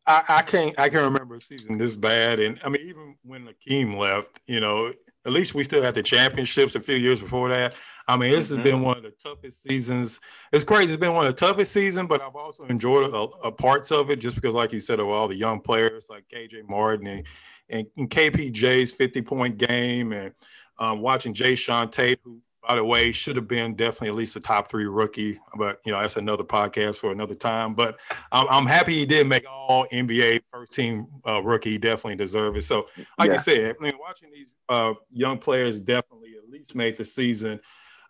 I, 0.10 0.24
I 0.28 0.42
can't. 0.42 0.78
I 0.80 0.90
can't 0.90 1.04
remember 1.04 1.36
a 1.36 1.42
season 1.42 1.78
this 1.78 1.96
bad, 1.96 2.40
and 2.40 2.60
I 2.66 2.70
mean, 2.70 2.82
even 2.88 3.16
when 3.24 3.48
Akeem 3.48 3.96
left, 3.96 4.42
you 4.48 4.60
know, 4.60 4.92
at 5.26 5.32
least 5.32 5.54
we 5.54 5.64
still 5.64 5.84
had 5.84 5.94
the 5.94 6.02
championships 6.02 6.74
a 6.74 6.80
few 6.80 6.96
years 6.96 7.20
before 7.20 7.50
that. 7.50 7.76
I 8.08 8.18
mean, 8.18 8.32
this 8.32 8.48
Mhm. 8.48 8.56
has 8.56 8.64
been 8.64 8.82
one 8.82 8.98
of 8.98 9.04
the 9.04 9.14
toughest 9.24 9.62
seasons. 9.62 10.20
It's 10.52 10.64
crazy. 10.64 10.94
It's 10.94 11.00
been 11.00 11.14
one 11.14 11.28
of 11.28 11.36
the 11.36 11.40
toughest 11.46 11.72
seasons, 11.74 12.08
but 12.10 12.22
I've 12.24 12.36
also 12.36 12.64
enjoyed 12.66 13.14
a, 13.14 13.48
a 13.48 13.52
parts 13.52 13.92
of 13.92 14.10
it 14.10 14.16
just 14.16 14.34
because, 14.34 14.56
like 14.56 14.74
you 14.74 14.80
said, 14.80 15.00
of 15.00 15.08
all 15.08 15.28
the 15.28 15.36
young 15.36 15.60
players 15.62 16.08
like 16.10 16.24
KJ 16.34 16.68
Martin 16.68 17.06
and, 17.06 17.24
and, 17.70 17.86
and 17.98 18.10
KPJ's 18.10 18.92
50 18.92 19.22
point 19.22 19.58
game 19.60 20.12
and 20.12 20.34
um, 20.80 21.02
watching 21.02 21.36
Jae'Sean 21.36 21.92
Tate, 21.92 22.20
who, 22.24 22.40
by 22.70 22.76
the 22.76 22.84
way, 22.84 23.12
should 23.12 23.36
have 23.36 23.48
been 23.48 23.74
definitely 23.74 24.10
at 24.10 24.16
least 24.16 24.36
a 24.36 24.40
top 24.40 24.70
three 24.70 24.86
rookie. 24.86 25.40
But, 25.58 25.82
you 25.86 25.92
know, 25.92 26.00
that's 26.00 26.18
another 26.18 26.44
podcast 26.44 26.98
for 26.98 27.12
another 27.12 27.34
time. 27.34 27.74
But 27.74 27.98
I'm, 28.32 28.46
I'm 28.48 28.66
happy 28.68 28.94
he 28.94 29.08
did 29.08 29.26
make 29.26 29.44
all 29.50 29.88
NBA 29.92 30.42
first 30.54 30.72
team 30.74 31.08
uh, 31.28 31.42
rookie. 31.42 31.72
He 31.72 31.78
definitely 31.80 32.18
deserved 32.18 32.58
it. 32.58 32.64
So, 32.64 32.86
like 33.18 33.30
Yeah. 33.30 33.34
you 33.34 33.40
said, 33.40 33.76
I 33.80 33.84
mean, 33.84 33.94
watching 34.00 34.30
these 34.32 34.54
uh, 34.70 34.94
young 35.12 35.40
players 35.40 35.82
definitely 35.82 36.36
at 36.38 36.48
least 36.48 36.76
make 36.76 36.96
the 36.96 37.06
season. 37.06 37.60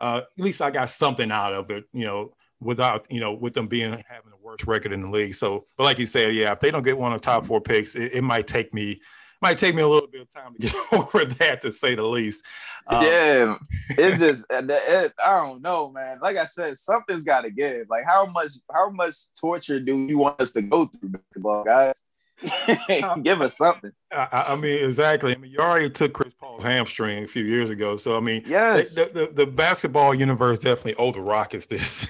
Uh, 0.01 0.23
at 0.37 0.43
least 0.43 0.61
I 0.61 0.71
got 0.71 0.89
something 0.89 1.31
out 1.31 1.53
of 1.53 1.71
it, 1.71 1.85
you 1.93 2.03
know, 2.05 2.33
without, 2.59 3.05
you 3.09 3.21
know, 3.21 3.31
with 3.31 3.53
them 3.53 3.67
being 3.67 3.91
having 3.91 4.29
the 4.29 4.35
worst 4.41 4.49
worst 4.49 4.67
record 4.67 4.91
in 4.91 5.03
the 5.03 5.09
league. 5.09 5.35
So, 5.35 5.67
but 5.77 5.83
like 5.85 5.99
you 5.99 6.05
said, 6.05 6.35
yeah, 6.35 6.51
if 6.51 6.59
they 6.59 6.71
don't 6.71 6.83
get 6.83 6.97
one 6.97 7.13
of 7.13 7.21
the 7.21 7.25
top 7.25 7.45
four 7.45 7.61
picks, 7.61 7.95
it, 7.95 8.11
it 8.13 8.23
might 8.23 8.47
take 8.47 8.73
me 8.73 8.99
might 9.41 9.57
take 9.57 9.75
me 9.75 9.81
a 9.81 9.87
little 9.87 10.09
bit 10.09 10.21
of 10.21 10.31
time 10.31 10.53
to 10.53 10.59
get 10.59 10.75
over 10.91 11.25
that, 11.25 11.61
to 11.61 11.71
say 11.71 11.95
the 11.95 12.03
least. 12.03 12.43
Um, 12.87 13.03
yeah, 13.03 13.57
it 13.89 14.17
just 14.17 14.45
uh, 14.51 14.63
it, 14.67 15.13
I 15.23 15.45
don't 15.45 15.61
know, 15.61 15.91
man. 15.91 16.19
Like 16.21 16.37
I 16.37 16.45
said, 16.45 16.77
something's 16.77 17.23
got 17.23 17.41
to 17.41 17.51
give. 17.51 17.87
Like 17.89 18.05
how 18.05 18.25
much 18.25 18.51
how 18.71 18.89
much 18.89 19.15
torture 19.39 19.79
do 19.79 20.05
you 20.07 20.17
want 20.17 20.41
us 20.41 20.51
to 20.53 20.61
go 20.61 20.85
through, 20.85 21.09
basketball 21.09 21.63
guys? 21.63 22.03
Uh, 22.89 23.15
give 23.17 23.41
us 23.41 23.57
something. 23.57 23.91
I, 24.11 24.45
I, 24.49 24.55
mean, 24.55 24.83
exactly. 24.83 25.35
I 25.35 25.37
mean, 25.37 25.51
you 25.51 25.59
already 25.59 25.89
took 25.89 26.13
Chris 26.13 26.33
Paul's 26.33 26.63
hamstring 26.63 27.23
a 27.23 27.27
few 27.27 27.43
years 27.43 27.69
ago, 27.69 27.97
so 27.97 28.17
I 28.17 28.19
mean, 28.19 28.43
yes, 28.45 28.95
the, 28.95 29.09
the, 29.13 29.29
the 29.31 29.45
basketball 29.45 30.15
universe 30.15 30.59
definitely 30.59 30.95
owed 30.95 31.15
the 31.15 31.21
Rockets 31.21 31.65
this. 31.67 32.07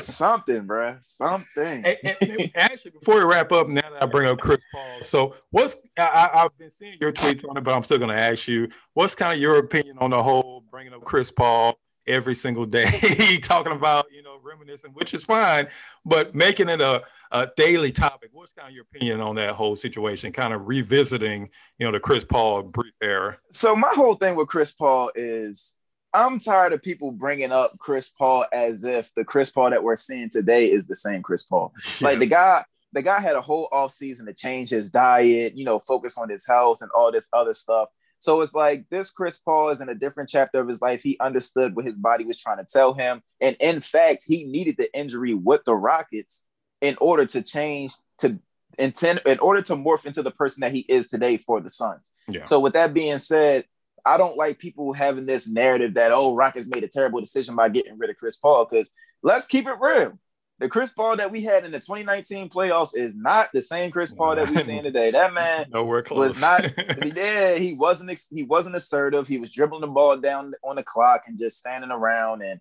something, 0.00 0.66
bro, 0.66 0.96
something. 1.00 1.84
And, 1.84 2.16
and 2.20 2.50
actually, 2.54 2.92
before 2.92 3.16
we 3.16 3.24
wrap 3.24 3.52
up, 3.52 3.68
now 3.68 3.82
that 3.82 4.02
I 4.02 4.06
bring 4.06 4.28
up 4.28 4.38
Chris 4.38 4.62
Paul, 4.72 5.02
so 5.02 5.34
what's 5.50 5.76
I, 5.98 6.30
have 6.32 6.56
been 6.58 6.70
seeing 6.70 6.96
your 7.00 7.12
tweets 7.12 7.48
on 7.48 7.56
it, 7.56 7.64
but 7.64 7.74
I'm 7.74 7.84
still 7.84 7.98
going 7.98 8.10
to 8.10 8.20
ask 8.20 8.48
you, 8.48 8.68
what's 8.94 9.14
kind 9.14 9.34
of 9.34 9.40
your 9.40 9.58
opinion 9.58 9.98
on 9.98 10.10
the 10.10 10.22
whole 10.22 10.64
bringing 10.70 10.94
up 10.94 11.04
Chris 11.04 11.30
Paul? 11.30 11.78
Every 12.06 12.34
single 12.34 12.66
day. 12.66 13.38
Talking 13.42 13.72
about 13.72 14.06
you 14.12 14.22
know 14.22 14.36
reminiscing 14.42 14.90
which 14.92 15.14
is 15.14 15.24
fine 15.24 15.68
but 16.04 16.34
making 16.34 16.68
it 16.68 16.80
a, 16.80 17.02
a 17.30 17.48
daily 17.56 17.92
topic 17.92 18.30
what's 18.32 18.52
kind 18.52 18.68
of 18.68 18.74
your 18.74 18.84
opinion 18.84 19.20
on 19.20 19.36
that 19.36 19.54
whole 19.54 19.76
situation? 19.76 20.32
Kind 20.32 20.52
of 20.52 20.66
revisiting 20.66 21.48
you 21.78 21.86
know 21.86 21.92
the 21.92 22.00
chris 22.00 22.24
paul 22.24 22.62
brief 22.62 22.92
era. 23.02 23.38
So 23.52 23.74
my 23.76 23.92
whole 23.94 24.14
thing 24.14 24.36
with 24.36 24.48
chris 24.48 24.72
paul 24.72 25.10
is 25.14 25.76
i'm 26.14 26.38
tired 26.38 26.72
of 26.72 26.82
people 26.82 27.10
bringing 27.12 27.52
up 27.52 27.78
chris 27.78 28.08
paul 28.08 28.44
as 28.52 28.84
if 28.84 29.12
the 29.14 29.24
chris 29.24 29.50
paul 29.50 29.70
that 29.70 29.82
we're 29.82 29.96
seeing 29.96 30.28
today 30.28 30.70
is 30.70 30.86
the 30.86 30.96
same 30.96 31.22
chris 31.22 31.44
paul. 31.44 31.72
Yes. 31.84 32.02
like 32.02 32.18
the 32.18 32.26
guy 32.26 32.64
the 32.92 33.02
guy 33.02 33.20
had 33.20 33.36
a 33.36 33.40
whole 33.40 33.68
off 33.72 33.92
season 33.92 34.26
to 34.26 34.34
change 34.34 34.70
his 34.70 34.90
diet 34.90 35.56
you 35.56 35.64
know 35.64 35.78
focus 35.78 36.18
on 36.18 36.28
his 36.28 36.46
health 36.46 36.82
and 36.82 36.90
all 36.94 37.10
this 37.10 37.28
other 37.32 37.54
stuff 37.54 37.88
so 38.22 38.40
it's 38.40 38.54
like 38.54 38.88
this 38.88 39.10
Chris 39.10 39.38
Paul 39.38 39.70
is 39.70 39.80
in 39.80 39.88
a 39.88 39.96
different 39.96 40.30
chapter 40.30 40.60
of 40.60 40.68
his 40.68 40.80
life. 40.80 41.02
He 41.02 41.18
understood 41.18 41.74
what 41.74 41.84
his 41.84 41.96
body 41.96 42.24
was 42.24 42.38
trying 42.38 42.58
to 42.58 42.64
tell 42.64 42.94
him. 42.94 43.20
And 43.40 43.56
in 43.58 43.80
fact, 43.80 44.22
he 44.24 44.44
needed 44.44 44.76
the 44.76 44.96
injury 44.96 45.34
with 45.34 45.64
the 45.64 45.74
Rockets 45.74 46.44
in 46.80 46.96
order 47.00 47.26
to 47.26 47.42
change 47.42 47.94
to 48.18 48.38
intend 48.78 49.22
in 49.26 49.40
order 49.40 49.60
to 49.62 49.74
morph 49.74 50.06
into 50.06 50.22
the 50.22 50.30
person 50.30 50.60
that 50.60 50.72
he 50.72 50.86
is 50.88 51.08
today 51.08 51.36
for 51.36 51.60
the 51.60 51.68
Suns. 51.68 52.08
Yeah. 52.28 52.44
So 52.44 52.60
with 52.60 52.74
that 52.74 52.94
being 52.94 53.18
said, 53.18 53.64
I 54.04 54.18
don't 54.18 54.36
like 54.36 54.60
people 54.60 54.92
having 54.92 55.26
this 55.26 55.48
narrative 55.48 55.94
that 55.94 56.12
oh 56.12 56.36
Rockets 56.36 56.68
made 56.68 56.84
a 56.84 56.88
terrible 56.88 57.18
decision 57.18 57.56
by 57.56 57.70
getting 57.70 57.98
rid 57.98 58.08
of 58.08 58.18
Chris 58.18 58.36
Paul 58.36 58.68
because 58.70 58.92
let's 59.24 59.46
keep 59.46 59.66
it 59.66 59.80
real 59.80 60.16
the 60.62 60.68
Chris 60.68 60.92
Paul 60.92 61.16
that 61.16 61.30
we 61.30 61.40
had 61.42 61.64
in 61.64 61.72
the 61.72 61.80
2019 61.80 62.48
playoffs 62.48 62.96
is 62.96 63.16
not 63.16 63.50
the 63.52 63.60
same 63.60 63.90
Chris 63.90 64.14
Paul 64.14 64.36
that 64.36 64.48
we're 64.48 64.62
seeing 64.62 64.84
today. 64.84 65.10
That 65.10 65.34
man 65.34 65.66
nowhere 65.72 66.02
close. 66.02 66.28
was 66.28 66.40
not. 66.40 66.64
yeah, 67.16 67.56
he 67.56 67.74
wasn't. 67.74 68.18
He 68.30 68.44
wasn't 68.44 68.76
assertive. 68.76 69.26
He 69.26 69.38
was 69.38 69.50
dribbling 69.50 69.80
the 69.80 69.88
ball 69.88 70.16
down 70.16 70.54
on 70.62 70.76
the 70.76 70.84
clock 70.84 71.24
and 71.26 71.38
just 71.38 71.58
standing 71.58 71.90
around. 71.90 72.42
And 72.42 72.60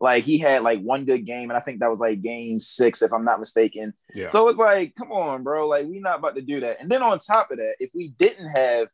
like 0.00 0.24
he 0.24 0.38
had 0.38 0.62
like 0.62 0.80
one 0.80 1.04
good 1.04 1.26
game, 1.26 1.50
and 1.50 1.56
I 1.56 1.60
think 1.60 1.80
that 1.80 1.90
was 1.90 2.00
like 2.00 2.22
game 2.22 2.58
six, 2.58 3.02
if 3.02 3.12
I'm 3.12 3.24
not 3.24 3.38
mistaken. 3.38 3.92
Yeah. 4.14 4.28
So 4.28 4.48
it's 4.48 4.58
like, 4.58 4.94
come 4.94 5.12
on, 5.12 5.42
bro. 5.42 5.68
Like 5.68 5.86
we're 5.86 6.00
not 6.00 6.20
about 6.20 6.36
to 6.36 6.42
do 6.42 6.60
that. 6.60 6.80
And 6.80 6.90
then 6.90 7.02
on 7.02 7.18
top 7.18 7.50
of 7.50 7.58
that, 7.58 7.76
if 7.78 7.90
we 7.94 8.08
didn't 8.08 8.48
have 8.48 8.88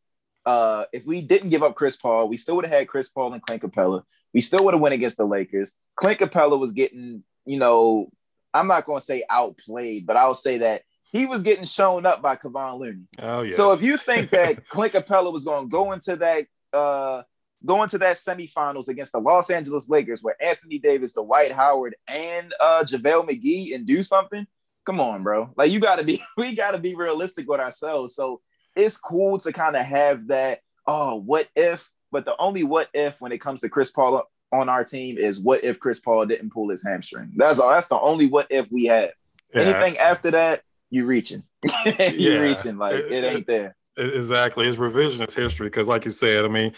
uh, 0.44 0.86
if 0.92 1.04
we 1.04 1.20
didn't 1.22 1.50
give 1.50 1.62
up 1.62 1.74
Chris 1.74 1.94
Paul, 1.96 2.28
we 2.28 2.38
still 2.38 2.56
would 2.56 2.64
have 2.64 2.72
had 2.72 2.88
Chris 2.88 3.10
Paul 3.10 3.34
and 3.34 3.42
Clint 3.42 3.62
Capela. 3.62 4.02
We 4.34 4.40
still 4.40 4.64
would 4.64 4.74
have 4.74 4.80
went 4.80 4.94
against 4.94 5.18
the 5.18 5.26
Lakers. 5.26 5.74
Clint 5.94 6.18
Capela 6.18 6.58
was 6.58 6.72
getting, 6.72 7.22
you 7.44 7.58
know, 7.58 8.10
I'm 8.54 8.66
not 8.66 8.86
going 8.86 8.98
to 8.98 9.04
say 9.04 9.24
outplayed, 9.28 10.06
but 10.06 10.16
I'll 10.16 10.34
say 10.34 10.58
that 10.58 10.82
he 11.12 11.26
was 11.26 11.42
getting 11.42 11.64
shown 11.64 12.06
up 12.06 12.22
by 12.22 12.36
Kevon 12.36 12.78
Looney. 12.78 13.04
Oh 13.18 13.42
yeah. 13.42 13.52
So 13.52 13.72
if 13.72 13.82
you 13.82 13.96
think 13.96 14.30
that 14.30 14.68
Clint 14.68 14.92
Capela 14.92 15.32
was 15.32 15.44
going 15.44 15.64
to 15.64 15.70
go 15.70 15.92
into 15.92 16.16
that 16.16 16.46
uh 16.72 17.22
go 17.64 17.82
into 17.82 17.98
that 17.98 18.16
semifinals 18.16 18.88
against 18.88 19.12
the 19.12 19.18
Los 19.18 19.50
Angeles 19.50 19.88
Lakers 19.88 20.22
where 20.22 20.36
Anthony 20.40 20.78
Davis, 20.78 21.14
Dwight 21.14 21.50
Howard, 21.50 21.96
and 22.06 22.54
uh 22.60 22.84
JaVale 22.84 23.28
McGee 23.28 23.74
and 23.74 23.86
do 23.86 24.02
something, 24.02 24.46
come 24.86 25.00
on, 25.00 25.22
bro. 25.22 25.50
Like 25.56 25.70
you 25.70 25.80
gotta 25.80 26.04
be, 26.04 26.22
we 26.36 26.54
gotta 26.54 26.78
be 26.78 26.94
realistic 26.94 27.48
with 27.48 27.60
ourselves. 27.60 28.14
So 28.14 28.40
it's 28.76 28.96
cool 28.96 29.38
to 29.38 29.52
kind 29.52 29.76
of 29.76 29.84
have 29.84 30.28
that, 30.28 30.60
oh, 30.86 31.16
what 31.16 31.48
if? 31.56 31.90
But 32.10 32.24
the 32.24 32.36
only 32.38 32.64
what 32.64 32.88
if 32.94 33.20
when 33.20 33.32
it 33.32 33.40
comes 33.40 33.60
to 33.60 33.68
Chris 33.68 33.90
Paul 33.90 34.24
on 34.52 34.68
our 34.68 34.84
team 34.84 35.18
is 35.18 35.38
what 35.38 35.64
if 35.64 35.78
Chris 35.78 36.00
Paul 36.00 36.26
didn't 36.26 36.50
pull 36.50 36.68
his 36.68 36.84
hamstring? 36.84 37.32
That's 37.34 37.58
all. 37.58 37.70
That's 37.70 37.88
the 37.88 37.98
only 37.98 38.26
what 38.26 38.46
if 38.50 38.70
we 38.70 38.86
had. 38.86 39.12
Yeah. 39.54 39.62
Anything 39.62 39.98
after 39.98 40.30
that, 40.32 40.62
you 40.90 41.06
reaching. 41.06 41.42
you 41.84 41.94
yeah. 41.96 42.38
reaching 42.38 42.78
like 42.78 42.94
it, 42.94 43.12
it 43.12 43.24
ain't 43.24 43.46
there. 43.46 43.76
Exactly. 43.96 44.68
It's 44.68 44.76
revisionist 44.76 45.34
history 45.34 45.66
because, 45.66 45.88
like 45.88 46.04
you 46.04 46.10
said, 46.10 46.44
I 46.44 46.48
mean, 46.48 46.72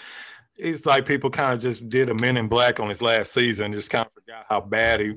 it's 0.56 0.86
like 0.86 1.06
people 1.06 1.30
kind 1.30 1.54
of 1.54 1.60
just 1.60 1.88
did 1.88 2.08
a 2.08 2.14
Men 2.14 2.36
in 2.36 2.48
Black 2.48 2.80
on 2.80 2.88
his 2.88 3.02
last 3.02 3.32
season, 3.32 3.72
just 3.72 3.90
kind 3.90 4.06
of 4.06 4.12
forgot 4.12 4.46
how 4.48 4.60
bad 4.60 5.00
he, 5.00 5.14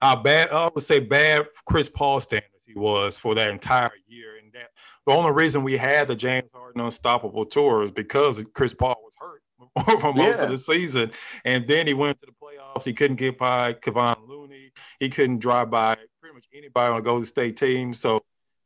how 0.00 0.16
bad 0.16 0.50
I 0.50 0.70
would 0.74 0.84
say 0.84 1.00
bad 1.00 1.46
Chris 1.64 1.88
Paul 1.88 2.20
standards 2.20 2.64
he 2.66 2.74
was 2.74 3.16
for 3.16 3.34
that 3.34 3.50
entire 3.50 3.92
year, 4.08 4.36
and 4.42 4.52
that 4.52 4.70
the 5.06 5.12
only 5.12 5.32
reason 5.32 5.62
we 5.62 5.76
had 5.76 6.08
the 6.08 6.16
James 6.16 6.48
Harden 6.52 6.80
Unstoppable 6.80 7.46
tour 7.46 7.84
is 7.84 7.90
because 7.90 8.42
Chris 8.52 8.74
Paul 8.74 8.96
was 9.02 9.14
hurt 9.18 9.42
for 10.00 10.12
most 10.12 10.38
yeah. 10.38 10.44
of 10.44 10.50
the 10.50 10.58
season. 10.58 11.12
And 11.44 11.66
then 11.66 11.86
he 11.86 11.94
went 11.94 12.20
to 12.20 12.26
the 12.26 12.32
playoffs. 12.32 12.84
He 12.84 12.92
couldn't 12.92 13.16
get 13.16 13.38
by 13.38 13.74
Kevon 13.74 14.28
Looney. 14.28 14.72
He 15.00 15.08
couldn't 15.08 15.38
drive 15.38 15.70
by 15.70 15.96
pretty 16.20 16.34
much 16.34 16.46
anybody 16.54 16.92
on 16.92 16.98
a 16.98 17.02
Golden 17.02 17.26
State 17.26 17.56
team. 17.56 17.94
So, 17.94 18.22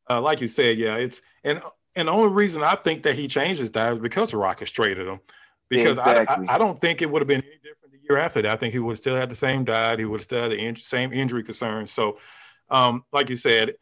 uh, 0.09 0.20
like 0.20 0.40
you 0.40 0.48
said, 0.48 0.79
yeah, 0.79 0.96
it's 0.96 1.20
and 1.44 1.62
and 1.94 2.09
the 2.09 2.12
only 2.12 2.33
reason 2.33 2.62
I 2.62 2.74
think 2.74 3.03
that 3.05 3.14
he 3.14 3.29
changed 3.29 3.61
his 3.61 3.70
diet 3.70 3.94
is 3.94 3.98
because 4.00 4.31
the 4.31 4.37
Rockets 4.37 4.70
traded 4.70 5.07
him. 5.07 5.20
Because 5.68 5.98
exactly. 5.98 6.48
I, 6.48 6.53
I, 6.53 6.55
I, 6.57 6.59
don't 6.59 6.81
think 6.81 7.00
it 7.00 7.09
would 7.11 7.22
have 7.22 7.29
been 7.29 7.42
any 7.42 7.59
different 7.62 7.92
the 7.92 7.98
year 8.03 8.18
after 8.18 8.42
that. 8.42 8.50
I 8.50 8.57
think 8.57 8.72
he 8.72 8.81
would 8.81 8.96
still 8.96 9.14
had 9.14 9.31
the 9.31 9.37
same 9.37 9.64
diet. 9.64 10.00
He 10.00 10.05
would 10.05 10.18
have 10.18 10.24
still 10.24 10.42
had 10.42 10.50
the 10.50 10.59
in- 10.59 10.76
same 10.76 11.12
injury 11.12 11.44
concerns. 11.44 11.92
So, 11.92 12.18
um, 12.70 13.05
like 13.12 13.31
you 13.31 13.37
said, 13.37 13.74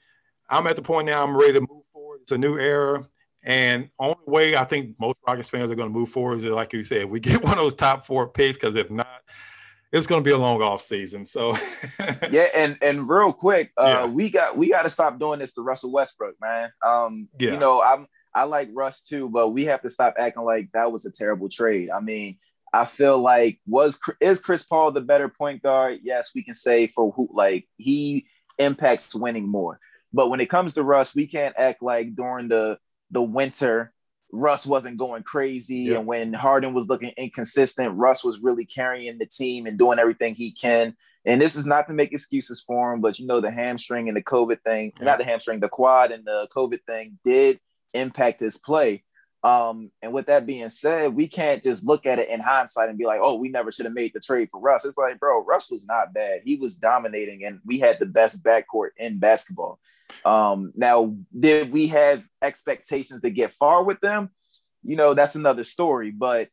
I'm 0.50 0.66
at 0.66 0.76
the 0.76 0.82
point 0.82 1.06
now. 1.06 1.22
I'm 1.22 1.36
ready 1.36 1.54
to 1.54 1.60
move 1.60 1.84
forward. 1.92 2.20
It's 2.22 2.32
a 2.32 2.38
new 2.38 2.58
era. 2.58 3.06
And 3.48 3.88
only 3.98 4.16
way 4.26 4.56
I 4.56 4.64
think 4.64 4.94
most 5.00 5.16
Rockets 5.26 5.48
fans 5.48 5.70
are 5.70 5.74
going 5.74 5.88
to 5.88 5.98
move 5.98 6.10
forward 6.10 6.36
is 6.36 6.44
like 6.44 6.74
you 6.74 6.84
said, 6.84 7.06
we 7.06 7.18
get 7.20 7.42
one 7.42 7.54
of 7.54 7.58
those 7.58 7.74
top 7.74 8.06
four 8.06 8.28
picks 8.28 8.58
because 8.58 8.76
if 8.76 8.90
not, 8.90 9.22
it's 9.90 10.06
going 10.06 10.22
to 10.22 10.24
be 10.24 10.32
a 10.32 10.38
long 10.38 10.60
off 10.60 10.82
season. 10.82 11.24
So 11.24 11.56
yeah, 12.30 12.48
and 12.54 12.76
and 12.82 13.08
real 13.08 13.32
quick, 13.32 13.72
uh, 13.78 13.86
yeah. 13.86 14.04
we 14.04 14.28
got 14.28 14.58
we 14.58 14.68
got 14.68 14.82
to 14.82 14.90
stop 14.90 15.18
doing 15.18 15.38
this 15.38 15.54
to 15.54 15.62
Russell 15.62 15.90
Westbrook, 15.90 16.34
man. 16.42 16.70
Um, 16.84 17.28
yeah. 17.38 17.52
you 17.52 17.58
know, 17.58 17.82
I'm 17.82 18.06
I 18.34 18.44
like 18.44 18.68
Russ 18.74 19.00
too, 19.00 19.30
but 19.30 19.48
we 19.48 19.64
have 19.64 19.80
to 19.80 19.90
stop 19.90 20.14
acting 20.18 20.44
like 20.44 20.68
that 20.74 20.92
was 20.92 21.06
a 21.06 21.10
terrible 21.10 21.48
trade. 21.48 21.88
I 21.88 22.00
mean, 22.00 22.36
I 22.74 22.84
feel 22.84 23.18
like 23.18 23.60
was 23.66 23.98
is 24.20 24.40
Chris 24.40 24.62
Paul 24.62 24.92
the 24.92 25.00
better 25.00 25.30
point 25.30 25.62
guard? 25.62 26.00
Yes, 26.02 26.32
we 26.34 26.42
can 26.42 26.54
say 26.54 26.86
for 26.86 27.12
who 27.12 27.30
like 27.32 27.66
he 27.78 28.26
impacts 28.58 29.14
winning 29.14 29.48
more. 29.48 29.80
But 30.12 30.28
when 30.28 30.40
it 30.40 30.50
comes 30.50 30.74
to 30.74 30.82
Russ, 30.82 31.14
we 31.14 31.26
can't 31.26 31.54
act 31.58 31.82
like 31.82 32.14
during 32.14 32.48
the 32.48 32.78
the 33.10 33.22
winter, 33.22 33.92
Russ 34.32 34.66
wasn't 34.66 34.98
going 34.98 35.22
crazy. 35.22 35.76
Yeah. 35.76 35.98
And 35.98 36.06
when 36.06 36.32
Harden 36.32 36.74
was 36.74 36.88
looking 36.88 37.12
inconsistent, 37.16 37.96
Russ 37.96 38.22
was 38.22 38.40
really 38.40 38.64
carrying 38.64 39.18
the 39.18 39.26
team 39.26 39.66
and 39.66 39.78
doing 39.78 39.98
everything 39.98 40.34
he 40.34 40.52
can. 40.52 40.94
And 41.24 41.40
this 41.40 41.56
is 41.56 41.66
not 41.66 41.88
to 41.88 41.94
make 41.94 42.12
excuses 42.12 42.60
for 42.60 42.92
him, 42.92 43.00
but 43.00 43.18
you 43.18 43.26
know, 43.26 43.40
the 43.40 43.50
hamstring 43.50 44.08
and 44.08 44.16
the 44.16 44.22
COVID 44.22 44.62
thing, 44.62 44.92
yeah. 44.98 45.04
not 45.04 45.18
the 45.18 45.24
hamstring, 45.24 45.60
the 45.60 45.68
quad 45.68 46.12
and 46.12 46.24
the 46.24 46.48
COVID 46.54 46.80
thing 46.86 47.18
did 47.24 47.58
impact 47.94 48.40
his 48.40 48.56
play. 48.58 49.04
Um, 49.44 49.92
and 50.02 50.12
with 50.12 50.26
that 50.26 50.46
being 50.46 50.68
said, 50.68 51.14
we 51.14 51.28
can't 51.28 51.62
just 51.62 51.86
look 51.86 52.06
at 52.06 52.18
it 52.18 52.28
in 52.28 52.40
hindsight 52.40 52.88
and 52.88 52.98
be 52.98 53.06
like, 53.06 53.20
oh, 53.22 53.36
we 53.36 53.48
never 53.48 53.70
should 53.70 53.84
have 53.86 53.94
made 53.94 54.12
the 54.12 54.20
trade 54.20 54.48
for 54.50 54.60
Russ. 54.60 54.84
It's 54.84 54.98
like, 54.98 55.20
bro, 55.20 55.44
Russ 55.44 55.70
was 55.70 55.86
not 55.86 56.12
bad. 56.12 56.40
He 56.44 56.56
was 56.56 56.76
dominating, 56.76 57.44
and 57.44 57.60
we 57.64 57.78
had 57.78 57.98
the 58.00 58.06
best 58.06 58.42
backcourt 58.42 58.90
in 58.96 59.18
basketball. 59.18 59.78
Um, 60.24 60.72
now, 60.74 61.14
did 61.38 61.70
we 61.70 61.88
have 61.88 62.24
expectations 62.42 63.22
to 63.22 63.30
get 63.30 63.52
far 63.52 63.84
with 63.84 64.00
them? 64.00 64.30
You 64.82 64.96
know, 64.96 65.14
that's 65.14 65.36
another 65.36 65.64
story, 65.64 66.10
but 66.10 66.48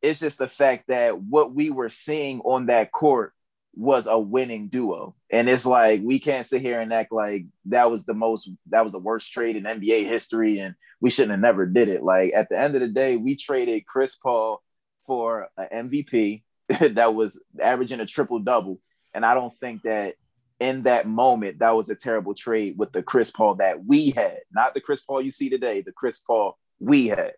it's 0.00 0.20
just 0.20 0.38
the 0.38 0.48
fact 0.48 0.84
that 0.88 1.20
what 1.20 1.54
we 1.54 1.70
were 1.70 1.90
seeing 1.90 2.40
on 2.40 2.66
that 2.66 2.90
court 2.92 3.34
was 3.74 4.06
a 4.06 4.18
winning 4.18 4.68
duo. 4.68 5.14
And 5.30 5.48
it's 5.48 5.66
like 5.66 6.00
we 6.02 6.18
can't 6.18 6.46
sit 6.46 6.60
here 6.60 6.80
and 6.80 6.92
act 6.92 7.12
like 7.12 7.46
that 7.66 7.90
was 7.90 8.04
the 8.04 8.14
most 8.14 8.50
that 8.70 8.84
was 8.84 8.92
the 8.92 8.98
worst 8.98 9.32
trade 9.32 9.56
in 9.56 9.64
NBA 9.64 10.06
history 10.06 10.58
and 10.58 10.74
we 11.00 11.10
shouldn't 11.10 11.32
have 11.32 11.40
never 11.40 11.66
did 11.66 11.88
it. 11.88 12.02
Like 12.02 12.32
at 12.34 12.48
the 12.48 12.58
end 12.58 12.74
of 12.74 12.80
the 12.80 12.88
day, 12.88 13.16
we 13.16 13.36
traded 13.36 13.86
Chris 13.86 14.16
Paul 14.16 14.62
for 15.06 15.48
an 15.56 15.88
MVP 15.88 16.42
that 16.94 17.14
was 17.14 17.42
averaging 17.60 18.00
a 18.00 18.06
triple 18.06 18.38
double. 18.38 18.80
And 19.14 19.24
I 19.24 19.34
don't 19.34 19.54
think 19.54 19.82
that 19.82 20.14
in 20.60 20.82
that 20.82 21.06
moment 21.06 21.60
that 21.60 21.74
was 21.74 21.88
a 21.88 21.94
terrible 21.94 22.34
trade 22.34 22.74
with 22.76 22.92
the 22.92 23.02
Chris 23.02 23.30
Paul 23.30 23.56
that 23.56 23.84
we 23.84 24.10
had, 24.10 24.40
not 24.52 24.74
the 24.74 24.80
Chris 24.80 25.02
Paul 25.02 25.22
you 25.22 25.30
see 25.30 25.48
today, 25.48 25.80
the 25.80 25.92
Chris 25.92 26.18
Paul 26.18 26.58
we 26.78 27.08
had. 27.08 27.32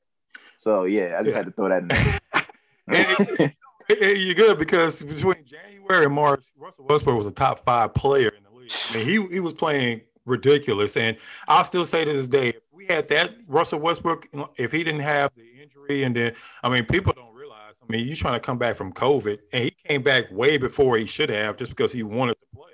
So 0.56 0.84
yeah, 0.84 1.16
I 1.18 1.22
just 1.22 1.34
yeah. 1.34 1.38
had 1.38 1.46
to 1.46 1.52
throw 1.52 1.68
that 1.68 1.82
in 1.82 1.88
there. 1.88 3.52
you're 3.88 4.34
good 4.34 4.58
because 4.58 5.02
between 5.02 5.44
January 5.44 6.06
and 6.06 6.14
March, 6.14 6.44
Russell 6.56 6.86
Westbrook 6.88 7.16
was 7.16 7.26
a 7.26 7.32
top 7.32 7.64
five 7.64 7.94
player 7.94 8.28
in 8.28 8.42
the 8.44 8.50
league. 8.50 8.72
I 8.90 8.96
mean, 8.96 9.06
he 9.06 9.34
he 9.34 9.40
was 9.40 9.54
playing 9.54 10.02
ridiculous. 10.24 10.96
And 10.96 11.16
I'll 11.48 11.64
still 11.64 11.86
say 11.86 12.04
to 12.04 12.12
this 12.12 12.28
day, 12.28 12.50
if 12.50 12.62
we 12.72 12.86
had 12.86 13.08
that 13.08 13.34
Russell 13.46 13.80
Westbrook, 13.80 14.28
if 14.56 14.72
he 14.72 14.84
didn't 14.84 15.00
have 15.00 15.32
the 15.36 15.62
injury, 15.62 16.04
and 16.04 16.14
then 16.14 16.34
I 16.62 16.68
mean, 16.68 16.84
people 16.84 17.12
don't 17.12 17.34
realize. 17.34 17.80
I 17.82 17.90
mean, 17.90 18.06
you're 18.06 18.16
trying 18.16 18.34
to 18.34 18.40
come 18.40 18.58
back 18.58 18.76
from 18.76 18.92
COVID, 18.92 19.38
and 19.52 19.64
he 19.64 19.70
came 19.86 20.02
back 20.02 20.30
way 20.30 20.58
before 20.58 20.96
he 20.96 21.06
should 21.06 21.30
have, 21.30 21.56
just 21.56 21.70
because 21.70 21.92
he 21.92 22.02
wanted 22.02 22.34
to 22.34 22.56
play. 22.56 22.72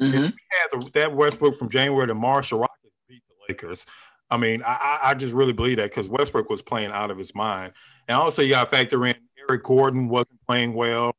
Mm-hmm. 0.00 0.24
If 0.24 0.32
we 0.32 0.40
had 0.50 0.80
the, 0.80 0.90
that 0.92 1.14
Westbrook 1.14 1.56
from 1.56 1.68
January 1.68 2.06
to 2.06 2.14
March, 2.14 2.50
the 2.50 2.56
Rockets 2.56 2.94
beat 3.08 3.22
the 3.28 3.52
Lakers. 3.52 3.86
I 4.30 4.38
mean, 4.38 4.62
I, 4.64 4.98
I 5.02 5.14
just 5.14 5.34
really 5.34 5.52
believe 5.52 5.76
that 5.76 5.90
because 5.90 6.08
Westbrook 6.08 6.48
was 6.48 6.62
playing 6.62 6.90
out 6.90 7.10
of 7.10 7.18
his 7.18 7.34
mind, 7.34 7.74
and 8.08 8.16
also 8.16 8.40
you 8.40 8.50
got 8.50 8.64
to 8.64 8.70
factor 8.70 9.04
in 9.06 9.14
Gordon 9.58 10.08
wasn't 10.08 10.40
playing 10.46 10.74
well. 10.74 11.14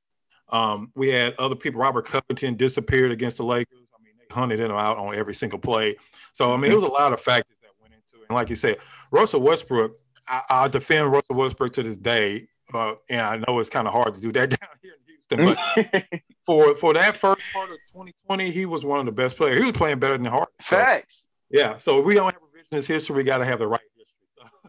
Um, 0.50 0.92
we 0.96 1.10
had 1.10 1.34
other 1.40 1.56
people. 1.56 1.82
Robert 1.82 2.06
Covington 2.06 2.56
disappeared 2.56 3.12
against 3.12 3.38
the 3.38 3.44
Lakers. 3.44 3.80
I 3.94 4.04
mean, 4.04 4.14
they 4.20 4.34
hunted 4.34 4.60
him 4.60 4.72
out 4.72 4.98
on 4.98 5.16
every 5.16 5.34
single 5.34 5.60
play. 5.60 5.98
So 6.34 6.54
I 6.54 6.58
mean, 6.58 6.72
it 6.72 6.76
was 6.76 6.84
a 6.84 6.88
lot 6.88 7.12
of 7.12 7.20
factors 7.20 7.58
that 7.62 7.72
went 7.82 7.94
into 7.94 8.24
it. 8.24 8.28
And 8.30 8.36
like 8.36 8.50
you 8.50 8.56
said, 8.56 8.78
Russell 9.12 9.42
Westbrook. 9.42 10.00
I, 10.26 10.42
I 10.50 10.68
defend 10.70 11.12
Russell 11.12 11.36
Westbrook 11.36 11.74
to 11.74 11.84
this 11.84 11.98
day, 11.98 12.48
uh, 12.74 12.94
and 13.10 13.20
I 13.20 13.36
know 13.46 13.60
it's 13.60 13.70
kind 13.70 13.90
of 13.90 13.94
hard 13.94 14.14
to 14.14 14.22
do 14.22 14.32
that 14.32 14.50
down 14.62 14.70
here 14.82 14.94
in 14.94 15.46
Houston. 15.46 15.58
But 15.92 16.22
for 16.46 16.76
for 16.76 16.94
that 16.94 17.18
first 17.18 17.42
part 17.54 17.70
of 17.72 17.78
2020, 17.92 18.52
he 18.52 18.66
was 18.66 18.86
one 18.86 19.00
of 19.00 19.06
the 19.06 19.12
best 19.12 19.36
players. 19.36 19.60
He 19.60 19.66
was 19.66 19.74
playing 19.74 20.00
better 20.00 20.18
than 20.18 20.26
Harden. 20.26 20.54
Facts. 20.62 21.26
Yeah. 21.50 21.78
So 21.78 22.00
we 22.00 22.14
don't 22.14 22.32
have 22.32 22.42
revisionist 22.42 22.88
history. 22.88 23.18
We 23.18 23.24
got 23.24 23.40
to 23.40 23.46
have 23.46 23.60
the 23.60 23.68
right 23.68 23.82
history. 23.82 23.90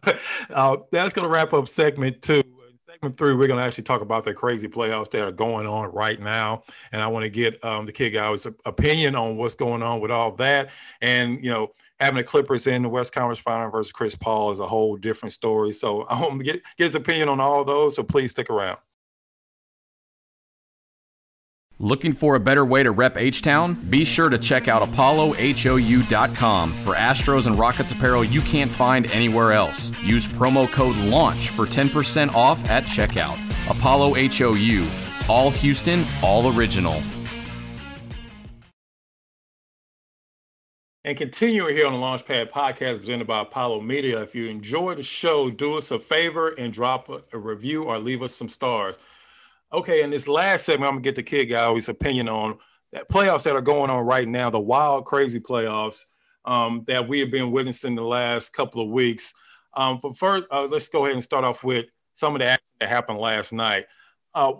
So, 0.04 0.14
uh, 0.54 0.76
that's 0.92 1.14
going 1.14 1.22
to 1.22 1.30
wrap 1.30 1.54
up 1.54 1.66
segment 1.66 2.20
two 2.20 2.42
segment 2.94 3.16
three, 3.16 3.34
we're 3.34 3.48
going 3.48 3.58
to 3.58 3.64
actually 3.64 3.84
talk 3.84 4.00
about 4.00 4.24
the 4.24 4.32
crazy 4.32 4.68
playoffs 4.68 5.10
that 5.10 5.22
are 5.22 5.32
going 5.32 5.66
on 5.66 5.90
right 5.92 6.20
now. 6.20 6.62
And 6.92 7.02
I 7.02 7.06
want 7.08 7.24
to 7.24 7.30
get 7.30 7.62
um, 7.64 7.86
the 7.86 7.92
Kid 7.92 8.12
Gowie's 8.12 8.46
opinion 8.64 9.16
on 9.16 9.36
what's 9.36 9.54
going 9.54 9.82
on 9.82 10.00
with 10.00 10.10
all 10.10 10.32
that. 10.36 10.70
And, 11.00 11.42
you 11.44 11.50
know, 11.50 11.72
having 11.98 12.18
the 12.18 12.24
Clippers 12.24 12.66
in 12.66 12.82
the 12.82 12.88
West 12.88 13.12
Conference 13.12 13.40
Final 13.40 13.70
versus 13.70 13.92
Chris 13.92 14.14
Paul 14.14 14.52
is 14.52 14.60
a 14.60 14.66
whole 14.66 14.96
different 14.96 15.32
story. 15.32 15.72
So 15.72 16.02
I 16.08 16.20
want 16.20 16.38
to 16.38 16.44
get, 16.44 16.62
get 16.76 16.84
his 16.84 16.94
opinion 16.94 17.28
on 17.28 17.40
all 17.40 17.64
those. 17.64 17.96
So 17.96 18.02
please 18.02 18.30
stick 18.30 18.50
around. 18.50 18.78
Looking 21.84 22.14
for 22.14 22.34
a 22.34 22.40
better 22.40 22.64
way 22.64 22.82
to 22.82 22.90
rep 22.92 23.18
H 23.18 23.42
Town? 23.42 23.74
Be 23.90 24.06
sure 24.06 24.30
to 24.30 24.38
check 24.38 24.68
out 24.68 24.80
ApolloHOU.com 24.90 26.72
for 26.72 26.94
Astros 26.94 27.46
and 27.46 27.58
Rockets 27.58 27.92
apparel 27.92 28.24
you 28.24 28.40
can't 28.40 28.70
find 28.70 29.04
anywhere 29.10 29.52
else. 29.52 29.92
Use 30.02 30.26
promo 30.26 30.66
code 30.72 30.96
LAUNCH 30.96 31.50
for 31.50 31.66
10% 31.66 32.32
off 32.32 32.64
at 32.70 32.84
checkout. 32.84 33.38
Apollo 33.68 34.14
HOU, 34.14 34.88
all 35.28 35.50
Houston, 35.50 36.06
all 36.22 36.56
original. 36.56 37.02
And 41.04 41.18
continuing 41.18 41.76
here 41.76 41.86
on 41.86 41.92
the 41.92 41.98
Launchpad 41.98 42.50
podcast 42.50 43.00
presented 43.00 43.26
by 43.26 43.42
Apollo 43.42 43.82
Media. 43.82 44.22
If 44.22 44.34
you 44.34 44.46
enjoy 44.46 44.94
the 44.94 45.02
show, 45.02 45.50
do 45.50 45.76
us 45.76 45.90
a 45.90 45.98
favor 45.98 46.48
and 46.48 46.72
drop 46.72 47.10
a, 47.10 47.20
a 47.34 47.38
review 47.38 47.84
or 47.84 47.98
leave 47.98 48.22
us 48.22 48.34
some 48.34 48.48
stars. 48.48 48.96
Okay, 49.74 50.02
in 50.02 50.10
this 50.10 50.28
last 50.28 50.66
segment, 50.66 50.86
I'm 50.86 50.94
gonna 50.94 51.02
get 51.02 51.16
the 51.16 51.22
Kid 51.24 51.46
Gowie's 51.46 51.88
opinion 51.88 52.28
on 52.28 52.58
that 52.92 53.08
playoffs 53.08 53.42
that 53.42 53.56
are 53.56 53.60
going 53.60 53.90
on 53.90 54.06
right 54.06 54.28
now, 54.28 54.48
the 54.48 54.60
wild, 54.60 55.04
crazy 55.04 55.40
playoffs 55.40 56.04
um, 56.44 56.84
that 56.86 57.08
we 57.08 57.18
have 57.18 57.32
been 57.32 57.50
witnessing 57.50 57.96
the 57.96 58.04
last 58.04 58.52
couple 58.52 58.80
of 58.80 58.88
weeks. 58.88 59.34
Um, 59.76 59.98
but 60.00 60.16
first, 60.16 60.46
uh, 60.52 60.68
let's 60.70 60.86
go 60.86 61.04
ahead 61.04 61.14
and 61.14 61.24
start 61.24 61.44
off 61.44 61.64
with 61.64 61.86
some 62.12 62.36
of 62.36 62.38
the 62.38 62.46
action 62.46 62.64
that 62.78 62.88
happened 62.88 63.18
last 63.18 63.52
night. 63.52 63.86
Uh, 64.32 64.52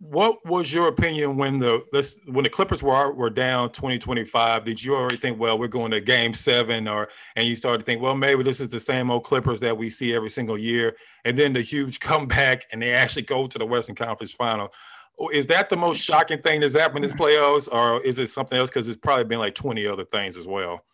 what 0.00 0.44
was 0.46 0.72
your 0.72 0.86
opinion 0.88 1.36
when 1.36 1.58
the 1.58 1.84
this, 1.92 2.20
when 2.26 2.44
the 2.44 2.50
Clippers 2.50 2.82
were 2.82 3.12
were 3.12 3.30
down 3.30 3.70
2025? 3.70 4.64
Did 4.64 4.82
you 4.82 4.94
already 4.94 5.16
think, 5.16 5.40
well, 5.40 5.58
we're 5.58 5.66
going 5.66 5.90
to 5.90 6.00
Game 6.00 6.34
Seven, 6.34 6.86
or 6.86 7.08
and 7.34 7.46
you 7.46 7.56
started 7.56 7.78
to 7.78 7.84
think, 7.84 8.00
well, 8.00 8.14
maybe 8.14 8.44
this 8.44 8.60
is 8.60 8.68
the 8.68 8.78
same 8.78 9.10
old 9.10 9.24
Clippers 9.24 9.58
that 9.60 9.76
we 9.76 9.90
see 9.90 10.14
every 10.14 10.30
single 10.30 10.56
year, 10.56 10.96
and 11.24 11.36
then 11.36 11.52
the 11.52 11.62
huge 11.62 11.98
comeback, 12.00 12.66
and 12.70 12.80
they 12.80 12.92
actually 12.92 13.22
go 13.22 13.48
to 13.48 13.58
the 13.58 13.66
Western 13.66 13.96
Conference 13.96 14.32
Final. 14.32 14.72
Is 15.32 15.48
that 15.48 15.68
the 15.68 15.76
most 15.76 16.00
shocking 16.00 16.40
thing 16.42 16.60
that's 16.60 16.74
happened 16.74 17.04
in 17.04 17.10
this 17.10 17.18
playoffs, 17.18 17.68
or 17.72 18.00
is 18.04 18.18
it 18.18 18.28
something 18.28 18.56
else? 18.56 18.70
Because 18.70 18.86
it's 18.86 18.96
probably 18.96 19.24
been 19.24 19.40
like 19.40 19.56
20 19.56 19.84
other 19.88 20.04
things 20.04 20.36
as 20.36 20.46
well. 20.46 20.84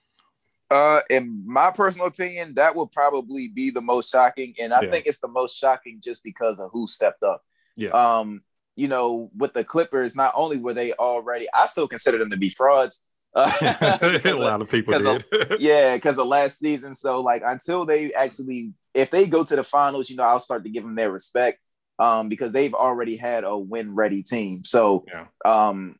Uh, 0.70 1.02
in 1.10 1.42
my 1.44 1.70
personal 1.70 2.06
opinion, 2.06 2.54
that 2.54 2.74
would 2.74 2.90
probably 2.90 3.48
be 3.48 3.68
the 3.68 3.82
most 3.82 4.10
shocking, 4.10 4.54
and 4.58 4.72
I 4.72 4.80
yeah. 4.80 4.90
think 4.90 5.04
it's 5.04 5.20
the 5.20 5.28
most 5.28 5.58
shocking 5.58 6.00
just 6.02 6.22
because 6.24 6.58
of 6.58 6.70
who 6.72 6.88
stepped 6.88 7.22
up. 7.22 7.44
Yeah. 7.76 7.90
Um, 7.90 8.40
you 8.76 8.88
know, 8.88 9.30
with 9.36 9.52
the 9.52 9.64
Clippers, 9.64 10.16
not 10.16 10.32
only 10.34 10.58
were 10.58 10.74
they 10.74 10.92
already, 10.94 11.46
I 11.52 11.66
still 11.66 11.88
consider 11.88 12.18
them 12.18 12.30
to 12.30 12.36
be 12.36 12.50
frauds. 12.50 13.02
Uh, 13.36 14.20
a 14.24 14.32
lot 14.32 14.62
of 14.62 14.70
people 14.70 14.96
did. 14.96 15.24
Of, 15.32 15.60
yeah, 15.60 15.96
because 15.96 16.18
of 16.18 16.26
last 16.28 16.58
season. 16.58 16.94
So, 16.94 17.20
like, 17.20 17.42
until 17.44 17.84
they 17.84 18.14
actually, 18.14 18.72
if 18.94 19.10
they 19.10 19.26
go 19.26 19.42
to 19.42 19.56
the 19.56 19.64
finals, 19.64 20.08
you 20.08 20.14
know, 20.14 20.22
I'll 20.22 20.38
start 20.38 20.62
to 20.62 20.70
give 20.70 20.84
them 20.84 20.94
their 20.94 21.10
respect 21.10 21.58
um, 21.98 22.28
because 22.28 22.52
they've 22.52 22.74
already 22.74 23.16
had 23.16 23.42
a 23.42 23.58
win 23.58 23.94
ready 23.96 24.22
team. 24.22 24.62
So, 24.64 25.04
yeah. 25.08 25.26
um, 25.44 25.96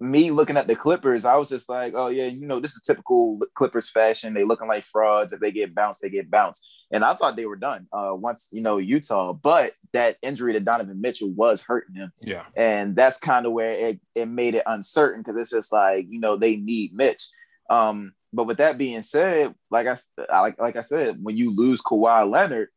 me 0.00 0.30
looking 0.30 0.56
at 0.56 0.66
the 0.66 0.76
Clippers, 0.76 1.24
I 1.24 1.36
was 1.36 1.48
just 1.48 1.68
like, 1.68 1.94
oh 1.96 2.08
yeah, 2.08 2.26
you 2.26 2.46
know, 2.46 2.60
this 2.60 2.76
is 2.76 2.82
typical 2.82 3.40
Clippers 3.54 3.90
fashion. 3.90 4.34
They 4.34 4.44
looking 4.44 4.68
like 4.68 4.84
frauds. 4.84 5.32
If 5.32 5.40
they 5.40 5.50
get 5.50 5.74
bounced, 5.74 6.02
they 6.02 6.10
get 6.10 6.30
bounced. 6.30 6.66
And 6.90 7.04
I 7.04 7.14
thought 7.14 7.36
they 7.36 7.46
were 7.46 7.56
done 7.56 7.86
uh, 7.92 8.12
once, 8.14 8.48
you 8.52 8.62
know, 8.62 8.78
Utah. 8.78 9.32
But 9.32 9.74
that 9.92 10.16
injury 10.22 10.52
to 10.54 10.60
Donovan 10.60 11.00
Mitchell 11.00 11.30
was 11.30 11.60
hurting 11.62 11.96
him. 11.96 12.12
Yeah. 12.20 12.44
And 12.56 12.96
that's 12.96 13.18
kind 13.18 13.44
of 13.44 13.52
where 13.52 13.72
it, 13.72 14.00
it 14.14 14.26
made 14.26 14.54
it 14.54 14.62
uncertain 14.66 15.20
because 15.20 15.36
it's 15.36 15.50
just 15.50 15.72
like, 15.72 16.06
you 16.08 16.20
know, 16.20 16.36
they 16.36 16.56
need 16.56 16.94
Mitch. 16.94 17.28
Um, 17.68 18.12
but 18.32 18.44
with 18.44 18.58
that 18.58 18.78
being 18.78 19.02
said, 19.02 19.54
like 19.70 19.86
I 19.86 19.96
like 20.30 20.60
like 20.60 20.76
I 20.76 20.82
said, 20.82 21.18
when 21.22 21.36
you 21.36 21.54
lose 21.54 21.80
Kawhi 21.80 22.30
Leonard, 22.30 22.68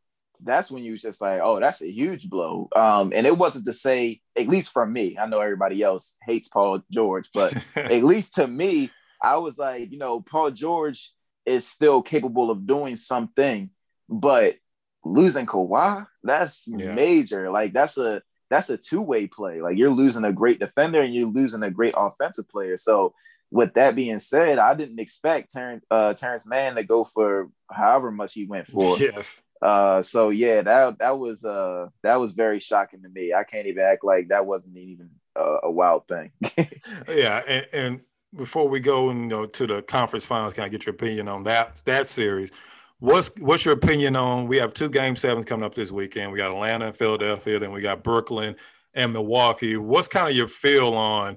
that's 0.44 0.70
when 0.70 0.82
you 0.82 0.92
was 0.92 1.02
just 1.02 1.20
like, 1.20 1.40
oh, 1.42 1.60
that's 1.60 1.82
a 1.82 1.90
huge 1.90 2.28
blow. 2.28 2.68
Um, 2.74 3.12
and 3.14 3.26
it 3.26 3.36
wasn't 3.36 3.64
to 3.66 3.72
say, 3.72 4.20
at 4.36 4.48
least 4.48 4.72
for 4.72 4.86
me, 4.86 5.16
I 5.18 5.26
know 5.26 5.40
everybody 5.40 5.82
else 5.82 6.16
hates 6.22 6.48
Paul 6.48 6.80
George, 6.90 7.30
but 7.32 7.54
at 7.76 8.04
least 8.04 8.34
to 8.34 8.46
me, 8.46 8.90
I 9.22 9.36
was 9.36 9.58
like, 9.58 9.92
you 9.92 9.98
know, 9.98 10.20
Paul 10.20 10.50
George 10.50 11.12
is 11.46 11.66
still 11.66 12.02
capable 12.02 12.50
of 12.50 12.66
doing 12.66 12.96
something, 12.96 13.70
but 14.08 14.56
losing 15.04 15.46
Kawhi, 15.46 16.06
that's 16.22 16.64
yeah. 16.66 16.92
major. 16.92 17.50
Like 17.50 17.72
that's 17.72 17.98
a 17.98 18.22
that's 18.50 18.70
a 18.70 18.76
two-way 18.76 19.28
play. 19.28 19.62
Like 19.62 19.78
you're 19.78 19.90
losing 19.90 20.24
a 20.24 20.32
great 20.32 20.60
defender 20.60 21.00
and 21.00 21.14
you're 21.14 21.28
losing 21.28 21.62
a 21.62 21.70
great 21.70 21.94
offensive 21.96 22.48
player. 22.48 22.76
So 22.76 23.14
with 23.50 23.74
that 23.74 23.94
being 23.94 24.18
said, 24.18 24.58
I 24.58 24.74
didn't 24.74 24.98
expect 24.98 25.52
Terrence, 25.52 25.84
uh, 25.90 26.14
Terrence 26.14 26.46
Mann 26.46 26.74
to 26.74 26.84
go 26.84 27.04
for 27.04 27.50
however 27.70 28.10
much 28.10 28.34
he 28.34 28.44
went 28.44 28.66
for. 28.66 28.98
Yes. 28.98 29.40
Uh, 29.62 30.02
so 30.02 30.30
yeah, 30.30 30.60
that 30.60 30.98
that 30.98 31.18
was 31.18 31.44
uh 31.44 31.86
that 32.02 32.16
was 32.16 32.32
very 32.32 32.58
shocking 32.58 33.02
to 33.02 33.08
me. 33.08 33.32
I 33.32 33.44
can't 33.44 33.68
even 33.68 33.84
act 33.84 34.02
like 34.02 34.28
that 34.28 34.44
wasn't 34.44 34.76
even 34.76 35.08
a, 35.36 35.58
a 35.64 35.70
wild 35.70 36.08
thing. 36.08 36.32
yeah, 37.08 37.42
and, 37.46 37.66
and, 37.72 38.00
before 38.34 38.66
we 38.66 38.80
go 38.80 39.10
you 39.10 39.14
know, 39.14 39.44
to 39.44 39.66
the 39.66 39.82
conference 39.82 40.24
finals, 40.24 40.54
can 40.54 40.64
I 40.64 40.70
get 40.70 40.86
your 40.86 40.94
opinion 40.94 41.28
on 41.28 41.42
that 41.44 41.82
that 41.84 42.08
series? 42.08 42.50
What's 42.98 43.30
what's 43.38 43.64
your 43.64 43.74
opinion 43.74 44.16
on? 44.16 44.48
We 44.48 44.56
have 44.56 44.72
two 44.72 44.88
game 44.88 45.16
sevens 45.16 45.44
coming 45.44 45.66
up 45.66 45.74
this 45.74 45.92
weekend. 45.92 46.32
We 46.32 46.38
got 46.38 46.50
Atlanta 46.50 46.86
and 46.86 46.96
Philadelphia, 46.96 47.58
then 47.58 47.72
we 47.72 47.82
got 47.82 48.02
Brooklyn 48.02 48.56
and 48.94 49.12
Milwaukee. 49.12 49.76
What's 49.76 50.08
kind 50.08 50.30
of 50.30 50.34
your 50.34 50.48
feel 50.48 50.94
on? 50.94 51.36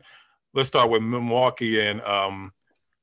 Let's 0.53 0.69
start 0.69 0.89
with 0.89 1.01
Milwaukee 1.03 1.81
and 1.81 2.01
um, 2.01 2.53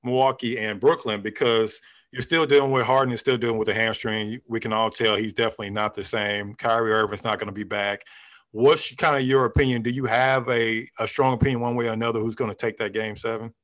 Milwaukee 0.03 0.59
and 0.59 0.81
Brooklyn 0.81 1.21
because 1.21 1.83
you're 2.13 2.23
still 2.23 2.47
dealing 2.47 2.71
with 2.71 2.85
Harden. 2.85 3.11
You're 3.11 3.19
still 3.19 3.39
dealing 3.39 3.59
with 3.59 3.67
the 3.67 3.75
hamstring. 3.75 4.41
We 4.47 4.61
can 4.61 4.73
all 4.73 4.91
tell 4.91 5.17
he's 5.17 5.33
definitely 5.33 5.71
not 5.71 5.95
the 5.95 6.05
same. 6.05 6.55
Kyrie 6.55 6.93
Irving's 6.93 7.25
not 7.25 7.39
going 7.39 7.47
to 7.47 7.53
be 7.53 7.65
back. 7.65 8.03
What's 8.51 8.95
kind 8.97 9.17
of 9.17 9.23
your 9.23 9.47
opinion? 9.47 9.81
Do 9.81 9.91
you 9.91 10.05
have 10.05 10.47
a, 10.51 10.89
a 10.99 11.09
strong 11.09 11.33
opinion 11.33 11.61
one 11.61 11.75
way 11.75 11.89
or 11.89 11.93
another 11.93 12.21
who's 12.21 12.35
going 12.35 12.51
to 12.51 12.57
take 12.57 12.79
that 12.79 12.93
game 12.93 13.17
seven? 13.17 13.55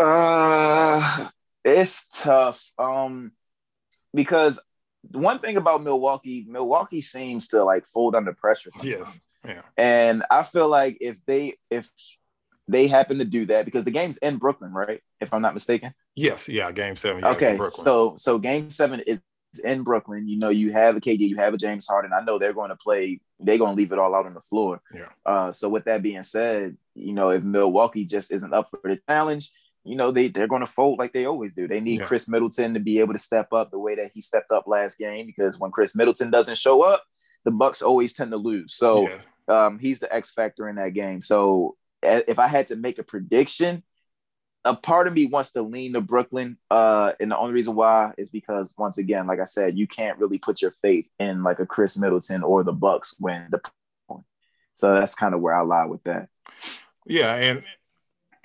Uh, 0.00 1.28
it's 1.62 2.08
tough. 2.08 2.72
Um, 2.78 3.32
because 4.14 4.58
one 5.12 5.38
thing 5.38 5.58
about 5.58 5.82
Milwaukee, 5.82 6.46
Milwaukee 6.48 7.02
seems 7.02 7.48
to 7.48 7.62
like 7.64 7.86
fold 7.86 8.14
under 8.14 8.32
pressure. 8.32 8.70
Sometimes. 8.70 9.20
Yeah. 9.44 9.52
Yeah. 9.52 9.62
And 9.76 10.24
I 10.30 10.42
feel 10.42 10.68
like 10.68 10.98
if 11.00 11.24
they 11.24 11.54
if 11.70 11.88
they 12.66 12.88
happen 12.88 13.18
to 13.18 13.24
do 13.24 13.46
that 13.46 13.64
because 13.64 13.84
the 13.84 13.90
game's 13.90 14.16
in 14.18 14.38
Brooklyn, 14.38 14.72
right? 14.72 15.02
If 15.20 15.32
I'm 15.32 15.42
not 15.42 15.54
mistaken. 15.54 15.94
Yes, 16.16 16.48
yeah, 16.48 16.72
game 16.72 16.96
seven. 16.96 17.22
Yes, 17.22 17.36
okay, 17.36 17.58
so 17.68 18.16
so 18.16 18.38
game 18.38 18.70
seven 18.70 19.00
is 19.00 19.20
in 19.62 19.82
Brooklyn. 19.82 20.28
You 20.28 20.38
know, 20.38 20.48
you 20.48 20.72
have 20.72 20.96
a 20.96 21.00
KD, 21.00 21.28
you 21.28 21.36
have 21.36 21.54
a 21.54 21.58
James 21.58 21.86
Harden. 21.86 22.12
I 22.12 22.24
know 22.24 22.38
they're 22.38 22.54
going 22.54 22.70
to 22.70 22.76
play. 22.76 23.20
They're 23.38 23.58
going 23.58 23.76
to 23.76 23.76
leave 23.76 23.92
it 23.92 23.98
all 23.98 24.14
out 24.14 24.26
on 24.26 24.34
the 24.34 24.40
floor. 24.40 24.80
Yeah. 24.94 25.08
Uh, 25.24 25.52
so 25.52 25.68
with 25.68 25.84
that 25.84 26.02
being 26.02 26.22
said, 26.22 26.76
you 26.94 27.12
know, 27.12 27.30
if 27.30 27.42
Milwaukee 27.42 28.04
just 28.04 28.32
isn't 28.32 28.54
up 28.54 28.70
for 28.70 28.80
the 28.82 28.98
challenge, 29.08 29.50
you 29.84 29.94
know, 29.94 30.10
they 30.10 30.28
they're 30.28 30.48
going 30.48 30.60
to 30.60 30.66
fold 30.66 30.98
like 30.98 31.12
they 31.12 31.26
always 31.26 31.54
do. 31.54 31.68
They 31.68 31.80
need 31.80 32.00
yeah. 32.00 32.06
Khris 32.06 32.28
Middleton 32.28 32.74
to 32.74 32.80
be 32.80 32.98
able 32.98 33.12
to 33.12 33.18
step 33.18 33.52
up 33.52 33.70
the 33.70 33.78
way 33.78 33.94
that 33.96 34.10
he 34.14 34.20
stepped 34.20 34.50
up 34.50 34.66
last 34.66 34.98
game 34.98 35.26
because 35.26 35.58
when 35.58 35.70
Khris 35.70 35.94
Middleton 35.94 36.30
doesn't 36.30 36.58
show 36.58 36.82
up, 36.82 37.04
the 37.44 37.52
Bucks 37.52 37.82
always 37.82 38.14
tend 38.14 38.32
to 38.32 38.36
lose. 38.36 38.74
So 38.74 39.08
yeah. 39.08 39.66
um, 39.66 39.78
he's 39.78 40.00
the 40.00 40.12
X 40.12 40.32
factor 40.32 40.68
in 40.68 40.76
that 40.76 40.94
game. 40.94 41.22
So 41.22 41.76
if 42.02 42.38
I 42.38 42.48
had 42.48 42.68
to 42.68 42.76
make 42.76 42.98
a 42.98 43.04
prediction, 43.04 43.82
a 44.66 44.74
part 44.74 45.06
of 45.06 45.14
me 45.14 45.26
wants 45.26 45.52
to 45.52 45.62
lean 45.62 45.92
to 45.94 46.00
Brooklyn. 46.00 46.58
Uh, 46.70 47.12
and 47.20 47.30
the 47.30 47.38
only 47.38 47.54
reason 47.54 47.74
why 47.74 48.12
is 48.18 48.28
because 48.28 48.74
once 48.76 48.98
again, 48.98 49.26
like 49.26 49.40
I 49.40 49.44
said, 49.44 49.78
you 49.78 49.86
can't 49.86 50.18
really 50.18 50.38
put 50.38 50.60
your 50.60 50.72
faith 50.72 51.08
in 51.18 51.42
like 51.42 51.60
a 51.60 51.66
Khris 51.66 51.96
Middleton 51.96 52.42
or 52.42 52.64
the 52.64 52.72
Bucks 52.72 53.14
when 53.18 53.48
the 53.50 53.60
point. 54.08 54.24
so 54.74 54.94
that's 54.94 55.14
kind 55.14 55.34
of 55.34 55.40
where 55.40 55.54
I 55.54 55.60
lie 55.60 55.86
with 55.86 56.02
that. 56.04 56.28
Yeah, 57.06 57.34
and 57.34 57.62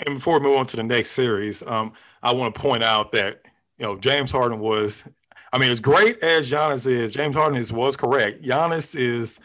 and 0.06 0.16
before 0.16 0.40
we 0.40 0.46
move 0.46 0.58
on 0.58 0.66
to 0.68 0.78
the 0.78 0.84
next 0.84 1.12
series, 1.12 1.64
um, 1.64 1.94
I 2.22 2.34
want 2.34 2.54
to 2.54 2.62
point 2.62 2.84
out 2.84 3.12
that 3.14 3.42
you 3.78 3.86
know 3.86 3.98
James 3.98 4.32
Harden 4.32 4.60
was, 4.60 5.04
I 5.52 5.58
mean, 5.58 5.72
as 5.72 5.80
great 5.80 6.24
as 6.24 6.50
Giannis 6.50 6.86
is, 6.86 7.12
James 7.12 7.36
Harden 7.36 7.58
is 7.58 7.74
was 7.74 7.98
correct. 7.98 8.44
Giannis 8.44 8.96
is 8.96 9.40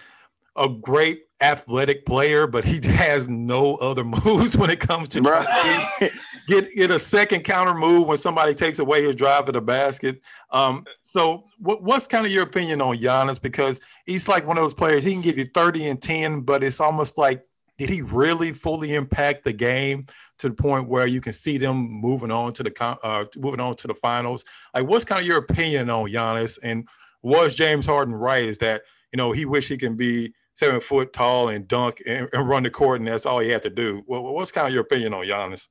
a 0.55 0.69
great 0.69 1.26
athletic 1.41 2.07
player, 2.07 2.47
but 2.47 2.65
he 2.65 2.81
has 2.87 3.29
no 3.29 3.77
other 3.77 4.05
moves 4.05 4.57
when 4.57 4.71
it 4.71 4.81
comes 4.81 5.11
to 5.11 5.23
right. 5.23 6.11
get 6.49 6.75
get 6.75 6.91
a 6.91 6.99
second 6.99 7.45
counter 7.45 7.75
move 7.75 8.07
when 8.07 8.19
somebody 8.19 8.55
takes 8.55 8.79
away 8.79 9.03
his 9.03 9.15
drive 9.15 9.47
to 9.47 9.53
the 9.53 9.61
basket. 9.61 10.21
Um, 10.51 10.87
so, 11.03 11.45
what, 11.59 11.83
what's 11.83 12.07
kind 12.07 12.27
of 12.27 12.33
your 12.33 12.45
opinion 12.45 12.81
on 12.81 12.99
Giannis? 12.99 13.41
Because 13.41 13.81
he's 14.05 14.29
like 14.29 14.47
one 14.47 14.57
of 14.57 14.65
those 14.65 14.75
players. 14.75 15.05
He 15.05 15.13
can 15.13 15.23
give 15.23 15.39
you 15.39 15.45
thirty 15.45 15.87
and 15.89 16.01
ten, 16.01 16.41
but 16.41 16.63
it's 16.65 16.81
almost 16.81 17.19
like 17.19 17.45
did 17.79 17.91
he 17.91 18.03
really 18.03 18.53
fully 18.53 18.95
impact 18.95 19.45
the 19.45 19.53
game 19.53 20.07
to 20.39 20.49
the 20.49 20.55
point 20.55 20.89
where 20.89 21.07
you 21.07 21.21
can 21.21 21.33
see 21.33 21.59
them 21.59 21.77
moving 21.77 22.31
on 22.31 22.53
to 22.55 22.63
the 22.63 22.99
uh, 23.03 23.25
moving 23.37 23.61
on 23.61 23.77
to 23.77 23.87
the 23.87 23.95
finals? 23.95 24.45
Like, 24.75 24.87
what's 24.87 25.05
kind 25.05 25.21
of 25.21 25.27
your 25.27 25.39
opinion 25.39 25.91
on 25.91 26.09
Giannis? 26.11 26.59
And 26.63 26.89
was 27.23 27.55
James 27.55 27.87
Harden 27.87 28.15
right? 28.15 28.45
Is 28.45 28.59
that 28.59 28.83
you 29.13 29.17
know 29.17 29.33
he 29.33 29.45
wish 29.45 29.69
he 29.69 29.77
can 29.77 29.97
be 29.97 30.33
seven 30.57 30.81
foot 30.81 31.13
tall 31.13 31.51
and 31.51 31.69
dunk 31.69 32.03
and, 32.07 32.29
and, 32.33 32.49
run 32.49 32.63
the 32.65 32.71
court, 32.71 33.01
and 33.01 33.09
that's 33.09 33.27
all 33.27 33.39
he 33.39 33.51
had 33.51 33.63
to 33.63 33.71
do. 33.71 34.03
Well, 34.07 34.23
what's 34.23 34.51
kind 34.51 34.67
of 34.67 34.73
your 34.73 34.83
opinion 34.83 35.15
on 35.15 35.25
Giannis? 35.25 35.69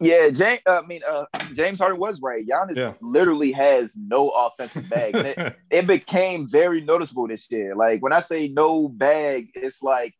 Yeah, 0.00 0.30
James. 0.30 0.60
Uh, 0.66 0.80
I 0.82 0.86
mean, 0.86 1.02
uh, 1.08 1.26
James 1.54 1.78
Harden 1.78 2.00
was 2.00 2.20
right. 2.20 2.44
Giannis 2.46 2.76
yeah. 2.76 2.94
literally 3.00 3.52
has 3.52 3.96
no 3.96 4.30
offensive 4.30 4.88
bag. 4.88 5.14
it, 5.14 5.56
it, 5.70 5.86
became 5.86 6.48
very 6.48 6.80
noticeable 6.80 7.28
this 7.28 7.48
year. 7.50 7.76
Like 7.76 8.02
when 8.02 8.12
I 8.12 8.20
say 8.20 8.48
no 8.48 8.88
bag, 8.88 9.50
it's 9.54 9.82
like 9.82 10.14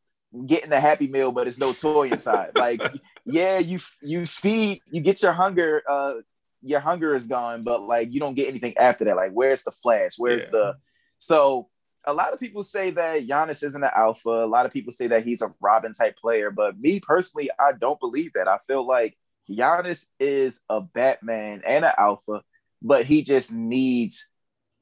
getting 0.47 0.73
a 0.73 0.81
Happy 0.81 1.09
Meal, 1.09 1.33
but 1.33 1.49
it's 1.49 1.59
no 1.59 1.73
toy 1.73 2.11
inside. 2.11 2.53
like, 2.57 2.81
yeah, 3.25 3.59
you 3.59 3.81
you 4.01 4.27
feed, 4.27 4.81
you 4.91 5.01
get 5.01 5.23
your 5.23 5.33
hunger. 5.33 5.83
Uh, 5.89 6.15
your 6.63 6.81
hunger 6.81 7.15
is 7.15 7.27
gone, 7.27 7.63
but 7.63 7.83
like 7.83 8.13
you 8.13 8.21
don't 8.21 8.35
get 8.35 8.49
anything 8.49 8.77
after 8.79 9.05
that. 9.05 9.17
Like, 9.17 9.33
where's 9.33 9.65
the 9.65 9.71
flash? 9.71 10.13
Where's 10.17 10.45
yeah. 10.45 10.51
the 10.51 10.75
so 11.19 11.69
a 12.07 12.13
lot 12.13 12.33
of 12.33 12.41
people 12.41 12.65
say 12.65 12.91
that 12.91 13.27
Giannis 13.27 13.63
isn't 13.63 13.83
an 13.83 13.91
alpha. 13.95 14.29
A 14.29 14.47
lot 14.47 14.67
of 14.67 14.73
people 14.73 14.93
say 14.93 15.07
that 15.09 15.25
he's 15.25 15.43
a 15.43 15.49
Robin 15.61 15.93
type 15.93 16.17
player, 16.17 16.51
but 16.51 16.79
me 16.79 17.01
personally, 17.01 17.51
I 17.59 17.73
don't 17.79 18.01
believe 18.01 18.33
that. 18.35 18.49
I 18.49 18.59
feel 18.67 18.87
like 18.87 19.17
Giannis 19.49 20.07
is 20.19 20.61
a 20.69 20.81
Batman 20.81 21.63
and 21.67 21.85
an 21.85 21.93
alpha, 21.97 22.43
but 22.83 23.07
he 23.07 23.23
just 23.23 23.53
needs 23.53 24.29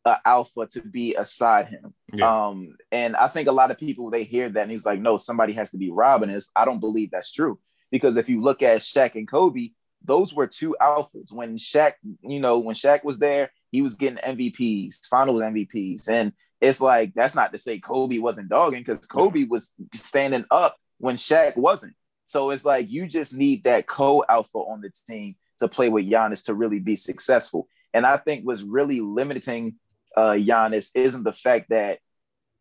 an 0.04 0.16
alpha 0.24 0.66
to 0.72 0.80
be 0.80 1.14
aside 1.14 1.68
him. 1.68 1.94
Yeah. 2.12 2.46
Um, 2.46 2.76
and 2.90 3.16
I 3.16 3.28
think 3.28 3.48
a 3.48 3.52
lot 3.52 3.70
of 3.70 3.78
people 3.78 4.10
they 4.10 4.24
hear 4.24 4.48
that 4.48 4.62
and 4.62 4.70
he's 4.70 4.86
like, 4.86 5.00
no, 5.00 5.16
somebody 5.16 5.52
has 5.54 5.70
to 5.70 5.78
be 5.78 5.90
Robin. 5.90 6.30
Is 6.30 6.50
I 6.56 6.64
don't 6.64 6.80
believe 6.80 7.10
that's 7.10 7.32
true 7.32 7.58
because 7.90 8.16
if 8.16 8.28
you 8.28 8.42
look 8.42 8.62
at 8.62 8.80
Shaq 8.80 9.14
and 9.14 9.30
Kobe, 9.30 9.70
those 10.04 10.34
were 10.34 10.46
two 10.46 10.74
alphas. 10.80 11.32
When 11.32 11.56
Shaq, 11.56 11.92
you 12.22 12.40
know, 12.40 12.58
when 12.58 12.74
Shaq 12.74 13.04
was 13.04 13.18
there, 13.18 13.50
he 13.70 13.82
was 13.82 13.94
getting 13.94 14.18
MVPs, 14.18 15.06
finals 15.08 15.42
MVPs, 15.42 16.08
and 16.08 16.32
it's 16.62 16.80
like 16.80 17.12
that's 17.12 17.34
not 17.34 17.50
to 17.52 17.58
say 17.58 17.80
Kobe 17.80 18.18
wasn't 18.18 18.48
dogging 18.48 18.84
because 18.84 19.04
Kobe 19.06 19.44
was 19.44 19.74
standing 19.94 20.44
up 20.50 20.76
when 20.98 21.16
Shaq 21.16 21.56
wasn't. 21.56 21.94
So 22.24 22.50
it's 22.50 22.64
like 22.64 22.88
you 22.88 23.08
just 23.08 23.34
need 23.34 23.64
that 23.64 23.88
co-alpha 23.88 24.56
on 24.56 24.80
the 24.80 24.90
team 25.08 25.34
to 25.58 25.66
play 25.66 25.88
with 25.88 26.08
Giannis 26.08 26.44
to 26.44 26.54
really 26.54 26.78
be 26.78 26.94
successful. 26.94 27.66
And 27.92 28.06
I 28.06 28.16
think 28.16 28.46
was 28.46 28.62
really 28.62 29.00
limiting 29.00 29.74
uh, 30.16 30.32
Giannis 30.32 30.90
isn't 30.94 31.24
the 31.24 31.32
fact 31.32 31.70
that 31.70 31.98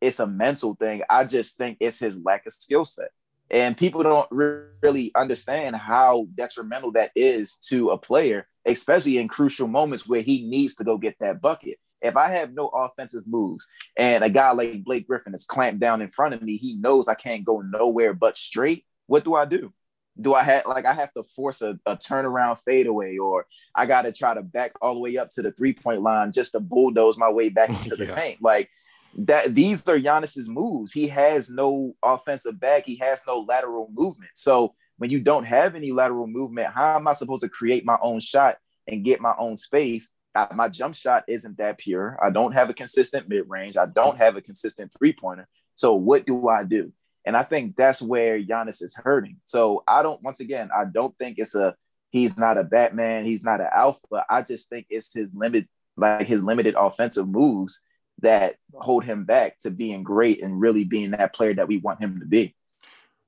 it's 0.01 0.19
a 0.19 0.25
mental 0.25 0.73
thing. 0.73 1.03
I 1.07 1.25
just 1.25 1.57
think 1.57 1.77
it's 1.79 1.99
his 1.99 2.17
lack 2.17 2.47
of 2.47 2.53
skill 2.53 2.85
set. 2.85 3.09
And 3.51 3.77
people 3.77 4.01
don't 4.01 4.27
really 4.31 5.11
understand 5.13 5.75
how 5.75 6.25
detrimental 6.33 6.93
that 6.93 7.11
is 7.15 7.57
to 7.67 7.91
a 7.91 7.99
player, 7.99 8.47
especially 8.65 9.19
in 9.19 9.27
crucial 9.27 9.67
moments 9.67 10.07
where 10.07 10.21
he 10.21 10.47
needs 10.47 10.75
to 10.77 10.83
go 10.83 10.97
get 10.97 11.17
that 11.19 11.39
bucket. 11.39 11.77
If 12.01 12.17
I 12.17 12.29
have 12.29 12.53
no 12.53 12.67
offensive 12.67 13.23
moves 13.27 13.67
and 13.97 14.23
a 14.23 14.29
guy 14.29 14.51
like 14.51 14.83
Blake 14.83 15.07
Griffin 15.07 15.35
is 15.35 15.45
clamped 15.45 15.79
down 15.79 16.01
in 16.01 16.07
front 16.07 16.33
of 16.33 16.41
me, 16.41 16.57
he 16.57 16.75
knows 16.75 17.07
I 17.07 17.15
can't 17.15 17.45
go 17.45 17.61
nowhere 17.61 18.13
but 18.13 18.37
straight. 18.37 18.85
What 19.07 19.23
do 19.23 19.35
I 19.35 19.45
do? 19.45 19.73
Do 20.19 20.33
I 20.33 20.43
have 20.43 20.65
like 20.65 20.85
I 20.85 20.93
have 20.93 21.13
to 21.13 21.23
force 21.23 21.61
a, 21.61 21.79
a 21.85 21.95
turnaround 21.95 22.59
fadeaway, 22.59 23.17
or 23.17 23.45
I 23.73 23.85
got 23.85 24.01
to 24.03 24.11
try 24.11 24.33
to 24.33 24.41
back 24.41 24.73
all 24.81 24.93
the 24.93 24.99
way 24.99 25.17
up 25.17 25.29
to 25.31 25.41
the 25.41 25.51
three 25.51 25.73
point 25.73 26.01
line 26.01 26.31
just 26.31 26.51
to 26.51 26.59
bulldoze 26.59 27.17
my 27.17 27.29
way 27.29 27.49
back 27.49 27.69
into 27.69 27.95
the 27.95 28.05
yeah. 28.07 28.15
paint? 28.15 28.41
Like 28.41 28.69
that, 29.17 29.55
these 29.55 29.87
are 29.87 29.97
Giannis's 29.97 30.49
moves. 30.49 30.91
He 30.91 31.07
has 31.07 31.49
no 31.49 31.95
offensive 32.03 32.59
back. 32.59 32.85
He 32.85 32.97
has 32.97 33.21
no 33.25 33.39
lateral 33.39 33.89
movement. 33.93 34.31
So 34.35 34.73
when 34.97 35.09
you 35.09 35.19
don't 35.19 35.45
have 35.45 35.75
any 35.75 35.91
lateral 35.91 36.27
movement, 36.27 36.73
how 36.73 36.97
am 36.97 37.07
I 37.07 37.13
supposed 37.13 37.43
to 37.43 37.49
create 37.49 37.85
my 37.85 37.97
own 38.01 38.19
shot 38.19 38.57
and 38.87 39.03
get 39.03 39.21
my 39.21 39.33
own 39.37 39.57
space 39.57 40.11
I, 40.33 40.47
my 40.53 40.67
jump 40.69 40.95
shot 40.95 41.23
isn't 41.27 41.57
that 41.57 41.77
pure. 41.77 42.17
I 42.23 42.29
don't 42.29 42.53
have 42.53 42.69
a 42.69 42.73
consistent 42.73 43.27
mid 43.27 43.49
range. 43.49 43.77
I 43.77 43.85
don't 43.85 44.17
have 44.17 44.35
a 44.37 44.41
consistent 44.41 44.93
three 44.97 45.13
pointer. 45.13 45.47
So 45.75 45.95
what 45.95 46.25
do 46.25 46.47
I 46.47 46.63
do? 46.63 46.93
And 47.25 47.37
I 47.37 47.43
think 47.43 47.75
that's 47.75 48.01
where 48.01 48.41
Giannis 48.41 48.81
is 48.81 48.95
hurting. 48.95 49.37
So 49.45 49.83
I 49.87 50.03
don't. 50.03 50.21
Once 50.23 50.39
again, 50.39 50.69
I 50.75 50.85
don't 50.85 51.15
think 51.17 51.37
it's 51.37 51.55
a. 51.55 51.75
He's 52.09 52.37
not 52.37 52.57
a 52.57 52.63
Batman. 52.63 53.25
He's 53.25 53.43
not 53.43 53.61
an 53.61 53.69
alpha. 53.73 54.25
I 54.29 54.41
just 54.41 54.69
think 54.69 54.87
it's 54.89 55.13
his 55.13 55.33
limit, 55.33 55.67
like 55.95 56.27
his 56.27 56.43
limited 56.43 56.75
offensive 56.77 57.27
moves 57.27 57.81
that 58.21 58.55
hold 58.73 59.03
him 59.03 59.23
back 59.25 59.59
to 59.59 59.71
being 59.71 60.03
great 60.03 60.43
and 60.43 60.59
really 60.59 60.83
being 60.83 61.11
that 61.11 61.33
player 61.33 61.53
that 61.53 61.67
we 61.67 61.77
want 61.77 62.01
him 62.01 62.19
to 62.19 62.25
be. 62.25 62.55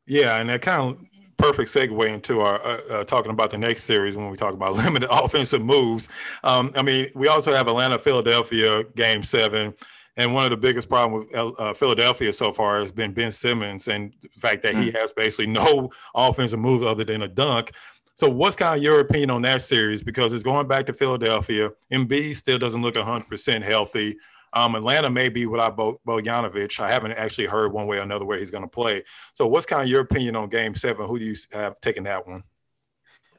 Yeah, 0.06 0.40
and 0.40 0.50
that 0.50 0.62
kind 0.62 0.82
of 0.82 0.98
perfect 1.38 1.70
segue 1.70 2.08
into 2.08 2.42
our 2.42 2.64
uh, 2.64 2.82
uh, 2.90 3.04
talking 3.04 3.32
about 3.32 3.52
the 3.52 3.58
next 3.58 3.84
series 3.84 4.16
when 4.16 4.30
we 4.30 4.38
talk 4.38 4.54
about 4.54 4.74
limited 4.86 5.10
offensive 5.12 5.64
moves. 5.64 6.10
Um, 6.44 6.72
I 6.76 6.82
mean, 6.82 7.10
we 7.16 7.28
also 7.28 7.54
have 7.54 7.68
Atlanta, 7.68 8.00
Philadelphia, 8.00 8.84
Game 8.96 9.24
Seven, 9.24 9.74
and 10.18 10.34
one 10.34 10.46
of 10.46 10.52
the 10.52 10.58
biggest 10.58 10.90
problems 10.90 11.28
with 11.32 11.60
uh, 11.60 11.74
Philadelphia 11.74 12.32
so 12.32 12.52
far 12.52 12.80
has 12.80 12.92
been 12.92 13.14
Ben 13.14 13.32
Simmons 13.32 13.88
and 13.88 14.14
the 14.22 14.30
fact 14.40 14.62
that 14.64 14.76
mm. 14.76 14.84
he 14.84 14.92
has 14.92 15.12
basically 15.12 15.48
no 15.48 15.92
offensive 16.16 16.60
moves 16.60 16.86
other 16.86 17.04
than 17.04 17.24
a 17.24 17.28
dunk. 17.28 17.72
So, 18.16 18.30
what's 18.30 18.56
kind 18.56 18.78
of 18.78 18.84
your 18.84 19.00
opinion 19.00 19.32
on 19.32 19.42
that 19.42 19.62
series? 19.62 20.04
Because 20.04 20.34
it's 20.34 20.44
going 20.44 20.68
back 20.68 20.86
to 20.86 20.94
Philadelphia. 20.94 21.72
Embiid 21.92 22.36
still 22.36 22.60
doesn't 22.60 22.82
look 22.82 22.94
100% 22.94 23.64
healthy. 23.64 24.18
Um, 24.54 24.76
Atlanta 24.76 25.10
may 25.10 25.30
be 25.30 25.46
without 25.46 25.76
Bo- 25.76 26.00
Bogdanovich. 26.08 26.80
I 26.80 26.92
haven't 26.92 27.14
actually 27.14 27.48
heard 27.48 27.74
one 27.74 27.88
way 27.88 27.98
or 27.98 28.02
another 28.02 28.26
where 28.26 28.38
he's 28.38 28.52
going 28.52 28.64
to 28.64 28.70
play. 28.70 29.04
So, 29.34 29.48
what's 29.48 29.66
kind 29.66 29.82
of 29.82 29.88
your 29.88 30.02
opinion 30.02 30.36
on 30.36 30.50
Game 30.50 30.76
Seven? 30.76 31.08
Who 31.08 31.20
do 31.20 31.26
you 31.26 31.36
have 31.52 31.80
taken 31.82 32.04
that 32.04 32.28
one? 32.28 32.44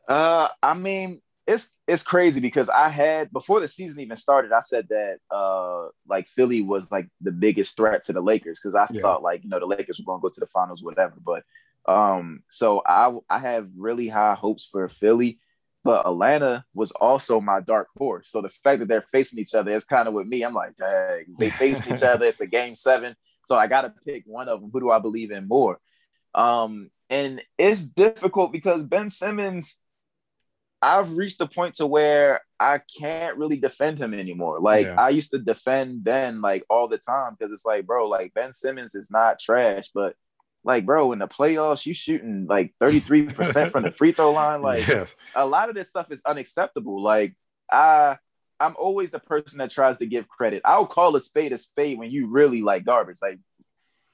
Uh, 0.09 0.49
I 0.63 0.75
mean, 0.75 1.23
it's 1.47 1.71
it's 1.87 2.03
crazy 2.03 2.41
because 2.41 2.69
I 2.69 2.89
had 2.89 3.31
before 3.33 3.61
the 3.61 3.69
season 3.69 4.01
even 4.01 4.17
started, 4.17 4.53
I 4.53 4.61
said 4.61 4.89
that 4.89 5.19
uh 5.31 5.89
like 6.09 6.27
Philly 6.27 6.63
was 6.63 6.91
like 6.91 7.09
the 7.21 7.33
biggest 7.33 7.77
threat 7.77 8.05
to 8.05 8.13
the 8.13 8.21
Lakers 8.23 8.61
because 8.61 8.75
I 8.75 8.87
yeah. 8.91 9.01
thought 9.01 9.23
like 9.23 9.45
you 9.45 9.51
know 9.51 9.61
the 9.61 9.67
Lakers 9.67 9.99
were 9.99 10.07
going 10.07 10.21
to 10.21 10.23
go 10.23 10.31
to 10.31 10.41
the 10.41 10.47
finals, 10.47 10.83
whatever. 10.83 11.15
But 11.23 11.43
um, 11.87 12.43
so 12.49 12.83
I 12.87 13.15
I 13.29 13.39
have 13.39 13.69
really 13.77 14.09
high 14.09 14.35
hopes 14.35 14.65
for 14.65 14.89
Philly. 14.89 15.39
But 15.85 16.07
Atlanta 16.07 16.65
was 16.75 16.91
also 16.93 17.41
my 17.41 17.61
dark 17.61 17.89
horse. 17.97 18.31
So 18.31 18.41
the 18.41 18.49
fact 18.49 18.81
that 18.81 18.89
they're 18.89 19.03
facing 19.03 19.39
each 19.39 19.55
other 19.55 19.71
is 19.71 19.85
kind 19.85 20.09
of 20.09 20.15
with 20.15 20.27
me. 20.27 20.43
I'm 20.43 20.55
like, 20.55 20.77
dang, 20.77 21.27
they 21.39 21.51
facing 21.51 21.95
each 21.95 22.03
other. 22.03 22.25
It's 22.27 22.41
a 22.41 22.47
game 22.47 22.75
seven. 22.75 23.15
So 23.45 23.57
I 23.57 23.67
got 23.67 23.83
to 23.83 23.93
pick 24.07 24.25
one 24.27 24.49
of 24.49 24.61
them. 24.61 24.71
Who 24.73 24.81
do 24.81 24.91
I 24.91 24.99
believe 24.99 25.31
in 25.31 25.47
more? 25.47 25.79
Um, 26.35 26.91
and 27.11 27.43
it's 27.59 27.85
difficult 27.85 28.51
because 28.51 28.83
Ben 28.85 29.11
Simmons, 29.11 29.77
I've 30.81 31.13
reached 31.13 31.41
a 31.41 31.47
point 31.47 31.77
to 31.77 31.87
where 31.87 32.41
I 32.59 32.81
can't 32.99 33.37
really 33.37 33.59
defend 33.59 33.99
him 33.99 34.15
anymore. 34.15 34.61
Like 34.61 34.87
yeah. 34.87 35.01
I 35.01 35.11
used 35.11 35.31
to 35.33 35.39
defend 35.39 36.03
Ben 36.03 36.41
like 36.41 36.65
all 36.71 36.89
the 36.89 36.99
time 36.99 37.37
because 37.39 37.53
it's 37.53 37.65
like, 37.65 37.87
bro, 37.87 38.09
like 38.09 38.33
Ben 38.35 38.53
Simmons 38.53 38.95
is 38.95 39.11
not 39.11 39.39
trash, 39.39 39.91
but 39.95 40.15
like, 40.65 40.87
bro, 40.87 41.13
in 41.13 41.19
the 41.19 41.29
playoffs, 41.29 41.85
you 41.85 41.95
shooting 41.95 42.47
like 42.49 42.75
33% 42.81 43.71
from 43.71 43.83
the 43.83 43.91
free 43.91 44.13
throw 44.13 44.33
line. 44.33 44.55
Like 44.65 44.87
yes. 44.87 45.15
a 45.35 45.45
lot 45.45 45.69
of 45.69 45.75
this 45.75 45.91
stuff 45.91 46.11
is 46.11 46.23
unacceptable. 46.25 47.03
Like, 47.03 47.35
I 47.71 48.17
I'm 48.59 48.75
always 48.79 49.11
the 49.11 49.19
person 49.19 49.59
that 49.59 49.71
tries 49.71 49.99
to 49.99 50.07
give 50.07 50.29
credit. 50.29 50.63
I'll 50.65 50.87
call 50.87 51.15
a 51.17 51.21
spade 51.21 51.53
a 51.53 51.59
spade 51.59 51.99
when 51.99 52.11
you 52.11 52.29
really 52.29 52.63
like 52.63 52.85
garbage. 52.85 53.19
Like, 53.21 53.39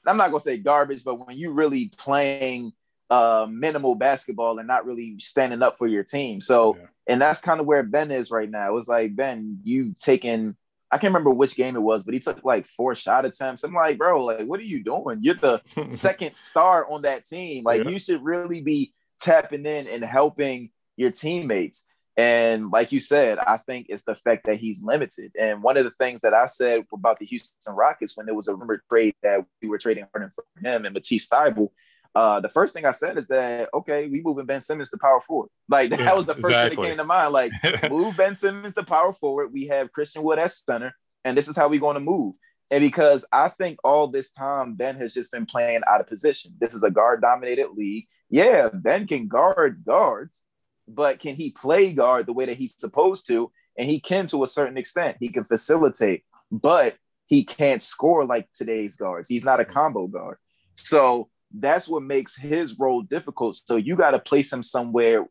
I'm 0.06 0.16
not 0.16 0.30
gonna 0.30 0.40
say 0.40 0.56
garbage, 0.56 1.04
but 1.04 1.26
when 1.26 1.38
you 1.38 1.52
really 1.52 1.88
playing 1.96 2.72
uh 3.10 3.46
minimal 3.48 3.94
basketball 3.94 4.58
and 4.58 4.66
not 4.66 4.86
really 4.86 5.16
standing 5.20 5.62
up 5.62 5.78
for 5.78 5.86
your 5.86 6.02
team. 6.02 6.40
So, 6.40 6.76
yeah. 6.76 6.86
and 7.06 7.22
that's 7.22 7.40
kind 7.40 7.60
of 7.60 7.66
where 7.66 7.82
Ben 7.82 8.10
is 8.10 8.30
right 8.30 8.50
now. 8.50 8.76
It's 8.76 8.88
like 8.88 9.14
Ben, 9.14 9.60
you 9.62 9.94
taking 9.98 10.56
I 10.90 10.98
can't 10.98 11.12
remember 11.12 11.30
which 11.30 11.54
game 11.54 11.76
it 11.76 11.82
was, 11.82 12.02
but 12.02 12.14
he 12.14 12.20
took 12.20 12.44
like 12.44 12.66
four 12.66 12.94
shot 12.94 13.24
attempts. 13.24 13.62
I'm 13.62 13.72
like, 13.72 13.98
bro, 13.98 14.24
like, 14.24 14.46
what 14.46 14.58
are 14.58 14.64
you 14.64 14.82
doing? 14.82 15.18
You're 15.22 15.34
the 15.34 15.62
second 15.88 16.34
star 16.34 16.90
on 16.90 17.02
that 17.02 17.24
team. 17.24 17.64
Like, 17.64 17.84
yeah. 17.84 17.90
you 17.90 17.98
should 17.98 18.22
really 18.24 18.60
be 18.60 18.92
tapping 19.20 19.66
in 19.66 19.86
and 19.86 20.04
helping 20.04 20.70
your 20.96 21.10
teammates. 21.10 21.86
And 22.16 22.70
like 22.70 22.92
you 22.92 23.00
said, 23.00 23.38
I 23.38 23.56
think 23.56 23.86
it's 23.88 24.02
the 24.02 24.14
fact 24.14 24.46
that 24.46 24.56
he's 24.56 24.82
limited. 24.82 25.32
And 25.40 25.62
one 25.62 25.76
of 25.76 25.84
the 25.84 25.90
things 25.90 26.20
that 26.22 26.34
I 26.34 26.46
said 26.46 26.84
about 26.92 27.18
the 27.18 27.26
Houston 27.26 27.74
Rockets 27.74 28.16
when 28.16 28.26
there 28.26 28.34
was 28.34 28.48
a 28.48 28.54
rumored 28.54 28.82
trade 28.90 29.14
that 29.22 29.44
we 29.62 29.68
were 29.68 29.78
trading 29.78 30.06
Harden 30.12 30.30
for 30.30 30.44
him 30.62 30.84
and 30.84 30.92
Matisse 30.92 31.28
Thybulle, 31.28 31.70
uh, 32.14 32.40
the 32.40 32.48
first 32.48 32.74
thing 32.74 32.84
I 32.84 32.90
said 32.90 33.18
is 33.18 33.28
that 33.28 33.68
okay, 33.72 34.08
we 34.08 34.20
moving 34.22 34.46
Ben 34.46 34.62
Simmons 34.62 34.90
to 34.90 34.98
power 34.98 35.20
forward. 35.20 35.48
Like 35.68 35.90
that 35.90 36.00
Yeah, 36.00 36.12
was 36.14 36.26
the 36.26 36.34
first 36.34 36.46
exactly. 36.46 36.76
thing 36.76 36.82
that 36.82 36.88
came 36.88 36.96
to 36.98 37.04
mind. 37.04 37.32
Like 37.32 37.52
move 37.90 38.16
Ben 38.16 38.36
Simmons 38.36 38.74
to 38.74 38.82
power 38.82 39.12
forward. 39.12 39.52
We 39.52 39.66
have 39.68 39.92
Christian 39.92 40.22
Wood 40.22 40.38
as 40.38 40.58
center, 40.58 40.92
and 41.24 41.36
this 41.36 41.48
is 41.48 41.56
how 41.56 41.68
we're 41.68 41.80
going 41.80 41.94
to 41.94 42.00
move. 42.00 42.34
And 42.72 42.82
because 42.82 43.26
I 43.32 43.48
think 43.48 43.78
all 43.82 44.08
this 44.08 44.30
time 44.30 44.74
Ben 44.74 44.96
has 44.96 45.12
just 45.12 45.32
been 45.32 45.46
playing 45.46 45.80
out 45.88 46.00
of 46.00 46.06
position. 46.06 46.52
This 46.60 46.74
is 46.74 46.82
a 46.84 46.90
guard 46.90 47.20
dominated 47.20 47.70
league. 47.76 48.06
Yeah, 48.28 48.68
Ben 48.72 49.06
can 49.06 49.26
guard 49.28 49.82
guards, 49.84 50.42
but 50.86 51.18
can 51.18 51.34
he 51.34 51.50
play 51.50 51.92
guard 51.92 52.26
the 52.26 52.32
way 52.32 52.46
that 52.46 52.56
he's 52.56 52.78
supposed 52.78 53.26
to? 53.28 53.50
And 53.76 53.88
he 53.88 53.98
can 54.00 54.26
to 54.28 54.44
a 54.44 54.48
certain 54.48 54.76
extent. 54.76 55.16
He 55.20 55.28
can 55.28 55.44
facilitate, 55.44 56.24
but 56.50 56.96
he 57.26 57.44
can't 57.44 57.80
score 57.80 58.24
like 58.24 58.48
today's 58.52 58.96
guards. 58.96 59.28
He's 59.28 59.44
not 59.44 59.60
a 59.60 59.64
combo 59.64 60.06
guard. 60.06 60.38
So 60.76 61.28
that's 61.52 61.88
what 61.88 62.02
makes 62.02 62.36
his 62.36 62.78
role 62.78 63.02
difficult. 63.02 63.56
So 63.56 63.76
you 63.76 63.96
got 63.96 64.12
to 64.12 64.18
place 64.18 64.52
him 64.52 64.62
somewhere, 64.62 65.26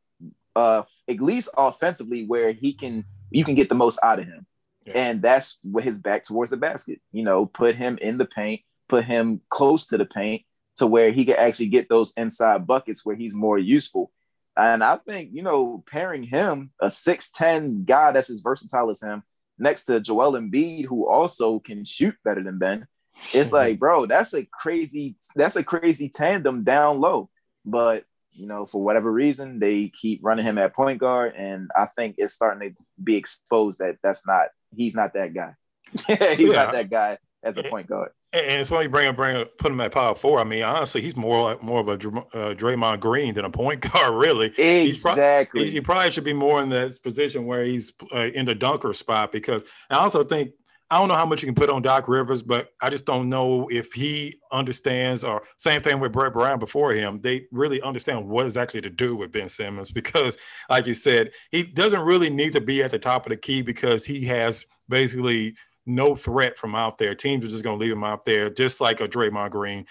uh, 0.55 0.83
at 1.07 1.21
least 1.21 1.49
offensively, 1.57 2.25
where 2.25 2.51
he 2.51 2.73
can 2.73 3.05
you 3.31 3.43
can 3.43 3.55
get 3.55 3.69
the 3.69 3.75
most 3.75 3.99
out 4.03 4.19
of 4.19 4.25
him. 4.25 4.45
Yeah. 4.85 4.93
And 4.95 5.21
that's 5.21 5.59
with 5.63 5.83
his 5.83 5.97
back 5.97 6.25
towards 6.25 6.51
the 6.51 6.57
basket. 6.57 6.99
You 7.11 7.23
know, 7.23 7.45
put 7.45 7.75
him 7.75 7.97
in 8.01 8.17
the 8.17 8.25
paint, 8.25 8.61
put 8.87 9.05
him 9.05 9.41
close 9.49 9.87
to 9.87 9.97
the 9.97 10.05
paint 10.05 10.43
to 10.77 10.87
where 10.87 11.11
he 11.11 11.25
can 11.25 11.35
actually 11.35 11.67
get 11.67 11.89
those 11.89 12.13
inside 12.17 12.65
buckets 12.65 13.05
where 13.05 13.15
he's 13.15 13.33
more 13.33 13.57
useful. 13.57 14.11
And 14.57 14.83
I 14.83 14.97
think, 14.97 15.29
you 15.33 15.43
know, 15.43 15.83
pairing 15.87 16.23
him, 16.23 16.71
a 16.81 16.87
6'10 16.87 17.85
guy 17.85 18.11
that's 18.11 18.29
as 18.29 18.41
versatile 18.41 18.89
as 18.89 19.01
him, 19.01 19.23
next 19.57 19.85
to 19.85 19.99
Joel 19.99 20.33
Embiid, 20.33 20.85
who 20.85 21.07
also 21.07 21.59
can 21.59 21.85
shoot 21.85 22.15
better 22.23 22.43
than 22.43 22.57
Ben, 22.57 22.87
it's 23.33 23.51
like, 23.51 23.79
bro, 23.79 24.05
that's 24.05 24.33
a 24.33 24.43
crazy, 24.45 25.15
that's 25.35 25.55
a 25.55 25.63
crazy 25.63 26.09
tandem 26.09 26.63
down 26.63 26.99
low. 26.99 27.29
But 27.65 28.05
you 28.31 28.47
know, 28.47 28.65
for 28.65 28.81
whatever 28.81 29.11
reason, 29.11 29.59
they 29.59 29.91
keep 29.93 30.21
running 30.23 30.45
him 30.45 30.57
at 30.57 30.73
point 30.73 30.99
guard, 30.99 31.33
and 31.35 31.69
I 31.75 31.85
think 31.85 32.15
it's 32.17 32.33
starting 32.33 32.69
to 32.69 32.75
be 33.03 33.15
exposed 33.15 33.79
that 33.79 33.97
that's 34.01 34.25
not 34.25 34.47
he's 34.75 34.95
not 34.95 35.13
that 35.13 35.33
guy. 35.33 35.55
he's 36.37 36.39
Yeah. 36.51 36.63
not 36.63 36.71
that 36.73 36.89
guy 36.89 37.17
as 37.43 37.57
a 37.57 37.63
point 37.63 37.87
guard. 37.87 38.11
And 38.31 38.61
it's 38.61 38.69
when 38.69 38.83
you 38.83 38.89
bring 38.89 39.07
him, 39.07 39.15
bring 39.15 39.35
him, 39.37 39.47
put 39.57 39.71
him 39.71 39.81
at 39.81 39.91
power 39.91 40.13
four. 40.13 40.39
I 40.39 40.43
mean, 40.43 40.61
honestly, 40.61 41.01
he's 41.01 41.15
more 41.15 41.41
like 41.41 41.63
more 41.63 41.79
of 41.79 41.87
a 41.87 41.93
uh, 41.93 42.53
Draymond 42.53 42.99
Green 42.99 43.33
than 43.33 43.43
a 43.43 43.49
point 43.49 43.81
guard, 43.91 44.13
really. 44.13 44.51
He's 44.55 45.01
pro- 45.01 45.13
Exactly. 45.13 45.65
He, 45.65 45.71
he 45.71 45.81
probably 45.81 46.11
should 46.11 46.23
be 46.25 46.33
more 46.33 46.61
in 46.61 46.69
that 46.69 47.01
position 47.01 47.47
where 47.47 47.63
he's 47.63 47.91
uh, 48.13 48.27
in 48.27 48.45
the 48.45 48.53
dunker 48.53 48.93
spot 48.93 49.31
because 49.31 49.63
I 49.89 49.95
also 49.95 50.23
think 50.23 50.51
I 50.91 50.97
don't 50.97 51.07
know 51.07 51.15
how 51.15 51.25
much 51.25 51.43
you 51.43 51.45
can 51.45 51.55
put 51.55 51.69
on 51.69 51.83
Doc 51.83 52.07
Rivers, 52.07 52.41
but 52.41 52.69
I 52.81 52.89
just 52.89 53.05
don't 53.05 53.29
know 53.29 53.67
if 53.69 53.93
he 53.93 54.39
understands 54.51 55.23
or 55.23 55.43
same 55.57 55.81
thing 55.81 55.99
with 55.99 56.11
Brett 56.11 56.33
Brown 56.33 56.57
before 56.57 56.93
him. 56.93 57.21
They 57.21 57.45
really 57.51 57.79
understand 57.81 58.27
what 58.27 58.47
is 58.47 58.57
actually 58.57 58.81
to 58.81 58.89
do 58.89 59.15
with 59.15 59.31
Ben 59.31 59.49
Simmons 59.49 59.91
because, 59.93 60.37
like 60.69 60.87
you 60.87 60.95
said, 60.95 61.31
he 61.51 61.63
doesn't 61.63 62.01
really 62.01 62.31
need 62.31 62.53
to 62.53 62.61
be 62.61 62.81
at 62.81 62.91
the 62.91 62.99
top 62.99 63.25
of 63.25 63.29
the 63.29 63.37
key 63.37 63.61
because 63.61 64.03
he 64.03 64.25
has 64.25 64.65
basically 64.87 65.55
no 65.85 66.15
threat 66.15 66.57
from 66.57 66.73
out 66.73 66.97
there. 66.97 67.13
Teams 67.13 67.45
are 67.45 67.49
just 67.49 67.63
going 67.63 67.77
to 67.77 67.83
leave 67.83 67.93
him 67.93 68.03
out 68.03 68.25
there, 68.25 68.49
just 68.49 68.81
like 68.81 68.99
a 68.99 69.07
Draymond 69.07 69.51
Green. 69.51 69.85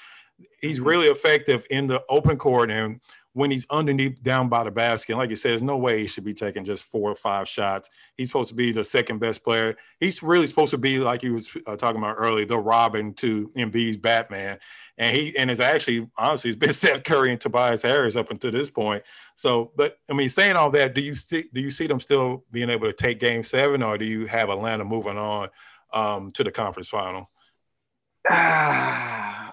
He's 0.61 0.79
mm-hmm. 0.79 0.89
really 0.89 1.07
effective 1.07 1.65
in 1.71 1.87
the 1.87 2.03
open 2.09 2.39
court 2.39 2.71
and 2.71 3.01
when 3.33 3.51
he's 3.51 3.67
underneath 3.71 4.23
down 4.23 4.49
by 4.49 4.65
the 4.65 4.71
basket. 4.71 5.13
And 5.13 5.19
like 5.19 5.31
you 5.31 5.37
said, 5.37 5.51
there's 5.51 5.63
no 5.63 5.77
way 5.77 6.01
he 6.01 6.07
should 6.07 6.25
be 6.25 6.35
taking 6.35 6.65
just 6.65 6.85
four 6.85 7.11
or 7.11 7.15
five 7.15 7.47
shots. 7.47 7.89
He's 8.17 8.29
supposed 8.29 8.49
to 8.49 8.55
be 8.55 8.73
the 8.73 8.85
second 8.85 9.19
best 9.19 9.45
player. 9.45 9.77
He's 10.01 10.23
really 10.23 10.47
supposed 10.47 10.71
to 10.73 10.79
be 10.79 10.99
like 10.99 11.23
he 11.23 11.31
was 11.31 11.51
uh, 11.67 11.77
talking 11.77 11.99
about 11.99 12.17
earlier, 12.19 12.47
the 12.47 12.59
Robin 12.59 13.15
to 13.15 13.51
Embiid's 13.57 13.97
Batman. 13.97 14.59
And 14.97 15.17
he 15.17 15.37
and 15.37 15.51
it's 15.51 15.61
actually 15.61 16.09
honestly 16.17 16.51
it's 16.51 16.59
been 16.59 16.73
Seth 16.73 17.05
Curry 17.05 17.31
and 17.31 17.41
Tobias 17.41 17.83
Harris 17.83 18.17
up 18.17 18.31
until 18.31 18.51
this 18.51 18.71
point. 18.71 19.05
So, 19.37 19.73
but 19.77 19.99
I 20.11 20.15
mean, 20.15 20.29
saying 20.29 20.57
all 20.57 20.71
that, 20.73 20.95
do 20.95 21.01
you 21.01 21.15
see 21.15 21.45
do 21.53 21.61
you 21.61 21.71
see 21.71 21.87
them 21.87 22.01
still 22.01 22.45
being 22.51 22.71
able 22.71 22.89
to 22.89 22.93
take 22.93 23.21
Game 23.21 23.45
Seven, 23.45 23.83
or 23.83 23.99
do 23.99 24.05
you 24.05 24.27
have 24.27 24.51
Atlanta 24.51 24.85
moving 24.85 25.19
on 25.19 25.49
um, 25.93 26.31
to 26.33 26.43
the 26.43 26.51
conference 26.51 26.89
final? 26.89 27.31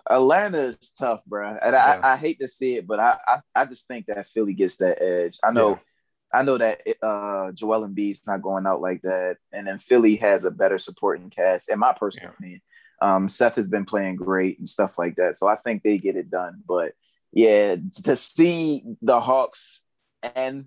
Atlanta 0.10 0.60
is 0.60 0.94
tough, 1.00 1.22
bro, 1.26 1.50
and 1.62 1.74
Yeah. 1.74 2.00
I, 2.04 2.14
I 2.14 2.18
hate 2.18 2.40
to 2.40 2.48
see 2.48 2.76
it, 2.76 2.86
but 2.88 3.00
I, 3.00 3.18
I 3.28 3.42
I 3.56 3.66
just 3.66 3.88
think 3.88 4.06
that 4.08 4.28
Philly 4.28 4.54
gets 4.54 4.78
that 4.78 5.02
edge. 5.02 5.40
I 5.44 5.52
know, 5.52 5.80
I 6.34 6.44
know 6.44 6.58
that 6.58 6.82
uh, 7.02 7.52
Joel 7.54 7.88
Embiid's 7.88 8.26
not 8.28 8.42
going 8.42 8.68
out 8.68 8.82
like 8.82 9.02
that, 9.04 9.38
and 9.52 9.68
then 9.68 9.78
Philly 9.78 10.16
has 10.18 10.46
a 10.46 10.52
better 10.52 10.78
supporting 10.78 11.30
cast, 11.30 11.70
in 11.70 11.80
my 11.80 11.94
personal 11.94 12.30
Yeah. 12.30 12.36
opinion. 12.38 12.62
Um, 13.02 13.28
Seth 13.28 13.56
has 13.56 13.70
been 13.70 13.86
playing 13.86 14.16
great 14.16 14.60
and 14.60 14.70
stuff 14.70 14.98
like 14.98 15.16
that, 15.16 15.36
so 15.36 15.48
I 15.48 15.56
think 15.56 15.84
they 15.84 15.98
get 15.98 16.16
it 16.16 16.30
done. 16.30 16.62
But 16.68 16.94
yeah, 17.32 17.76
to 18.04 18.16
see 18.16 18.84
the 19.02 19.20
Hawks 19.20 19.84
and 20.36 20.66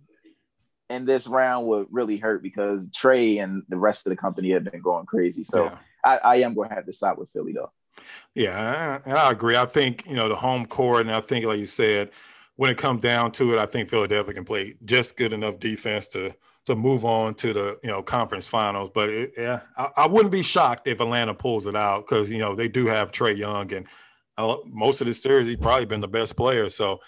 in 0.90 1.04
this 1.04 1.26
round 1.26 1.66
would 1.66 1.86
really 1.90 2.16
hurt 2.18 2.42
because 2.42 2.88
Trae 2.88 3.42
and 3.42 3.62
the 3.68 3.76
rest 3.78 4.06
of 4.06 4.10
the 4.10 4.16
company 4.16 4.50
have 4.50 4.64
been 4.64 4.80
going 4.80 5.06
crazy. 5.06 5.44
So 5.44 5.64
Yeah. 5.64 5.78
I, 6.04 6.18
I 6.18 6.36
am 6.36 6.54
going 6.54 6.68
to 6.70 6.74
have 6.74 6.86
to 6.86 6.92
side 6.92 7.18
with 7.18 7.30
Philly 7.30 7.52
though. 7.52 7.72
Yeah, 8.34 9.00
and 9.04 9.14
I 9.14 9.30
agree. 9.30 9.56
I 9.56 9.66
think 9.66 10.04
you 10.06 10.14
know 10.14 10.28
the 10.28 10.36
home 10.36 10.66
court, 10.66 11.06
and 11.06 11.14
I 11.14 11.20
think, 11.20 11.44
like 11.44 11.58
you 11.58 11.66
said, 11.66 12.10
when 12.56 12.70
it 12.70 12.78
comes 12.78 13.00
down 13.00 13.32
to 13.32 13.54
it, 13.54 13.58
I 13.58 13.66
think 13.66 13.88
Philadelphia 13.88 14.34
can 14.34 14.44
play 14.44 14.74
just 14.84 15.16
good 15.16 15.32
enough 15.32 15.58
defense 15.58 16.06
to 16.08 16.34
to 16.66 16.76
move 16.76 17.04
on 17.04 17.34
to 17.36 17.52
the 17.52 17.78
you 17.82 17.90
know 17.90 18.02
conference 18.02 18.46
finals. 18.46 18.90
But 18.94 19.08
it, 19.08 19.32
yeah, 19.36 19.60
I, 19.76 19.90
I 19.96 20.06
wouldn't 20.06 20.32
be 20.32 20.42
shocked 20.42 20.86
if 20.86 21.00
Atlanta 21.00 21.34
pulls 21.34 21.66
it 21.66 21.74
out 21.76 22.06
because 22.06 22.30
you 22.30 22.38
know 22.38 22.54
they 22.54 22.68
do 22.68 22.86
have 22.86 23.10
Trae 23.10 23.36
Young, 23.36 23.72
and 23.72 23.86
I, 24.36 24.56
most 24.66 25.00
of 25.00 25.06
this 25.06 25.22
series 25.22 25.46
he's 25.46 25.56
probably 25.56 25.86
been 25.86 26.00
the 26.00 26.08
best 26.08 26.36
player. 26.36 26.68
So 26.68 27.00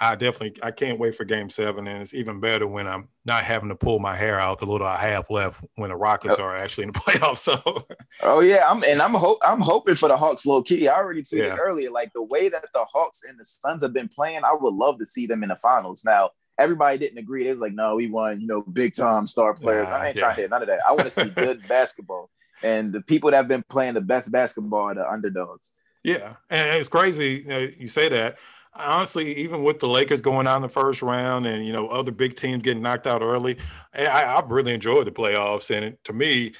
I 0.00 0.14
definitely 0.14 0.62
I 0.62 0.70
can't 0.70 0.98
wait 0.98 1.14
for 1.16 1.24
Game 1.24 1.50
Seven, 1.50 1.86
and 1.86 2.02
it's 2.02 2.14
even 2.14 2.40
better 2.40 2.66
when 2.66 2.86
I'm 2.86 3.08
not 3.24 3.44
having 3.44 3.68
to 3.68 3.74
pull 3.74 3.98
my 3.98 4.16
hair 4.16 4.40
out 4.40 4.58
the 4.58 4.66
little 4.66 4.86
I 4.86 4.96
have 5.08 5.28
left 5.30 5.62
when 5.76 5.90
the 5.90 5.96
Rockets 5.96 6.38
are 6.38 6.56
actually 6.56 6.84
in 6.84 6.92
the 6.92 6.98
playoffs. 7.00 7.38
So 7.38 7.86
Oh 8.22 8.40
yeah, 8.40 8.64
I'm 8.68 8.82
and 8.84 9.02
I'm 9.02 9.14
hope 9.14 9.38
I'm 9.44 9.60
hoping 9.60 9.94
for 9.94 10.08
the 10.08 10.16
Hawks 10.16 10.46
low 10.46 10.62
key. 10.62 10.88
I 10.88 10.96
already 10.96 11.22
tweeted 11.22 11.38
Yeah. 11.48 11.56
earlier, 11.56 11.90
like 11.90 12.12
the 12.12 12.22
way 12.22 12.48
that 12.48 12.64
the 12.72 12.84
Hawks 12.84 13.22
and 13.28 13.38
the 13.38 13.44
Suns 13.44 13.82
have 13.82 13.92
been 13.92 14.08
playing, 14.08 14.42
I 14.44 14.54
would 14.54 14.74
love 14.74 14.98
to 14.98 15.06
see 15.06 15.26
them 15.26 15.42
in 15.42 15.48
the 15.48 15.56
finals. 15.56 16.04
Now, 16.04 16.30
everybody 16.58 16.98
didn't 16.98 17.18
agree. 17.18 17.44
They 17.44 17.50
was 17.50 17.60
like, 17.60 17.72
no, 17.74 17.96
we 17.96 18.08
won, 18.08 18.40
you 18.40 18.46
know, 18.46 18.62
big 18.62 18.94
time 18.94 19.26
star 19.26 19.54
players. 19.54 19.88
Nah, 19.88 19.96
I 19.96 20.08
ain't 20.08 20.16
yeah. 20.16 20.22
trying 20.22 20.34
to 20.34 20.40
hear 20.42 20.48
none 20.48 20.62
of 20.62 20.68
that. 20.68 20.80
I 20.86 20.92
want 20.92 21.04
to 21.04 21.10
see 21.10 21.30
good 21.30 21.62
basketball. 21.68 22.30
And 22.62 22.92
the 22.92 23.00
people 23.00 23.30
that 23.30 23.36
have 23.36 23.48
been 23.48 23.64
playing 23.68 23.94
the 23.94 24.00
best 24.00 24.32
basketball 24.32 24.80
are 24.80 24.94
the 24.94 25.08
underdogs. 25.08 25.72
Yeah, 26.02 26.34
and 26.50 26.76
it's 26.76 26.88
crazy 26.88 27.42
you, 27.44 27.48
know, 27.48 27.68
you 27.78 27.88
say 27.88 28.08
that. 28.08 28.38
Honestly, 28.74 29.36
even 29.38 29.64
with 29.64 29.80
the 29.80 29.88
Lakers 29.88 30.20
going 30.20 30.46
out 30.46 30.56
in 30.56 30.62
the 30.62 30.68
first 30.68 31.02
round 31.02 31.46
and 31.46 31.66
you 31.66 31.72
know 31.72 31.88
other 31.88 32.12
big 32.12 32.36
teams 32.36 32.62
getting 32.62 32.82
knocked 32.82 33.06
out 33.06 33.22
early, 33.22 33.58
I, 33.94 34.06
I 34.06 34.42
really 34.46 34.74
enjoyed 34.74 35.06
the 35.06 35.10
playoffs. 35.10 35.74
And 35.74 35.84
it, 35.84 36.04
to 36.04 36.12
me, 36.12 36.52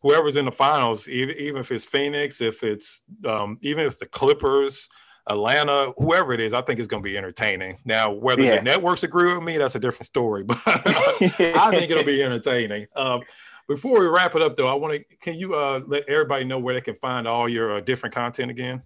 whoever's 0.00 0.36
in 0.36 0.44
the 0.44 0.52
finals, 0.52 1.08
even, 1.08 1.36
even 1.36 1.60
if 1.60 1.72
it's 1.72 1.84
Phoenix, 1.84 2.40
if 2.40 2.62
it's 2.62 3.02
um, 3.26 3.58
even 3.62 3.84
if 3.84 3.92
it's 3.92 4.00
the 4.00 4.06
Clippers, 4.06 4.88
Atlanta, 5.28 5.92
whoever 5.96 6.32
it 6.32 6.40
is, 6.40 6.52
I 6.52 6.62
think 6.62 6.78
it's 6.78 6.88
going 6.88 7.02
to 7.02 7.08
be 7.08 7.16
entertaining. 7.16 7.78
Now, 7.84 8.10
whether 8.12 8.42
Yeah. 8.42 8.56
the 8.56 8.62
networks 8.62 9.02
agree 9.02 9.32
with 9.32 9.42
me, 9.42 9.56
that's 9.56 9.74
a 9.74 9.80
different 9.80 10.06
story. 10.06 10.44
But 10.46 10.60
I 10.66 11.70
think 11.70 11.90
it'll 11.90 12.04
be 12.04 12.22
entertaining. 12.22 12.86
Um, 12.96 13.22
before 13.68 14.00
we 14.00 14.06
wrap 14.06 14.34
it 14.34 14.42
up, 14.42 14.56
though, 14.56 14.68
I 14.68 14.74
want 14.74 14.94
to 14.94 15.16
can 15.18 15.36
you 15.36 15.54
uh, 15.54 15.80
let 15.86 16.08
everybody 16.08 16.44
know 16.44 16.58
where 16.58 16.74
they 16.74 16.80
can 16.80 16.96
find 16.96 17.28
all 17.28 17.48
your 17.48 17.76
uh, 17.76 17.80
different 17.80 18.14
content 18.14 18.50
again? 18.50 18.82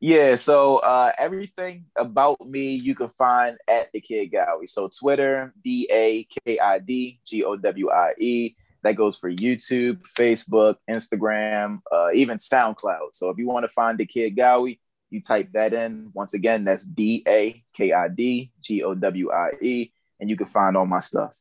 Yeah, 0.00 0.36
so 0.36 0.78
uh, 0.78 1.12
everything 1.18 1.86
about 1.96 2.40
me 2.46 2.74
you 2.74 2.94
can 2.94 3.08
find 3.08 3.56
at 3.68 3.88
the 3.92 4.00
Kid 4.00 4.32
Gowie. 4.32 4.68
So 4.68 4.88
Twitter, 4.88 5.54
D 5.62 5.88
A 5.90 6.24
K 6.24 6.58
I 6.58 6.78
D 6.78 7.20
G 7.26 7.44
O 7.44 7.56
W 7.56 7.90
I 7.90 8.12
E. 8.18 8.56
That 8.82 8.96
goes 8.96 9.16
for 9.16 9.30
YouTube, 9.30 10.02
Facebook, 10.16 10.76
Instagram, 10.88 11.80
uh, 11.90 12.10
even 12.14 12.38
SoundCloud. 12.38 13.14
So 13.14 13.30
if 13.30 13.38
you 13.38 13.46
want 13.48 13.64
to 13.64 13.68
find 13.68 13.98
the 13.98 14.06
Kid 14.06 14.36
Gowie, 14.36 14.78
you 15.10 15.20
type 15.20 15.50
that 15.52 15.72
in. 15.72 16.10
Once 16.14 16.34
again, 16.34 16.64
that's 16.64 16.84
D 16.84 17.24
A 17.26 17.64
K 17.74 17.92
I 17.92 18.08
D 18.08 18.52
G 18.60 18.82
O 18.84 18.94
W 18.94 19.32
I 19.32 19.52
E, 19.60 19.92
and 20.20 20.30
you 20.30 20.36
can 20.36 20.46
find 20.46 20.76
all 20.76 20.86
my 20.86 20.98
stuff. 20.98 21.34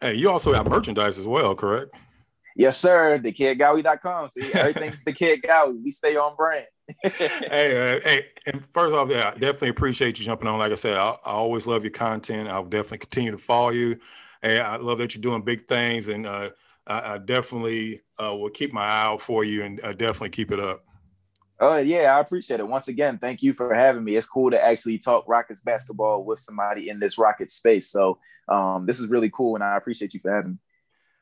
Hey, 0.00 0.14
you 0.14 0.30
also 0.30 0.52
have 0.52 0.68
merchandise 0.68 1.18
as 1.18 1.26
well, 1.26 1.54
correct? 1.54 1.94
Yes, 2.56 2.78
sir. 2.78 3.18
TheKidGowie.com. 3.18 4.28
See, 4.30 4.52
everything's 4.52 5.04
the 5.04 5.12
Kid 5.12 5.42
Gowie. 5.42 5.82
We 5.82 5.90
stay 5.90 6.16
on 6.16 6.36
brand. 6.36 6.66
hey, 7.02 7.96
uh, 7.96 8.00
hey, 8.04 8.26
and 8.46 8.64
first 8.66 8.94
off, 8.94 9.10
yeah, 9.10 9.28
I 9.28 9.38
definitely 9.38 9.70
appreciate 9.70 10.18
you 10.18 10.24
jumping 10.24 10.48
on. 10.48 10.58
Like 10.58 10.72
I 10.72 10.76
said, 10.76 10.96
I, 10.96 11.10
I 11.24 11.32
always 11.32 11.66
love 11.66 11.82
your 11.82 11.90
content. 11.90 12.48
I'll 12.48 12.64
definitely 12.64 12.98
continue 12.98 13.32
to 13.32 13.38
follow 13.38 13.70
you. 13.70 13.98
Hey, 14.42 14.60
I 14.60 14.76
love 14.76 14.98
that 14.98 15.14
you're 15.14 15.22
doing 15.22 15.42
big 15.42 15.66
things, 15.66 16.08
and 16.08 16.26
uh, 16.26 16.50
I, 16.86 17.14
I 17.14 17.18
definitely 17.18 18.02
uh, 18.22 18.34
will 18.34 18.50
keep 18.50 18.72
my 18.72 18.84
eye 18.84 19.02
out 19.06 19.22
for 19.22 19.44
you 19.44 19.62
and 19.64 19.80
uh, 19.82 19.92
definitely 19.92 20.30
keep 20.30 20.50
it 20.50 20.60
up. 20.60 20.84
Oh 21.62 21.76
yeah, 21.76 22.16
I 22.16 22.20
appreciate 22.20 22.58
it. 22.58 22.66
Once 22.66 22.88
again, 22.88 23.18
thank 23.18 23.42
you 23.42 23.52
for 23.52 23.74
having 23.74 24.02
me. 24.02 24.16
It's 24.16 24.26
cool 24.26 24.50
to 24.50 24.62
actually 24.62 24.96
talk 24.96 25.26
Rockets 25.28 25.60
basketball 25.60 26.24
with 26.24 26.38
somebody 26.38 26.88
in 26.88 26.98
this 26.98 27.18
Rocket 27.18 27.50
space. 27.50 27.90
So 27.90 28.18
um, 28.48 28.86
this 28.86 28.98
is 28.98 29.08
really 29.08 29.30
cool, 29.30 29.56
and 29.56 29.64
I 29.64 29.76
appreciate 29.76 30.14
you 30.14 30.20
for 30.20 30.34
having 30.34 30.52
me. 30.52 30.58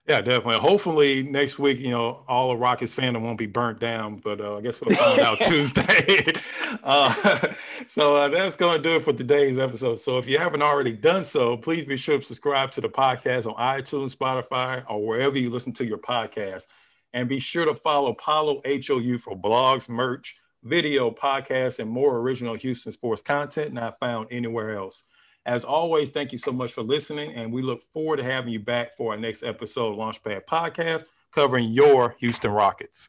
Yeah, 0.09 0.23
definitely. 0.23 0.57
Hopefully 0.57 1.23
next 1.23 1.59
week, 1.59 1.79
you 1.79 1.91
know, 1.91 2.21
all 2.27 2.49
the 2.49 2.57
Rockets 2.57 2.95
fandom 2.95 3.21
won't 3.21 3.37
be 3.37 3.45
burnt 3.45 3.79
down, 3.79 4.17
but 4.17 4.41
uh, 4.41 4.57
I 4.57 4.63
guess 4.63 4.81
we'll 4.81 4.97
find 4.97 5.21
out 5.21 5.39
Tuesday. 5.43 6.25
uh, 6.83 7.53
so 7.89 8.17
uh, 8.17 8.29
that's 8.29 8.57
going 8.57 8.83
to 8.83 8.89
do 8.89 8.97
it 8.97 9.03
for 9.03 9.13
today's 9.13 9.59
episode. 9.59 10.01
So 10.01 10.17
if 10.17 10.27
you 10.27 10.39
haven't 10.39 10.63
already 10.63 10.93
done 10.93 11.27
so, 11.27 11.59
please 11.59 11.85
be 11.85 11.99
sure 11.99 12.19
to 12.19 12.25
subscribe 12.25 12.71
to 12.73 12.81
the 12.81 12.89
podcast 12.89 13.45
on 13.45 13.55
iTunes, 13.57 14.17
Spotify, 14.17 14.83
or 14.89 15.07
wherever 15.07 15.37
you 15.37 15.51
listen 15.51 15.75
to 15.75 15.85
your 15.85 15.99
podcast. 15.99 16.65
And 17.13 17.29
be 17.29 17.39
sure 17.39 17.67
to 17.67 17.75
follow 17.75 18.13
Apollo 18.13 18.63
HOU 18.65 19.19
for 19.19 19.37
blogs, 19.37 19.91
merch, 19.91 20.39
video, 20.63 21.11
podcasts, 21.11 21.81
and 21.81 21.91
more 21.91 22.17
original 22.17 22.55
Houston 22.55 22.93
sports 22.93 23.21
content 23.21 23.75
not 23.75 24.01
found 24.01 24.29
anywhere 24.31 24.75
else. 24.75 25.05
As 25.49 25.65
always, 25.65 26.11
thank 26.11 26.31
you 26.33 26.37
so 26.37 26.53
much 26.53 26.73
for 26.73 26.83
listening, 26.83 27.33
and 27.35 27.51
we 27.51 27.63
look 27.63 27.83
forward 27.83 28.19
to 28.19 28.23
having 28.23 28.53
you 28.53 28.61
back 28.61 28.95
for 28.99 29.13
our 29.13 29.19
next 29.19 29.43
episode 29.43 29.93
of 29.93 29.99
Launchpad 29.99 30.45
Podcast 30.45 31.05
covering 31.33 31.71
your 31.71 32.15
Houston 32.21 32.51
Rockets. 32.51 33.07